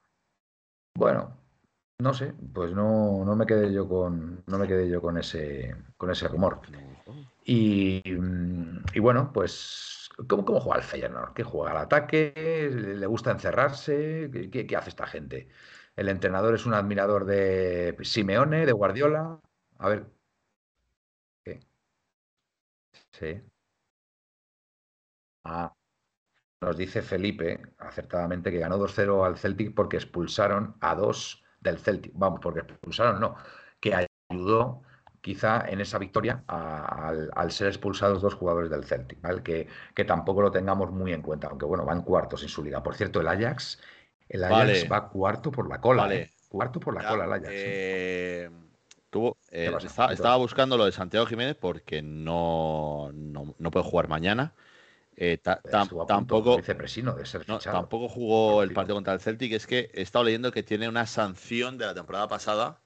[0.94, 1.38] Bueno,
[2.00, 5.76] no sé, pues no, no me quedé yo con, no me quedé yo con ese,
[5.96, 6.60] con ese rumor.
[7.44, 8.02] Y,
[8.94, 11.34] y bueno, pues, ¿cómo, cómo juega el Feyenoord?
[11.34, 12.32] ¿Qué juega al ataque?
[12.72, 14.30] ¿Le gusta encerrarse?
[14.32, 15.48] ¿Qué, qué- qué hace esta gente?
[15.96, 19.40] El entrenador es un admirador de Simeone, de Guardiola.
[19.78, 20.06] A ver.
[21.44, 21.60] ¿Qué?
[23.12, 23.40] Sí.
[25.44, 25.74] Ah,
[26.60, 32.12] nos dice Felipe, acertadamente, que ganó 2-0 al Celtic porque expulsaron a dos del Celtic.
[32.14, 33.36] Vamos, porque expulsaron, no,
[33.78, 33.94] que
[34.30, 34.82] ayudó
[35.20, 39.42] quizá en esa victoria a- al, al ser expulsados dos jugadores del Celtic, ¿vale?
[39.42, 42.82] Que, que tampoco lo tengamos muy en cuenta, aunque bueno, van cuartos en su liga.
[42.82, 43.80] Por cierto, el Ajax,
[44.28, 44.88] el Ajax Vale.
[44.88, 46.22] va cuarto por la cola, Vale.
[46.22, 46.30] ¿eh?
[46.48, 47.48] Cuarto por la Ya, cola el Ajax.
[47.50, 48.44] ¿eh?
[48.44, 48.50] eh,
[49.10, 49.70] tuvo- eh,
[50.10, 54.54] estaba, buscando lo de Santiago Jiménez porque no, no, no puede jugar mañana.
[55.22, 55.60] Eh, ta-
[56.06, 59.52] tampoco, de ser no, tampoco jugó el partido contra el Celtic.
[59.52, 62.80] Es que he estado leyendo que tiene una sanción de la temporada pasada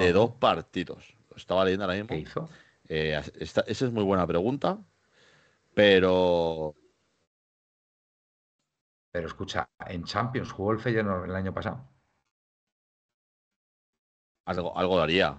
[0.00, 1.16] de dos partidos.
[1.30, 2.08] Lo estaba leyendo ahora mismo.
[2.08, 2.48] ¿Qué hizo?
[2.88, 4.84] Eh, esta- esa es muy buena pregunta,
[5.74, 6.74] pero
[9.12, 11.88] Pero escucha, en Champions jugó el Feyenoord el año pasado.
[14.44, 15.38] algo, algo daría.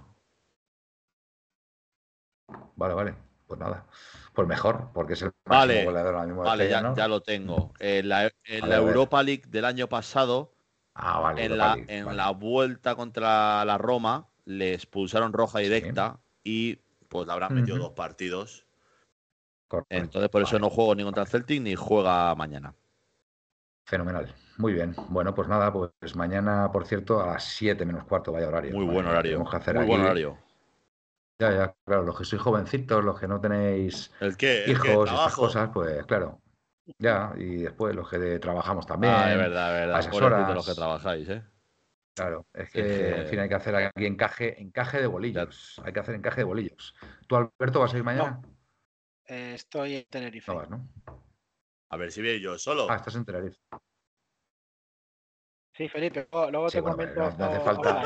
[2.78, 3.27] Vale, vale.
[3.48, 3.86] Pues nada.
[4.34, 7.74] Pues mejor, porque es el máximo Vale, goleador ahora mismo del Vale, ya, lo tengo.
[7.80, 8.76] En la, en a.
[8.76, 10.54] Europa League del año pasado,
[10.94, 11.46] Ah, vale.
[11.46, 12.18] en, la, League, en vale.
[12.18, 16.76] la vuelta contra la Roma, le expulsaron roja directa y
[17.08, 18.66] pues le habrán metido dos partidos.
[19.68, 22.74] Correcto, Entonces, por eso no juego ni contra el Celtic ni juega mañana.
[23.86, 24.34] Fenomenal.
[24.58, 24.94] Muy bien.
[25.10, 28.74] Bueno, pues nada, pues mañana, por cierto, a las 7 menos cuarto, vaya horario.
[28.74, 29.32] Muy buen horario.
[29.34, 30.38] tenemos que hacer Muy aquí- buen horario.
[31.40, 34.66] Ya, ya, claro, los que sois jovencitos, los que no tenéis ¿El qué?
[34.66, 34.72] ¿El qué?
[34.72, 36.42] hijos, estas cosas, pues claro.
[36.98, 39.14] Ya, y después los que trabajamos también.
[39.14, 40.00] Ah, es verdad, es a verdad.
[40.00, 40.56] esas Pobrecitos horas.
[40.56, 41.44] los que trabajáis, ¿eh?
[42.16, 45.80] Claro, es Es que, en fin, hay que hacer aquí encaje, encaje de bolillos.
[45.86, 46.96] Hay que hacer encaje de bolillos.
[47.28, 48.42] ¿Tú, Alberto, vas a ir mañana?
[49.28, 50.52] Eh, estoy en Tenerife.
[50.52, 50.88] No vas, ¿no?
[51.90, 52.88] A ver si voy yo solo.
[52.90, 53.60] Ah, estás en Tenerife.
[55.74, 57.20] Sí, Felipe, luego, luego Sí, te bueno, comento.
[57.20, 58.02] no- no hace falta-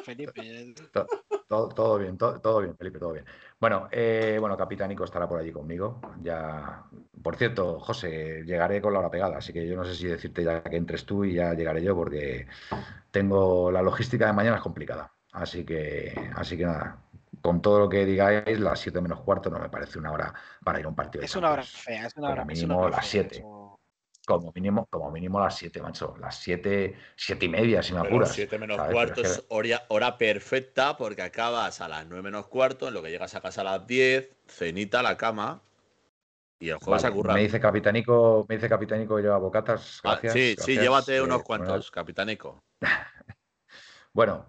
[0.00, 1.06] Felipe, To-
[1.48, 3.24] Todo, todo bien, to- todo, bien, Felipe, todo bien.
[3.60, 6.00] Bueno, eh, bueno, Capitánico estará por allí conmigo.
[6.20, 6.84] Ya,
[7.22, 10.42] por cierto, José, llegaré con la hora pegada, así que yo no sé si decirte
[10.42, 12.48] ya que entres tú y ya llegaré yo, porque
[13.12, 15.12] tengo la logística de mañana es complicada.
[15.32, 16.98] Así que, así que nada,
[17.40, 20.34] con todo lo que digáis, las 7 menos cuarto no me parece una hora
[20.64, 21.20] para ir a un partido.
[21.20, 23.22] de Es una hora fea, es una como hora, es una mínimo hora las fea,
[23.22, 23.46] 7.
[24.26, 26.16] Como mínimo, como mínimo las 7, macho.
[26.18, 28.32] Las 7, 7 y media, si me Pero apuras.
[28.32, 28.92] 7 menos ¿sabes?
[28.92, 33.02] cuarto es que- hora, hora perfecta porque acabas a las 9 menos cuarto, en lo
[33.04, 35.62] que llegas a casa a las 10, cenita a la cama
[36.58, 37.36] y el jueves Vale, a currar.
[37.36, 40.00] Me dice Capitánico, me dice Capitánico que lleva bocatas.
[40.02, 42.58] Ah, Gracias, sí, sí, gracias, llévate eh, unos bueno, cuantos, capitánico.
[44.12, 44.46] Bueno,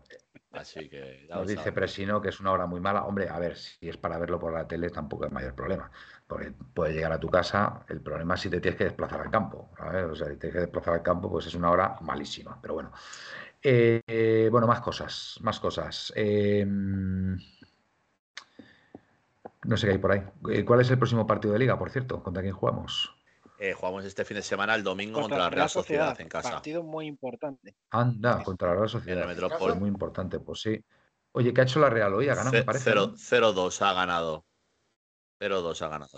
[0.51, 1.71] Así que ya nos dice.
[1.71, 3.03] Presino que es una hora muy mala.
[3.03, 5.91] Hombre, a ver, si es para verlo por la tele tampoco es mayor problema.
[6.27, 9.31] Porque puedes llegar a tu casa, el problema es si te tienes que desplazar al
[9.31, 9.69] campo.
[9.77, 10.03] ¿sabes?
[10.05, 12.59] O sea, si tienes que desplazar al campo, pues es una hora malísima.
[12.61, 12.91] Pero bueno.
[13.63, 16.11] Eh, eh, bueno, más cosas, más cosas.
[16.15, 17.37] Eh, no
[19.77, 20.21] sé qué hay por ahí.
[20.51, 22.21] Eh, ¿Cuál es el próximo partido de liga, por cierto?
[22.21, 23.13] ¿Contra quién jugamos?
[23.59, 26.51] Eh, jugamos este fin de semana, el domingo, contra, Contra la Real Sociedad, en casa.
[26.51, 27.75] Partido muy importante.
[27.89, 28.43] Anda, Sí.
[28.43, 29.23] contra la Real Sociedad.
[29.31, 30.83] En el muy importante, pues sí.
[31.31, 32.29] Oye, ¿qué ha hecho la Real hoy?
[32.29, 32.83] Ha ganado, me Ce- parece.
[32.91, 33.17] cero- ¿no?
[33.17, 34.45] 0-2 ha ganado.
[35.39, 36.09] 0-2 ha ganado,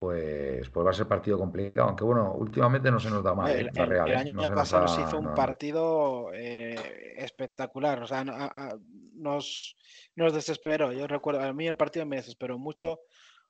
[0.00, 3.50] Pues, pues va a ser partido complicado, aunque bueno, últimamente no se nos da mal,
[3.50, 3.70] el, ¿eh?
[3.74, 4.18] la el- Real, el ¿eh?
[4.18, 8.32] año No se nos pasado da se hizo un partido eh, espectacular, o sea, no-
[8.34, 8.78] a- a-
[9.14, 9.74] nos,
[10.14, 10.92] nos desesperó.
[10.92, 13.00] Yo recuerdo, a mí el partido me desesperó mucho,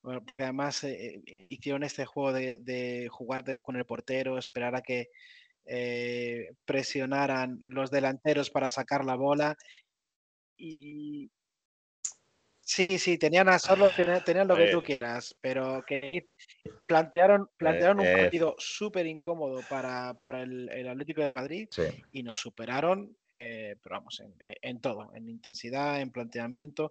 [0.00, 1.20] porque además eh,
[1.50, 5.08] hicieron este juego de, de jugar de- con el portero, esperar a que
[5.66, 9.54] eh, presionaran los delanteros para sacar la bola.
[10.56, 11.30] Y
[12.68, 16.28] sí, sí, tenían a solo, tenían, tenían lo que tú quieras, pero que
[16.86, 18.12] plantearon, plantearon un eh.
[18.16, 21.82] partido súper incómodo para, para el, el Atlético de Madrid Sí.
[22.12, 26.90] y nos superaron, eh, pero vamos, en, en todo, en intensidad, en planteamiento.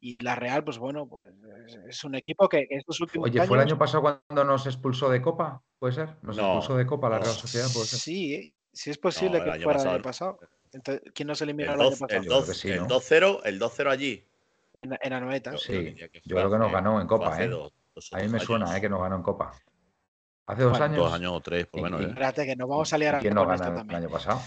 [0.00, 1.20] Y la Real, pues bueno, pues,
[1.68, 3.48] es- es un equipo que que estos últimos Oye, años.
[3.48, 5.62] ¿fue el año pasado cuando nos expulsó de Copa?
[5.78, 6.08] ¿Puede ser?
[6.22, 7.18] ¿Nos No, expulsó de Copa la.
[7.20, 7.66] Real Sociedad?
[7.72, 7.98] ¿Puede ser?
[7.98, 10.38] Sí, sí es posible que año fuera el pasado- año pasado.
[10.72, 12.20] Entonces, ¿quién nos eliminó El el año 12 pasado?
[12.20, 12.86] el Yo creo que 12 sí, el ¿no?
[12.88, 14.24] 2-0 el 2-0 allí.
[14.84, 15.52] En, en Anoeta.
[15.52, 17.48] Yo- Sí, yo creo que nos ganó en Copa, ¿eh?
[17.48, 18.76] dos- dos o A mí me suena, años.
[18.78, 18.80] ¿eh?
[18.82, 19.52] Que nos ganó en Copa.
[20.46, 20.98] ¿Hace dos Bueno, años?
[20.98, 22.00] Dos años o tres, por ¿Y- lo menos.
[22.02, 22.08] y- ¿eh?
[22.08, 24.00] Espérate, que nos vamos a liar ¿Y quién nos ganó el también.
[24.02, 24.40] año pasado?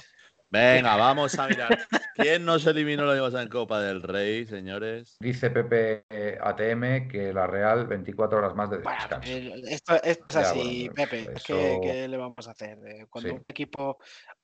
[0.49, 1.77] Venga, vamos a mirar.
[2.15, 5.17] ¿Quién nos eliminó el año pasado en Copa del Rey, señores?
[5.19, 9.29] Dice Pepe eh, ATM que la Real 24 horas más de descanso.
[9.29, 11.31] el- esto, esto es Ya, así, bueno, Pepe.
[11.35, 12.77] eso- ¿qué, qué le vamos a hacer?
[12.87, 13.35] Eh, Cuando Sí.
[13.35, 13.97] un equipo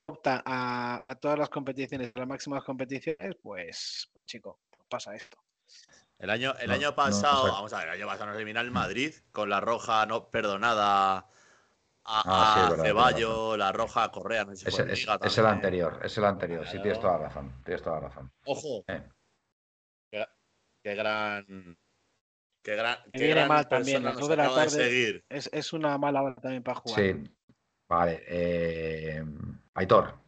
[0.06, 4.58] opta a, a todas las competiciones, a las máximas competiciones, pues, chico,
[4.90, 5.38] pasa esto.
[6.18, 8.60] El año, el No, año no, pasado, vamos a ver, el año pasado nos elimina
[8.60, 11.26] el Madrid con la roja no perdonada a,
[12.04, 14.84] Ah, sí, a es verdad, Ceballo, la roja a Correa, no sé si Es, fue
[14.84, 16.66] en es- Liga es el anterior, es el anterior.
[16.66, 17.62] Sí, tienes toda la razón.
[17.64, 18.32] Tienes toda la razón.
[18.44, 19.02] Ojo, Eh.
[20.10, 20.26] qué,
[20.82, 21.78] qué gran.
[22.62, 24.84] Qué gran, qué viene gran mal también, las dos de la acaba de tarde.
[24.84, 25.24] seguir.
[25.28, 27.00] Es, es una mala hora también para jugar.
[27.00, 27.36] Sí.
[27.86, 28.22] Vale.
[28.26, 29.22] eh,
[29.74, 30.18] Aitor,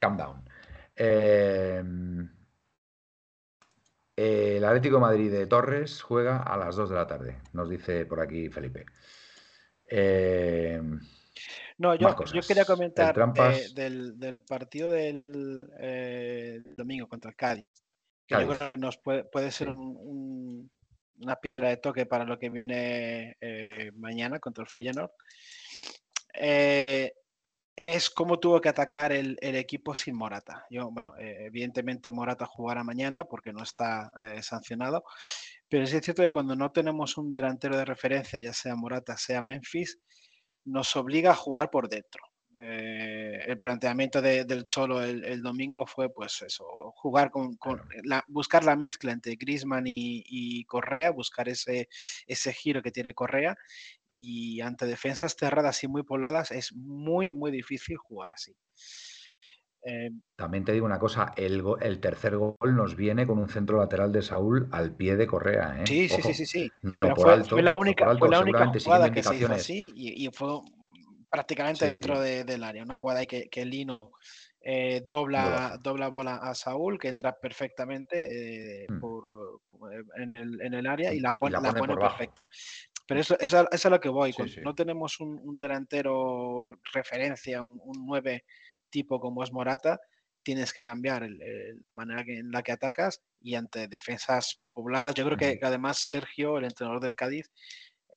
[0.00, 0.50] calm down.
[0.96, 1.82] Eh,
[4.56, 8.04] el Atlético de Madrid de Torres juega a las 2 de la tarde, nos dice
[8.06, 8.84] por aquí Felipe.
[9.86, 10.80] Eh,
[11.78, 12.14] No, yo,
[12.46, 15.24] quería comentar eh, del, del partido del
[15.78, 17.64] eh, domingo contra el Cádiz.
[18.26, 18.58] Que yo Cádiz.
[18.58, 19.74] creo que nos puede, puede ser Sí.
[19.74, 20.70] un- un-
[21.20, 25.10] una piedra de toque para lo que viene eh, mañana contra el Feyenoord.
[26.34, 27.12] Eh,
[27.88, 30.66] es como tuvo que atacar el, el equipo sin Morata.
[30.70, 35.02] Yo, bueno, eh, evidentemente Morata jugará mañana porque no está eh, sancionado,
[35.68, 39.16] pero sí es cierto que cuando no tenemos un delantero de referencia, ya sea Morata,
[39.16, 39.98] sea Memphis,
[40.66, 42.22] nos obliga a jugar por dentro.
[42.60, 46.64] Eh, el planteamiento de- del Cholo el, el domingo fue pues eso,
[46.96, 51.88] jugar con, con la, buscar la mezcla entre Griezmann y, y Correa, buscar ese,
[52.26, 53.56] ese giro que tiene Correa
[54.20, 58.54] y ante defensas cerradas y muy pobladas es muy, muy difícil jugar así.
[59.84, 63.78] Eh, También te digo una cosa, el, el tercer gol nos viene con un centro
[63.78, 65.82] lateral de Saúl al pie de Correa.
[65.82, 65.84] ¿eh?
[65.84, 66.72] sí, sí, Ojo, sí, sí, sí.
[66.82, 69.22] No Pero por fue, alto, fue la no única, alto, fue la única jugada que
[69.22, 70.60] se hizo así y, y fue
[71.30, 72.20] prácticamente Sí, dentro sí.
[72.20, 72.82] de- del área.
[72.84, 73.98] Una jugada ahí que, que Lino
[74.60, 78.98] eh, dobla, dobla bola a Saúl, que entra perfectamente eh, Mm.
[79.00, 79.28] por-
[80.16, 82.40] en, el, en el área y la, Y la la pone pone perfecta.
[83.08, 84.32] Pero eso, eso, eso es a lo que voy.
[84.32, 84.60] Sí, Cuando sí.
[84.62, 88.44] no tenemos un, un delantero referencia, un, un 9
[88.90, 89.98] tipo como es Morata,
[90.42, 91.46] tienes que cambiar la
[91.96, 95.14] manera en la que atacas y ante defensas pobladas.
[95.14, 97.50] Yo creo que, además Sergio, el entrenador del Cádiz,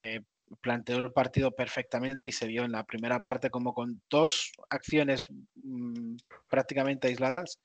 [0.03, 0.21] eh,
[0.59, 5.27] planteó el partido perfectamente y se vio en la primera parte como con dos acciones
[5.55, 6.17] mm,
[6.49, 7.59] prácticamente aisladas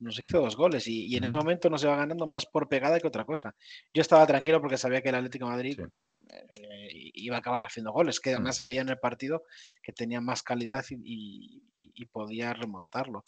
[0.00, 3.00] nos hizo dos goles y, en el momento no se va ganando más por pegada
[3.00, 3.54] que otra cosa.
[3.92, 5.80] Yo estaba tranquilo porque sabía que el Atlético de Madrid
[6.28, 9.44] eh, iba a acabar haciendo goles, que además había en el partido
[9.82, 11.62] que tenía más calidad y,
[12.12, 13.24] podía remontarlo.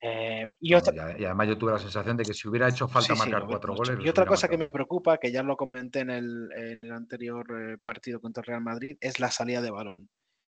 [0.00, 3.74] Eh, y, además yo tuve la sensación de que si hubiera hecho falta marcar cuatro
[3.74, 3.98] goles.
[4.04, 8.20] Y otra cosa que me preocupa, que ya lo comenté en el, anterior eh, partido
[8.20, 10.10] contra el Real Madrid, es la salida de balón.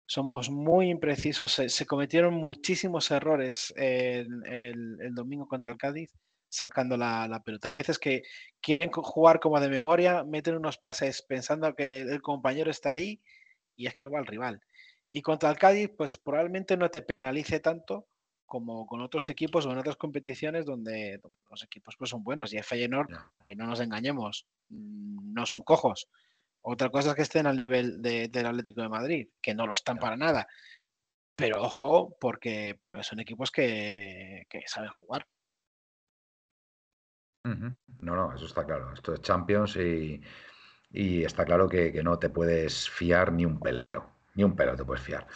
[0.06, 1.52] Somos muy imprecisos.
[1.52, 6.12] Se, cometieron muchísimos errores el, domingo contra el Cádiz
[6.56, 7.68] sacando la, pelota.
[7.68, 8.22] A veces que
[8.60, 13.20] quieren jugar como de memoria, meten unos pases pensando que el, compañero está ahí
[13.76, 14.60] y es que va al rival.
[15.12, 18.06] Y contra el Cádiz, pues probablemente no te penalice tanto
[18.44, 22.52] como con otros equipos o en otras competiciones donde los equipos pues son buenos.
[22.52, 23.08] Y el Feyenoord,
[23.48, 26.08] que no nos engañemos, mm, no son cojos.
[26.62, 29.98] Otra cosa es que estén al nivel del Atlético de Madrid, que no lo están
[29.98, 30.48] para nada.
[31.36, 35.26] Pero ojo, porque pues, son equipos que, saben jugar.
[38.00, 38.92] No, no, eso está claro.
[38.92, 40.20] Esto es Champions y,
[40.92, 43.86] está claro que, que, no te puedes fiar ni un pelo.
[44.34, 45.26] Ni un pelo te puedes fiar.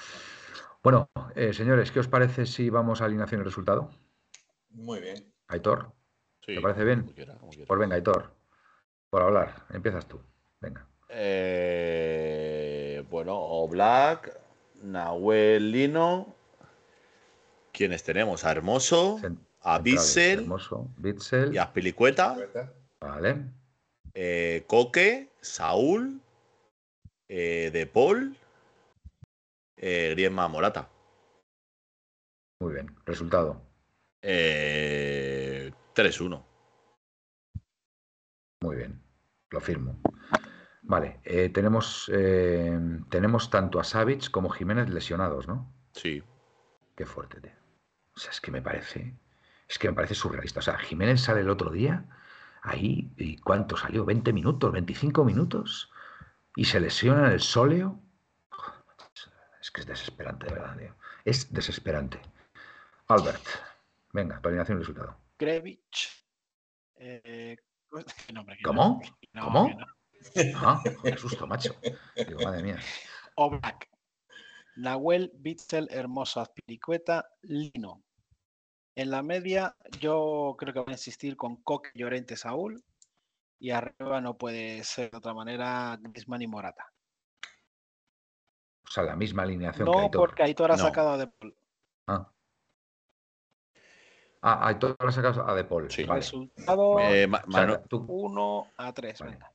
[0.83, 3.91] Bueno, eh, señores, ¿qué os parece si vamos a alineación y resultado?
[4.71, 5.31] Muy bien.
[5.49, 5.93] Aitor,
[6.41, 7.13] ¿te parece bien?
[7.67, 8.33] Pues venga, Aitor,
[9.11, 10.21] por hablar, empiezas tú.
[10.61, 10.87] Venga.
[11.11, 14.39] Eh, bueno, Oblak,
[14.83, 16.35] Nahuel Lino.
[17.73, 18.45] ¿Quiénes tenemos?
[18.45, 19.21] A Hermoso,
[19.63, 20.47] a Bissell,
[21.53, 22.37] y a Pilicueta.
[23.01, 23.45] Vale.
[24.15, 26.21] Eh, Coque, Saúl,
[27.29, 28.37] De Paul
[29.83, 30.89] eh, Griezmann Morata.
[32.61, 32.95] Muy bien.
[33.07, 33.63] Resultado.
[34.23, 36.45] Eh, 3-1.
[38.63, 39.03] Muy bien.
[39.51, 39.99] Lo firmo.
[40.83, 41.21] Vale.
[41.25, 45.73] Eh, tenemos, eh, tenemos tanto a Savic como Jiménez lesionados, ¿no?
[45.93, 46.23] Sí.
[46.95, 47.53] Qué fuerte, tío.
[48.15, 49.15] O sea, es que me parece.
[49.71, 50.59] Es que me parece surrealista.
[50.59, 52.05] O sea, Jiménez sale el otro día
[52.63, 53.13] ahí.
[53.17, 54.05] ¿Y cuánto salió?
[54.05, 54.73] ¿20 minutos?
[54.73, 55.93] ¿25 minutos?
[56.57, 58.03] Y se lesiona en el sóleo
[59.61, 60.95] es que es desesperante, de verdad, tío.
[61.25, 62.21] Es desesperante.
[63.09, 63.45] Albert,
[64.13, 65.17] venga, alineación y resultado.
[65.39, 66.27] Grevich.
[66.97, 67.57] Eh,
[68.65, 69.01] ¿Cómo?
[69.41, 69.79] ¿Cómo?
[70.55, 71.75] Ah, qué susto, macho.
[72.27, 72.79] Digo, madre mía.
[73.37, 73.89] Oblak.
[74.77, 78.03] Nahuel, Bitzel, Hermosa, Piricueta, Lino.
[79.01, 82.85] En la media, yo creo que voy a insistir con Coque, Llorente, Saúl.
[83.59, 86.93] Y arriba no puede ser de otra manera Griezmann y Morata.
[88.87, 90.21] O sea, la misma alineación no, que Aitor.
[90.21, 91.57] porque Aitor ha sacado a De Paul.
[92.09, 92.31] Ah.
[94.43, 95.91] Ah, Aitor ha sacado a De Paul.
[95.91, 96.05] Sí.
[96.05, 99.21] Resultado eh, 1 a 3.
[99.23, 99.53] Venga.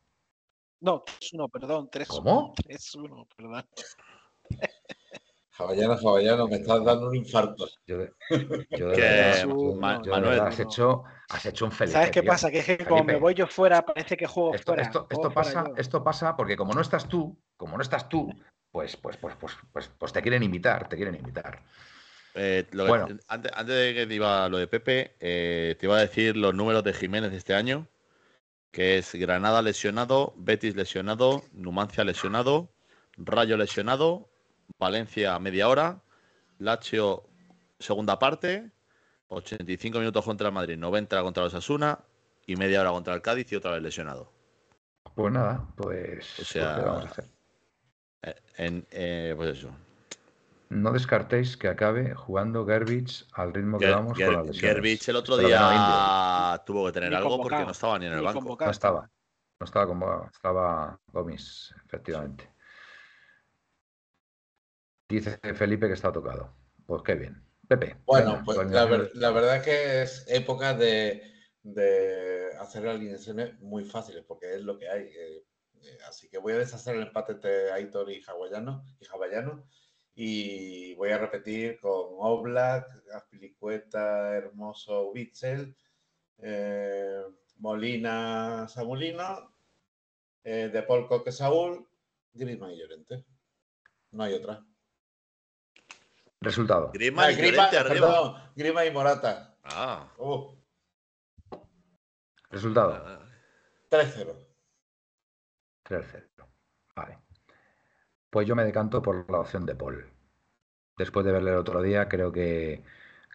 [0.80, 1.90] No, 3-1, perdón.
[1.92, 2.56] 3 ¿Cómo?
[2.56, 3.70] 3-1, perdón.
[5.58, 7.68] Javallano, Javallano, me estás dando un infarto.
[7.88, 8.12] Yo de,
[8.72, 11.94] yo de verdad, Manuel, has, hecho, has hecho un feliz.
[11.94, 12.52] ¿Sabes qué pasa?
[12.52, 14.84] Que es que como me voy yo fuera, parece que juego esto, fuera.
[14.84, 18.30] Esto, esto pasa, esto pasa porque como no estás tú, como no estás tú,
[18.70, 21.64] pues, pues, pues, pues, pues, pues te quieren invitar, te quieren invitar.
[22.34, 23.08] Eh, bueno.
[23.30, 26.84] antes, de que te iba lo de Pepe, eh, te iba a decir los números
[26.84, 27.88] de Jiménez de este año,
[28.72, 32.74] que es Granada lesionado, Betis lesionado, Numancia lesionado,
[33.16, 34.30] Rayo lesionado,
[34.78, 36.02] Valencia media hora,
[36.60, 37.24] Lazio
[37.80, 38.72] segunda parte,
[39.28, 42.00] 85 minutos contra el Madrid, 90 contra los Asuna
[42.46, 44.32] y media hora contra el Cádiz y otra vez lesionado.
[45.14, 47.26] Pues nada, pues, o sea, pues, vamos a hacer?
[48.58, 49.70] En, eh, pues eso.
[50.70, 55.08] No descartéis que acabe jugando Gerbich al ritmo que vamos con las lesiones.
[55.08, 58.58] el otro día tuvo que tener algo porque no estaba ni en el banco.
[58.60, 59.10] No estaba.
[59.60, 60.30] No estaba convocado.
[60.34, 62.55] Estaba Gomis, efectivamente.
[65.08, 66.54] Dice Felipe que está tocado.
[66.86, 67.42] Pues qué bien.
[67.68, 67.98] Pepe.
[68.06, 68.86] Bueno, pues la,
[69.32, 71.22] verdad es que es época de,
[71.64, 75.04] de hacer alineaciones muy fáciles porque es lo que hay.
[75.04, 75.46] Eh,
[75.82, 79.06] eh, así que voy a deshacer el empate entre Aitor y Hawaiano, y
[80.18, 85.76] y voy a repetir con Oblak, Aspilicueta, Hermoso, Witzel,
[86.38, 87.22] eh,
[87.58, 89.54] Molina, Samulino,
[90.44, 91.86] De Paul Coque, Saúl,
[92.34, 93.26] Griezmann y Llorente.
[94.12, 94.66] No hay otra.
[96.42, 96.92] Resultado.
[96.94, 98.52] Griezmann y Llorente arriba.
[98.56, 99.58] Grima y Morata.
[99.64, 100.12] Ah.
[100.18, 100.56] Uh.
[102.50, 103.22] Resultado.
[103.90, 104.36] 3-0.
[105.84, 106.48] 3-0.
[106.96, 107.20] Vale.
[108.30, 110.12] Pues yo me decanto por la opción de Paul.
[110.98, 112.84] Después de verle el otro día, creo que,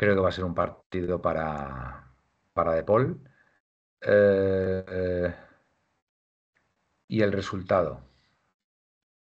[0.00, 2.10] Creo que va a ser un partido para,
[2.54, 3.20] para De Paul.
[4.00, 5.34] Eh,
[7.06, 8.00] y el resultado.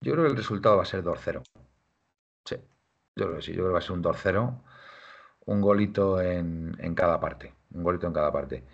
[0.01, 1.43] Yo creo que el resultado va a ser 2-0.
[3.17, 3.53] Yo creo que sí.
[3.53, 4.63] Yo creo que va a ser un 2-0.
[5.47, 7.55] Un golito en, en, cada parte.
[7.73, 8.65] Un golito en cada parte.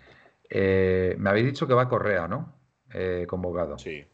[0.49, 2.59] Eh, me habéis dicho que va Correa, ¿no?
[2.93, 3.77] Eh, convocado.
[3.77, 4.05] Sí.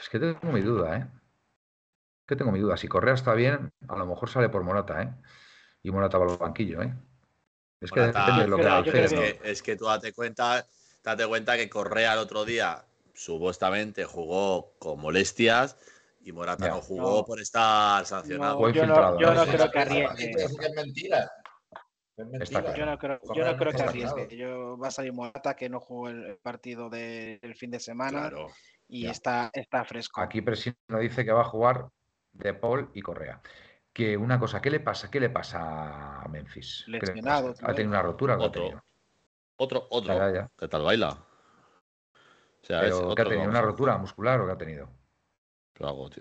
[0.00, 1.06] Es que tengo mi duda, ¿eh?
[2.20, 2.76] Es que tengo mi duda.
[2.76, 5.12] Si Correa está bien, a lo mejor sale por Morata, ¿eh?
[5.82, 6.94] Y Morata va al banquillo, ¿eh?
[7.80, 10.64] Es que depende de lo que haga es, que, es que tú date cuenta,
[11.02, 15.76] date cuenta que Correa el otro día supuestamente jugó con molestias
[16.24, 17.24] y Morata no jugó no.
[17.24, 18.60] por estar sancionado.
[18.60, 20.30] No, yo, no, yo no creo que arriesgue.
[20.30, 21.30] Es mentira.
[22.16, 22.74] Es mentira.
[22.74, 24.36] Yo no creo, yo no creo que arriesgue.
[24.36, 28.28] Yo va a salir Morata que no jugó el partido del de, fin de semana
[28.28, 28.48] Claro.
[28.88, 30.20] y está, está fresco.
[30.20, 31.88] Aquí Presino dice que va a jugar
[32.32, 33.40] De Paul y Correa.
[33.92, 35.10] Que una cosa, ¿qué le pasa?
[35.10, 36.84] ¿Qué le pasa a Memphis?
[36.86, 37.54] Lesionado.
[37.62, 38.36] ¿Ha tenido una rotura?
[38.36, 38.82] ¿Qué ha Otro.
[39.56, 40.32] Otro, otro.
[40.32, 40.50] Ya.
[40.56, 41.10] ¿Qué tal baila?
[41.10, 43.50] O sea, es Pero ¿qué otro, ha tenido?
[43.50, 45.01] ¿Una rotura muscular o qué ha tenido?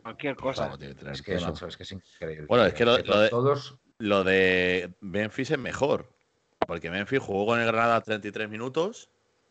[0.01, 0.65] Cualquier cosa.
[0.65, 1.47] Algo tiene que tener Es que, eso.
[1.47, 2.45] macho, es que es increíble.
[2.47, 3.77] Bueno, es que lo- de- todos.
[3.99, 6.09] Lo de Memphis es mejor.
[6.67, 9.09] Porque Memphis jugó con el Granada 33 minutos,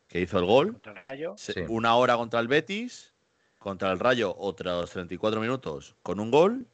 [0.08, 0.80] que hizo el gol.
[0.84, 1.34] El Rayo.
[1.36, 1.60] Se- Sí.
[1.68, 3.14] Una hora contra el Betis,
[3.58, 6.66] contra el Rayo otros 34 minutos con un gol.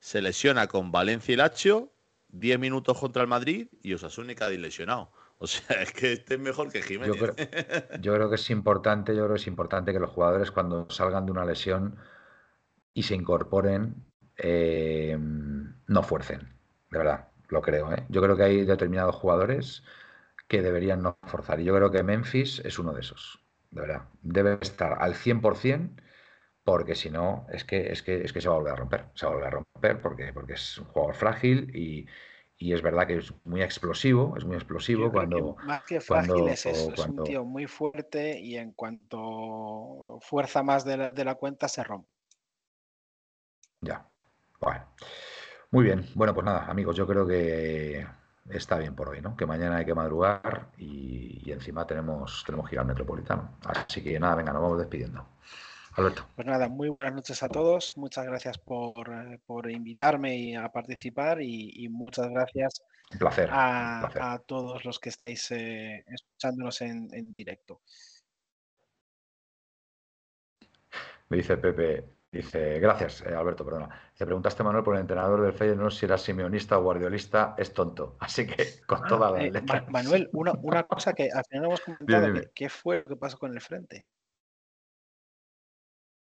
[0.00, 1.90] Se lesiona con Valencia y Lazio,
[2.28, 5.10] 10 minutos contra el Madrid y Osasuna y lesionado.
[5.38, 7.16] O sea, es que este es mejor que Yo Jiménez.
[7.18, 10.88] creo, yo creo que es importante, yo creo que es importante que los jugadores cuando
[10.90, 11.96] salgan de una lesión
[12.94, 13.96] y se incorporen,
[14.38, 16.40] eh, no fuercen.
[16.90, 17.92] De verdad, lo creo.
[17.92, 18.04] ¿eh?
[18.08, 19.84] Yo creo que hay determinados jugadores
[20.48, 21.60] que deberían no forzar.
[21.60, 23.40] Y yo creo que Memphis es uno de esos.
[23.70, 24.02] De verdad.
[24.22, 26.02] Debe estar al 100%
[26.64, 29.06] porque si no, es que, es, que, es que se va a volver a romper.
[29.14, 32.06] Se va a volver a romper porque, porque es un jugador frágil y,
[32.56, 35.56] y es verdad que es muy explosivo, es muy explosivo que cuando...
[35.60, 40.04] más que frágil cuando- es eso, es cuando- un tío muy fuerte y en cuanto
[40.20, 42.13] fuerza más de la, de la cuenta se rompe.
[43.84, 44.06] Ya.
[44.60, 44.84] Bueno.
[45.70, 46.06] Muy bien.
[46.14, 48.06] Bueno, pues nada, amigos, yo creo que
[48.48, 49.36] está bien por hoy, ¿no?
[49.36, 53.58] Que mañana hay que madrugar y, y encima tenemos, tenemos que ir al metropolitano.
[53.64, 55.26] Así que nada, venga, nos vamos despidiendo.
[55.96, 56.26] Alberto.
[56.34, 57.96] Pues nada, muy buenas noches a todos.
[57.96, 62.82] Muchas gracias por, eh, por invitarme y a participar y, y muchas gracias
[63.12, 63.48] Un placer.
[63.48, 64.22] un a, placer.
[64.22, 67.80] a todos los que estáis eh, escuchándonos en, en directo.
[71.28, 72.04] Me dice Pepe,
[72.38, 73.88] dice, gracias, eh, Alberto, perdona.
[74.16, 78.16] Te preguntaste, Manuel, por el entrenador del Feyenoord si era simeonista o guardiolista, es tonto.
[78.20, 79.86] Así que con toda la Eh, Ma- letra.
[79.88, 82.50] Manuel, una, una cosa que al final no hemos comentado, dime.
[82.54, 84.06] ¿qué fue lo que pasó con el frente?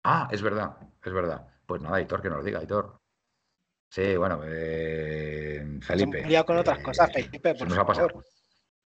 [0.03, 1.47] Ah, es verdad, es verdad.
[1.65, 2.99] Pues nada, Hitor, que nos lo diga, Hitor.
[3.89, 6.25] Sí, bueno, eh, Felipe.
[6.25, 8.07] liado con otras eh, cosas, Felipe, se por nos ha pasado.
[8.09, 8.25] favor.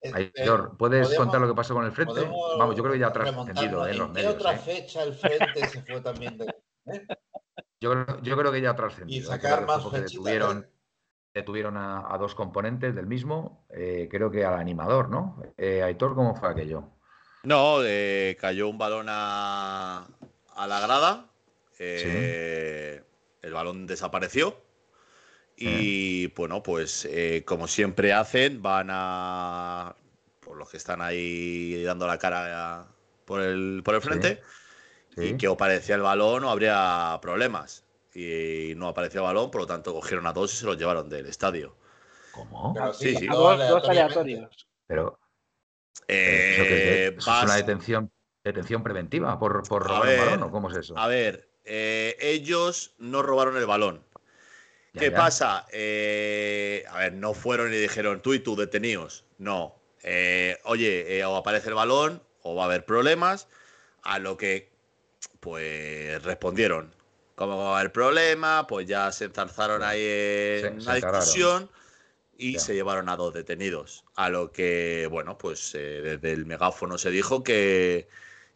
[0.02, 2.22] Eh, Aitor, ¿puedes podemos- contar lo que pasó con el frente?
[2.58, 4.34] Vamos, yo creo que ya ha trascendido eh, en los ¿En medios.
[4.34, 4.58] qué otra eh.
[4.58, 6.56] fecha el frente se fue también de...
[6.88, 7.06] ¿eh?
[7.80, 9.20] Yo, creo, yo creo que ya ha trascendido.
[9.20, 10.70] Y eh, sacar que más detuvieron, ¿eh?
[11.34, 15.42] detuvieron a, a dos componentes del mismo, eh, creo que al animador, ¿no?
[15.58, 16.90] Eh, Aitor, ¿cómo fue aquello?
[17.44, 20.08] No, eh, cayó un balón a,
[20.56, 21.30] a la grada.
[21.80, 23.04] eh,
[23.42, 24.62] El balón desapareció.
[25.56, 29.96] Y bueno, pues eh, como siempre hacen, van a.
[30.40, 32.88] Por los que están ahí dando la cara a-
[33.26, 34.08] por el, por el Sí.
[34.08, 34.36] frente.
[34.36, 34.42] Sí.
[35.18, 37.84] Y que o aparecía el balón o habría problemas.
[38.16, 41.10] Y no apareció el balón, por lo tanto cogieron a todos y se los llevaron
[41.10, 41.76] del estadio.
[42.32, 42.74] ¿Cómo?
[42.74, 43.28] Pero Sí, sí.
[43.30, 44.68] A dos, dos aleatorios.
[44.88, 45.20] Pero
[46.08, 47.12] Eh, ¿eso qué es?
[47.12, 48.12] ¿Eso es vas- una detención,
[48.44, 50.98] detención preventiva por, por robar ver, balón o cómo es eso?
[50.98, 54.04] A ver, eh, ellos no robaron el balón.
[54.94, 55.18] Ya, ¿Qué ya.
[55.18, 55.66] pasa?
[55.72, 59.26] Eh, a ver, no fueron y dijeron tú y tú detenidos.
[59.38, 59.76] No.
[60.04, 63.48] Eh, oye, eh, o aparece el balón o va a haber problemas.
[64.04, 64.73] A lo que,
[65.44, 66.96] pues, respondieron.
[67.36, 68.66] ¿Cómo va haber problema?
[68.68, 71.70] Pues ya se enzarzaron ahí en Se- una se discusión
[72.38, 72.60] y Ya.
[72.60, 74.06] se llevaron a dos detenidos.
[74.16, 78.08] A lo que, bueno, pues eh, desde el megáfono se dijo que,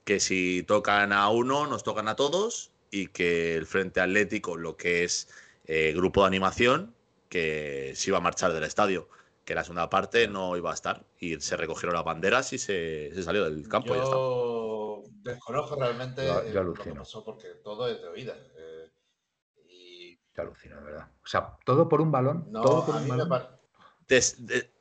[0.06, 4.78] que si tocan a uno, nos tocan a todos y que el Frente Atlético, lo
[4.78, 5.28] que es
[5.66, 6.94] eh, grupo de animación,
[7.30, 9.10] que se iba a marchar del estadio,
[9.48, 11.06] que la segunda parte no iba a estar.
[11.20, 13.96] Y se recogieron las banderas y se, se salió del campo.
[13.96, 14.16] y ya está.
[14.18, 18.38] Yo desconozco realmente Yo- yo lo que pasó porque todo es de oídas.
[18.58, 18.92] eh,
[19.70, 21.10] y Te alucino, de verdad.
[21.24, 22.52] O sea, todo por un balón.
[22.52, 23.30] no, todo por a un mí me balón.
[23.30, 23.54] parece.
[24.08, 24.72] Des- de-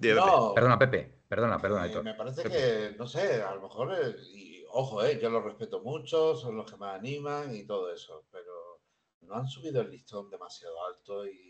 [0.00, 0.26] Dime, Pepe.
[0.26, 1.20] No, Perdona, Pepe.
[1.28, 2.56] Perdona, perdona, eh, me parece Pepe.
[2.56, 3.96] que, no sé, a lo mejor,
[4.34, 8.24] y, ojo, eh, yo los respeto mucho, son los que me animan y todo eso,
[8.32, 8.80] pero
[9.20, 11.49] no han subido el listón demasiado alto y, y-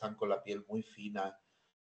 [0.00, 1.38] están con la piel muy fina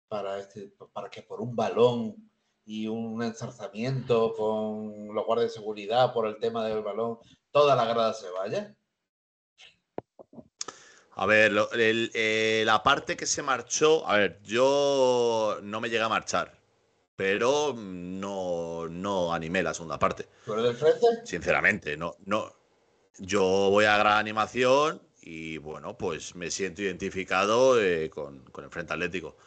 [0.07, 2.15] para, este, para que por un balón
[2.63, 7.17] y un enzarzamiento con los guardias de seguridad por el tema del balón,
[7.49, 8.75] toda la grada se vaya?
[11.15, 15.89] A ver, lo- el- eh, la parte que se marchó, a ver, yo no me
[15.89, 16.53] llegué a marchar,
[17.15, 21.07] pero no, no animé la segunda parte, ¿Tú eres del frente?
[21.25, 22.53] sinceramente, no, no.
[23.17, 23.41] Yo
[23.71, 28.93] voy a gran animación y bueno, pues me siento identificado eh, con, con el Frente
[28.93, 29.37] Atlético.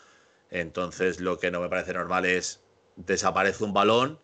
[0.50, 2.62] Entonces, lo que no me parece normal es
[2.96, 4.20] desaparece un balón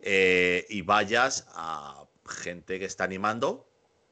[0.00, 3.68] eh, y vayas a gente que está animando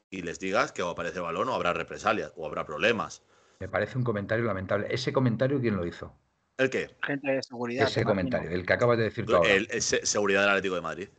[0.09, 3.23] y les digas que va a aparecer el balón o habrá represalias o habrá problemas.
[3.59, 4.87] Me parece un comentario lamentable.
[4.89, 6.15] ¿Ese comentario quién lo hizo?
[6.57, 6.95] ¿El qué?
[7.03, 7.83] Gente de seguridad.
[7.87, 8.07] Ese imagino.
[8.07, 9.53] comentario, el que acabas de decir tú ahora.
[9.53, 11.09] El, el se- seguridad del Atlético de Madrid.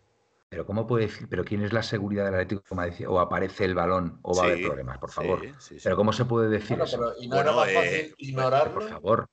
[0.57, 1.29] Pero ¿cómo puede decir?
[1.29, 3.07] ¿Pero quién es la seguridad del Atlético de Madrid?
[3.11, 4.97] ¿O aparece el balón o va a haber problemas?
[4.97, 5.39] Por sí, favar.
[5.41, 5.81] sí, sí.
[5.85, 6.97] Pero ¿cómo se puede decir Bueno, eso?
[6.97, 8.73] pero ¿y no Bueno, era más eh, fácil ignorarlo?
[8.73, 9.29] Por favor.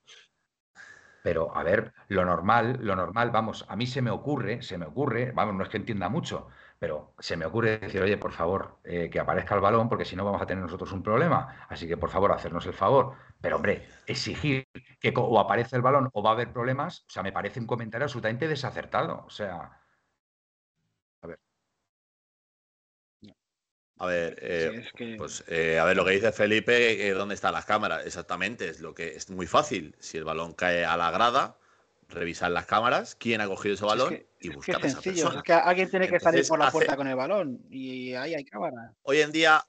[1.22, 4.84] Pero, a ver, lo normal, lo normal, vamos, a mí se me ocurre, se me
[4.84, 6.48] ocurre, vamos, no es que entienda mucho,
[6.78, 10.16] pero se me ocurre decir, oye, por favor, eh, que aparezca el balón, porque si
[10.16, 11.66] no vamos a tener nosotros un problema.
[11.70, 13.14] Así que, por favor, hacernos el favor.
[13.40, 14.68] Pero, hombre, exigir
[15.00, 17.66] que o aparece el balón o va a haber problemas, o sea, me parece un
[17.66, 19.24] comentario absolutamente desacertado.
[19.24, 19.83] O sea,
[24.04, 27.12] A ver, eh, Sí, es que- pues eh, a ver lo que dice Felipe, eh,
[27.12, 28.04] ¿dónde están las cámaras?
[28.04, 29.96] Exactamente, es lo que es muy fácil.
[29.98, 31.56] Si el balón cae a la grada,
[32.08, 34.84] revisar las cámaras, quién ha cogido ese es balón que- y es que buscar es
[34.84, 35.24] a esa sencillo.
[35.24, 35.38] persona.
[35.38, 38.34] Es que alguien tiene que salir por la hace- puerta con el balón y ahí
[38.34, 38.92] hay cámara.
[39.04, 39.66] Hoy en día,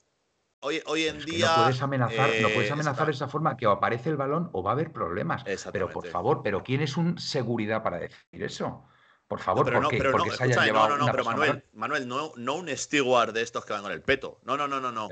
[0.59, 1.47] hoy, hoy en día.
[1.55, 4.61] no puedes amenazar, no puedes amenazar de esa forma, que o aparece el balón o
[4.61, 5.45] va a haber problemas.
[5.71, 8.85] Pero, por favor, ¿pero quién es un seguridad para decir eso?
[9.27, 11.63] Por favor, No, pero ¿por no, pero no, se no, no, no, pero Manuel, mayor.
[11.73, 14.39] Manuel, no, no un steward de estos que van con el peto.
[14.43, 15.09] No, no, no, no, no.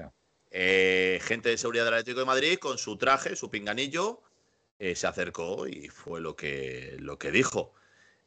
[0.52, 4.22] Eh, gente de seguridad del Atlético de Madrid con su traje, su pinganillo,
[4.78, 7.74] eh, se acercó y fue lo que, lo que dijo.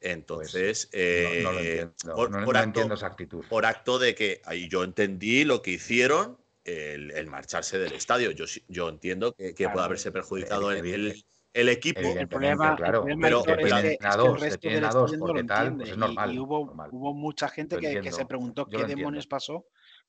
[0.00, 3.44] Entonces, No, no lo entiendo, por, acto, entiendo esa actitud.
[3.48, 8.32] por acto de que ahí yo entendí lo que hicieron, el, el marcharse del estadio.
[8.32, 11.24] Yo, yo entiendo que, que Claro, puede haberse perjudicado el, el-
[11.56, 12.00] el equipo.
[12.00, 13.64] El problema, el claro, problema, pero- es, que, tienen
[14.04, 15.76] es a que el resto dos, estadio no lo porque tal, entiende.
[15.84, 16.90] pues es y- normal, y, hubo, normal.
[16.92, 19.66] hubo mucha gente que, se preguntó yo qué demonios pasó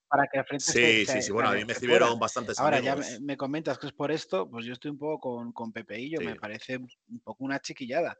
[0.07, 1.31] para que el frente se- Sí, se- sí, sí.
[1.31, 2.07] Bueno, a mí me fuera.
[2.19, 5.19] bastantes Ahora ya me, me comentas que es por esto, pues yo estoy un poco
[5.19, 6.39] con, con Pepeillo, me Sí.
[6.39, 8.17] parece un poco una chiquillada.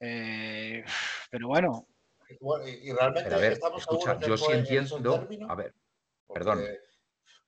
[0.00, 0.84] Eh,
[1.30, 1.86] pero bueno,
[2.28, 5.14] y, y realmente Pero a ver, estamos escucha, yo sí entiendo,
[5.48, 5.74] a ver,
[6.26, 6.60] Porque- perdón.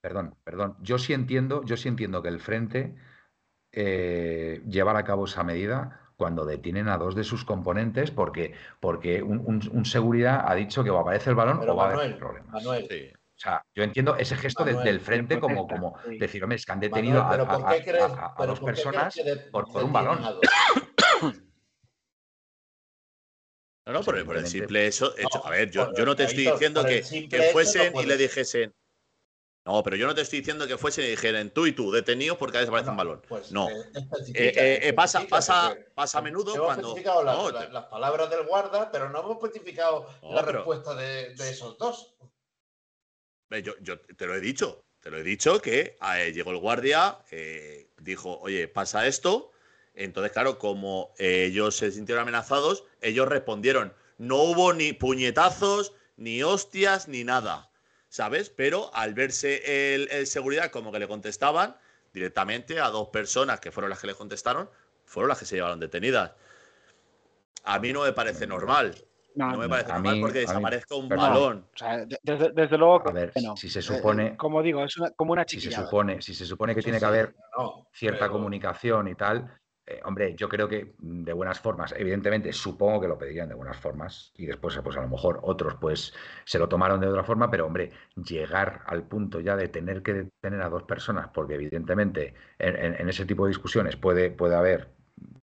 [0.00, 0.76] Perdón, perdón.
[0.80, 2.94] Yo sí entiendo, yo sí entiendo que el frente
[3.72, 9.22] eh, llevar a cabo esa medida cuando detienen a dos de sus componentes, porque, porque
[9.22, 11.92] un, un- un seguridad ha dicho que o aparece el balón Pero o va a
[11.94, 12.52] haber problemas.
[12.52, 13.12] Manuel, Sí.
[13.14, 16.18] O sea, yo entiendo ese gesto de- Manuel, del frente como, como sí.
[16.18, 18.48] decir, hombre, es que han detenido Manuel, a, ¿por a- qué crees, a- a pero
[18.48, 20.18] dos personas de- por, por un balón.
[23.86, 25.38] No, no, por, el- por el evidentemente- simple eso, hecho.
[25.38, 28.16] No, A ver, yo, yo no te estoy diciendo que, que fuesen no y le
[28.16, 28.74] dijesen.
[29.68, 32.38] No, pero yo no te estoy diciendo que fuesen y dijeran tú y tú, detenidos
[32.38, 33.24] porque desaparece un Bueno, balón.
[33.28, 33.68] pues, no.
[33.68, 33.84] eh,
[34.34, 36.88] Eh, eh, pasa, pasa, pasa a menudo Hemos cuando.
[36.88, 40.40] especificado la- no, la- te- las palabras del guarda, pero no hemos especificado No, la
[40.46, 42.14] pero- respuesta de, de esos dos.
[43.62, 45.98] Yo, yo te lo he dicho, te lo he dicho que
[46.32, 47.18] llegó el guardia,
[47.98, 49.52] dijo, oye, pasa esto.
[49.92, 53.92] Entonces, claro, como ellos se sintieron amenazados, ellos respondieron.
[54.16, 57.70] No hubo ni puñetazos, ni hostias, ni nada,
[58.08, 58.50] ¿sabes?
[58.50, 61.76] Pero al verse el, el seguridad como que le contestaban
[62.12, 64.68] directamente a dos personas que fueron las que le contestaron,
[65.04, 66.32] fueron las que se llevaron detenidas.
[67.64, 68.94] A mí no me parece normal.
[69.34, 71.30] no, No me parece normal mí- porque mí- desaparezca un perdón.
[71.32, 71.66] balón.
[71.72, 73.56] o sea, de- desde, desde luego que A ver, no.
[73.56, 76.44] si se Eh, supone, como digo, es una- como una si se supone, si se
[76.46, 79.48] supone que tiene que haber no, cierta pero- comunicación y tal.
[79.90, 83.54] Eh, hombre, yo creo que mm, de buenas formas, evidentemente, supongo que lo pedirían de
[83.54, 86.12] buenas formas y después, pues a lo mejor otros, pues
[86.44, 90.12] se lo tomaron de otra forma, pero hombre, llegar al punto ya de tener que
[90.14, 94.54] detener a dos personas, porque evidentemente en, en- en ese tipo de discusiones puede, puede
[94.54, 94.88] haber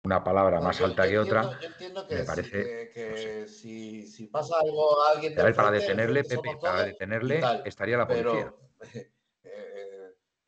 [0.05, 1.61] una palabra más yo- alta yo que entiendo- otra.
[1.61, 3.49] Yo entiendo que, me si- parece, que- que no sé.
[3.49, 5.33] si, si pasa algo a alguien.
[5.35, 8.53] A del ver, para frente, detenerle, Pepe, para detenerle tal, estaría la policía.
[8.53, 8.59] Pero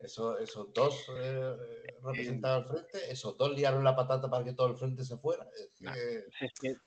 [0.05, 1.55] eso- esos dos eh,
[2.03, 5.47] representaban al frente, esos dos liaron la patata para que todo el frente se fuera.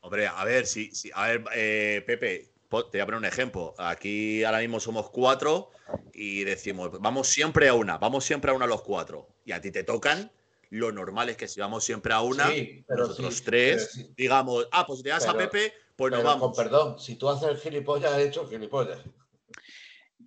[0.00, 3.74] Hombre, a ver, si, si- a ver, eh, Pepe, te voy a poner un ejemplo.
[3.78, 5.70] Aquí ahora mismo somos cuatro
[6.12, 9.28] y decimos, vamos siempre a una, vamos siempre a una los cuatro.
[9.44, 10.30] Y a ti te tocan,
[10.70, 14.06] lo normal es que si vamos siempre a una, Sí, pero nosotros sí, tres, pero
[14.08, 14.14] sí.
[14.16, 16.48] digamos, ah, pues si te das a Pepe, pues nos vamos.
[16.56, 19.00] con perdón, si tú haces el gilipollas, has hecho gilipollas.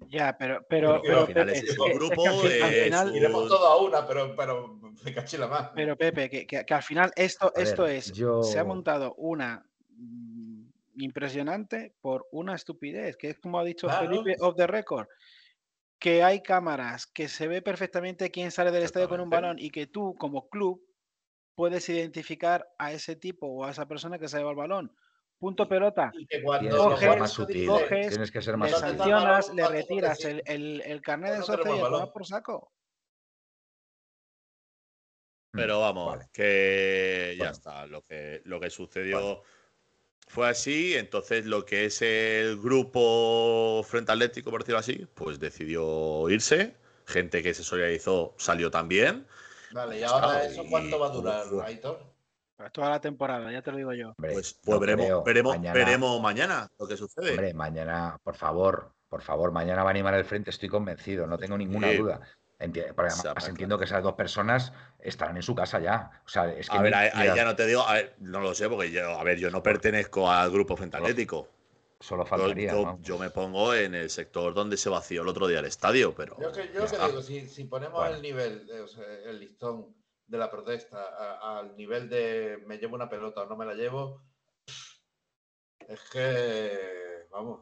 [0.09, 4.05] Ya, pero, pero, al final Pepe, es es que al final- Iremos todos a una,
[4.07, 5.69] pero, pero me caché la más.
[5.75, 8.63] Pero Pepe, que, que- que al final esto, A esto ver, es, yo- se ha
[8.63, 10.63] montado una mm,
[10.97, 14.07] impresionante por una estupidez, que es como ha dicho Claro.
[14.09, 15.07] Felipe off the record,
[15.99, 19.69] que hay cámaras, que se ve perfectamente quién sale del estadio con un balón y
[19.69, 20.81] que tú como club
[21.55, 24.95] puedes identificar a ese tipo o a esa persona que se lleva el balón.
[25.41, 26.11] Punto pelota.
[26.13, 27.67] Y que cuando Tienes que Coges- más sutil.
[27.67, 29.01] coges, Tienes que ser Le más ¿Dónde sutil.
[29.01, 29.41] está el balón?
[29.41, 32.11] sancionas, le ¿Cuánto retiras el, el, el carnet de socio y balón.
[32.13, 32.71] por saco.
[35.53, 36.29] Pero vamos, Mm, Vale.
[36.31, 37.51] que ya Bueno.
[37.53, 37.85] está.
[37.87, 39.41] Lo que, lo que sucedió
[40.27, 40.95] fue así.
[40.95, 46.75] Entonces, lo que es el grupo Frente Atlético, por decirlo así, pues decidió irse.
[47.07, 49.27] Gente que se solidarizó salió también.
[49.73, 51.45] Vale, y ahora eso y- cuánto va a durar.
[51.65, 52.10] Aitor?
[52.69, 54.09] Toda la temporada, ya te lo digo yo.
[54.17, 55.23] Hombre, Pues, no pues veremos, creo.
[55.23, 57.31] veremos, Mañana- veremos mañana lo que sucede.
[57.31, 61.37] Hombre, mañana, por favor, por favor, mañana va a animar el frente, estoy convencido, no
[61.37, 61.97] tengo ninguna Sí.
[61.97, 62.21] duda.
[62.59, 66.21] Enti- porque además entiendo que esas dos personas estarán en su casa ya.
[66.25, 68.53] O sea, es que a ver, ahí, ya no te digo, a ver, no lo
[68.53, 71.47] sé, porque yo, a ver, yo no pertenezco al grupo Frente Atlético.
[71.99, 72.71] solo Yo, faltaría.
[72.71, 73.01] yo- vamos.
[73.03, 76.35] yo me pongo en el sector donde se vació el otro día el estadio, pero.
[76.41, 78.15] Yo que, yo que si, si ponemos Bueno.
[78.15, 79.87] el nivel, de- o sea, el listón
[80.31, 84.21] de la protesta al nivel de me llevo una pelota o no me la llevo,
[85.87, 87.59] es que, vamos,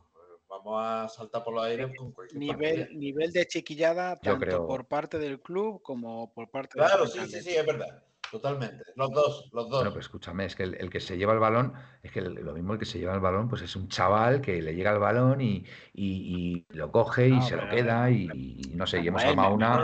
[0.47, 4.87] vamos a saltar por los aires con cualquier Nivel, nivel de chiquillada, tanto creo- por
[4.87, 7.59] parte del club como por parte Claro, Frente sí, sí, sí, Atlético.
[7.59, 8.03] es verdad.
[8.31, 8.84] Totalmente.
[8.95, 9.80] Los dos, los dos.
[9.80, 11.73] Bueno, pero escúchame, es que el, el que se lleva el balón,
[12.03, 14.41] es que el- lo mismo el que se lleva el balón, pues es un chaval
[14.41, 18.10] que le llega el balón y, y- y lo coge y No, se lo queda
[18.11, 18.27] y,
[18.57, 19.80] y no sé, y hemos armado una.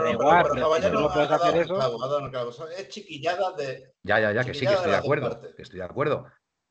[2.76, 3.92] Es chiquilladas de.
[4.02, 6.26] Ya, ya, ya, que sí, que Chiquillada estoy de de acuerdo, que estoy de acuerdo.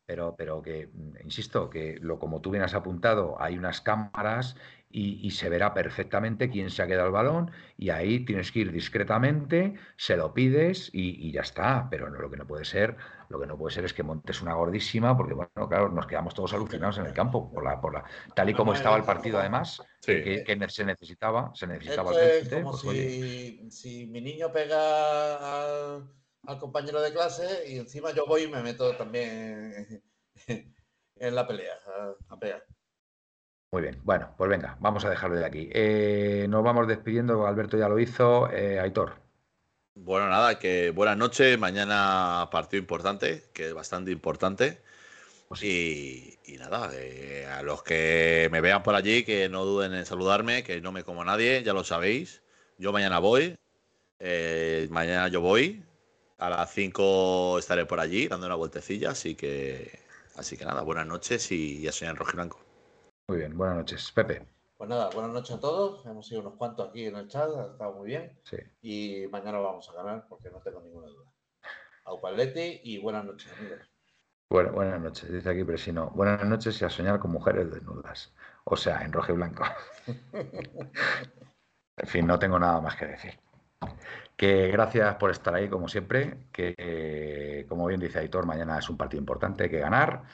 [0.08, 0.92] Pero, pero que,
[1.24, 4.56] insisto, que lo como tú bien has apuntado, hay unas cámaras
[4.96, 8.60] y, y se verá perfectamente quién se ha quedado el balón y ahí tienes que
[8.60, 11.88] ir discretamente, se lo pides y, y ya está.
[11.90, 12.96] Pero no, lo que no puede ser,
[13.30, 16.34] lo que no puede ser es que montes una gordísima, porque bueno, claro, nos quedamos
[16.34, 18.06] todos alucinados en el campo por la, por la,
[18.36, 20.22] tal y como estaba el partido además, Sí.
[20.24, 24.52] que, que se necesitaba, se necesitaba Esto es como pues, oye, si, si mi niño
[24.52, 26.12] pega al,
[26.44, 30.02] al compañero de clase y encima yo voy y me meto también
[30.48, 30.76] en,
[31.16, 32.64] en la pelea, a, a pegar.
[33.76, 35.70] Muy bien, bueno, pues venga, vamos a dejarlo de aquí.
[35.74, 39.16] Eh, nos vamos despidiendo, Alberto ya lo hizo, eh, Aitor.
[39.96, 41.60] Bueno, nada, que buenas noches.
[41.60, 44.82] Mañana partido importante, que es bastante importante.
[45.50, 49.94] Pues Y, y nada, eh, a los que me vean por allí, que no duden
[49.94, 52.44] en saludarme, que no me como nadie, ya lo sabéis.
[52.78, 53.58] Yo mañana voy,
[54.20, 55.84] eh, mañana yo voy,
[56.38, 60.00] a las 5 estaré por allí dando una vueltecilla, así que,
[60.38, 62.65] así que nada, buenas noches y ya soy en rojo y blanco.
[63.28, 64.12] Muy bien, buenas noches.
[64.12, 64.46] Pepe.
[64.78, 66.06] Pues nada, buenas noches a todos.
[66.06, 68.40] Hemos sido unos cuantos aquí en el chat, ha estado muy bien.
[68.44, 68.58] Sí.
[68.84, 71.26] Y mañana vamos a ganar porque no tengo ninguna duda.
[72.04, 73.80] Aupaletti y buenas noches, amigos.
[74.48, 76.12] Bueno, buenas noches, dice aquí Presino.
[76.12, 78.32] Buenas noches y a soñar con mujeres desnudas.
[78.64, 79.64] O sea, en rojo y blanco.
[81.98, 83.40] en fin, no tengo nada más que decir.
[84.38, 86.46] Que gracias por estar ahí, como siempre.
[86.52, 90.26] Que, eh, como bien dice Aitor, mañana es un partido importante, hay que ganar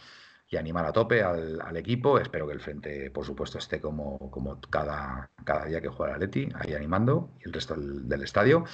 [0.51, 2.19] y animar a tope al, al equipo.
[2.19, 6.15] Espero que el frente, por supuesto, esté como, como cada, cada día que juega el
[6.17, 8.65] Atleti, ahí animando, y el resto del, del estadio.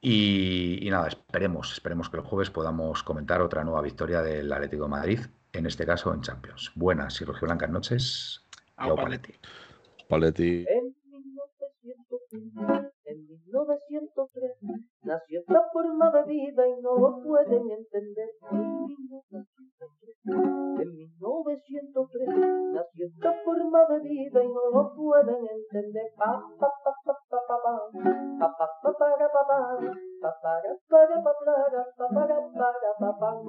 [0.00, 4.82] Y, y nada, esperemos, esperemos que el jueves podamos comentar otra nueva victoria del Atlético
[4.84, 5.20] de Madrid,
[5.52, 6.72] en este caso en Champions.
[6.74, 8.44] Buenas y rojiblancas noches.
[8.76, 9.32] au Paletti.
[10.08, 10.66] Paletti.
[10.68, 14.52] En 1903, en 1903,
[15.02, 18.28] nació esta forma de vida y no lo pueden entender.
[20.26, 22.28] En 1903, en 1903,
[22.72, 26.12] nació esta forma de vida y no lo pueden entender.
[26.16, 26.42] Pa.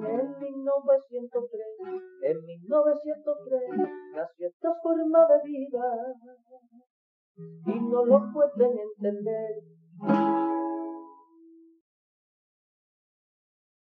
[0.06, 1.66] En 1903,
[2.22, 3.62] en 1903,
[4.14, 6.14] nació esta forma de vida
[7.66, 9.62] y no lo pueden entender.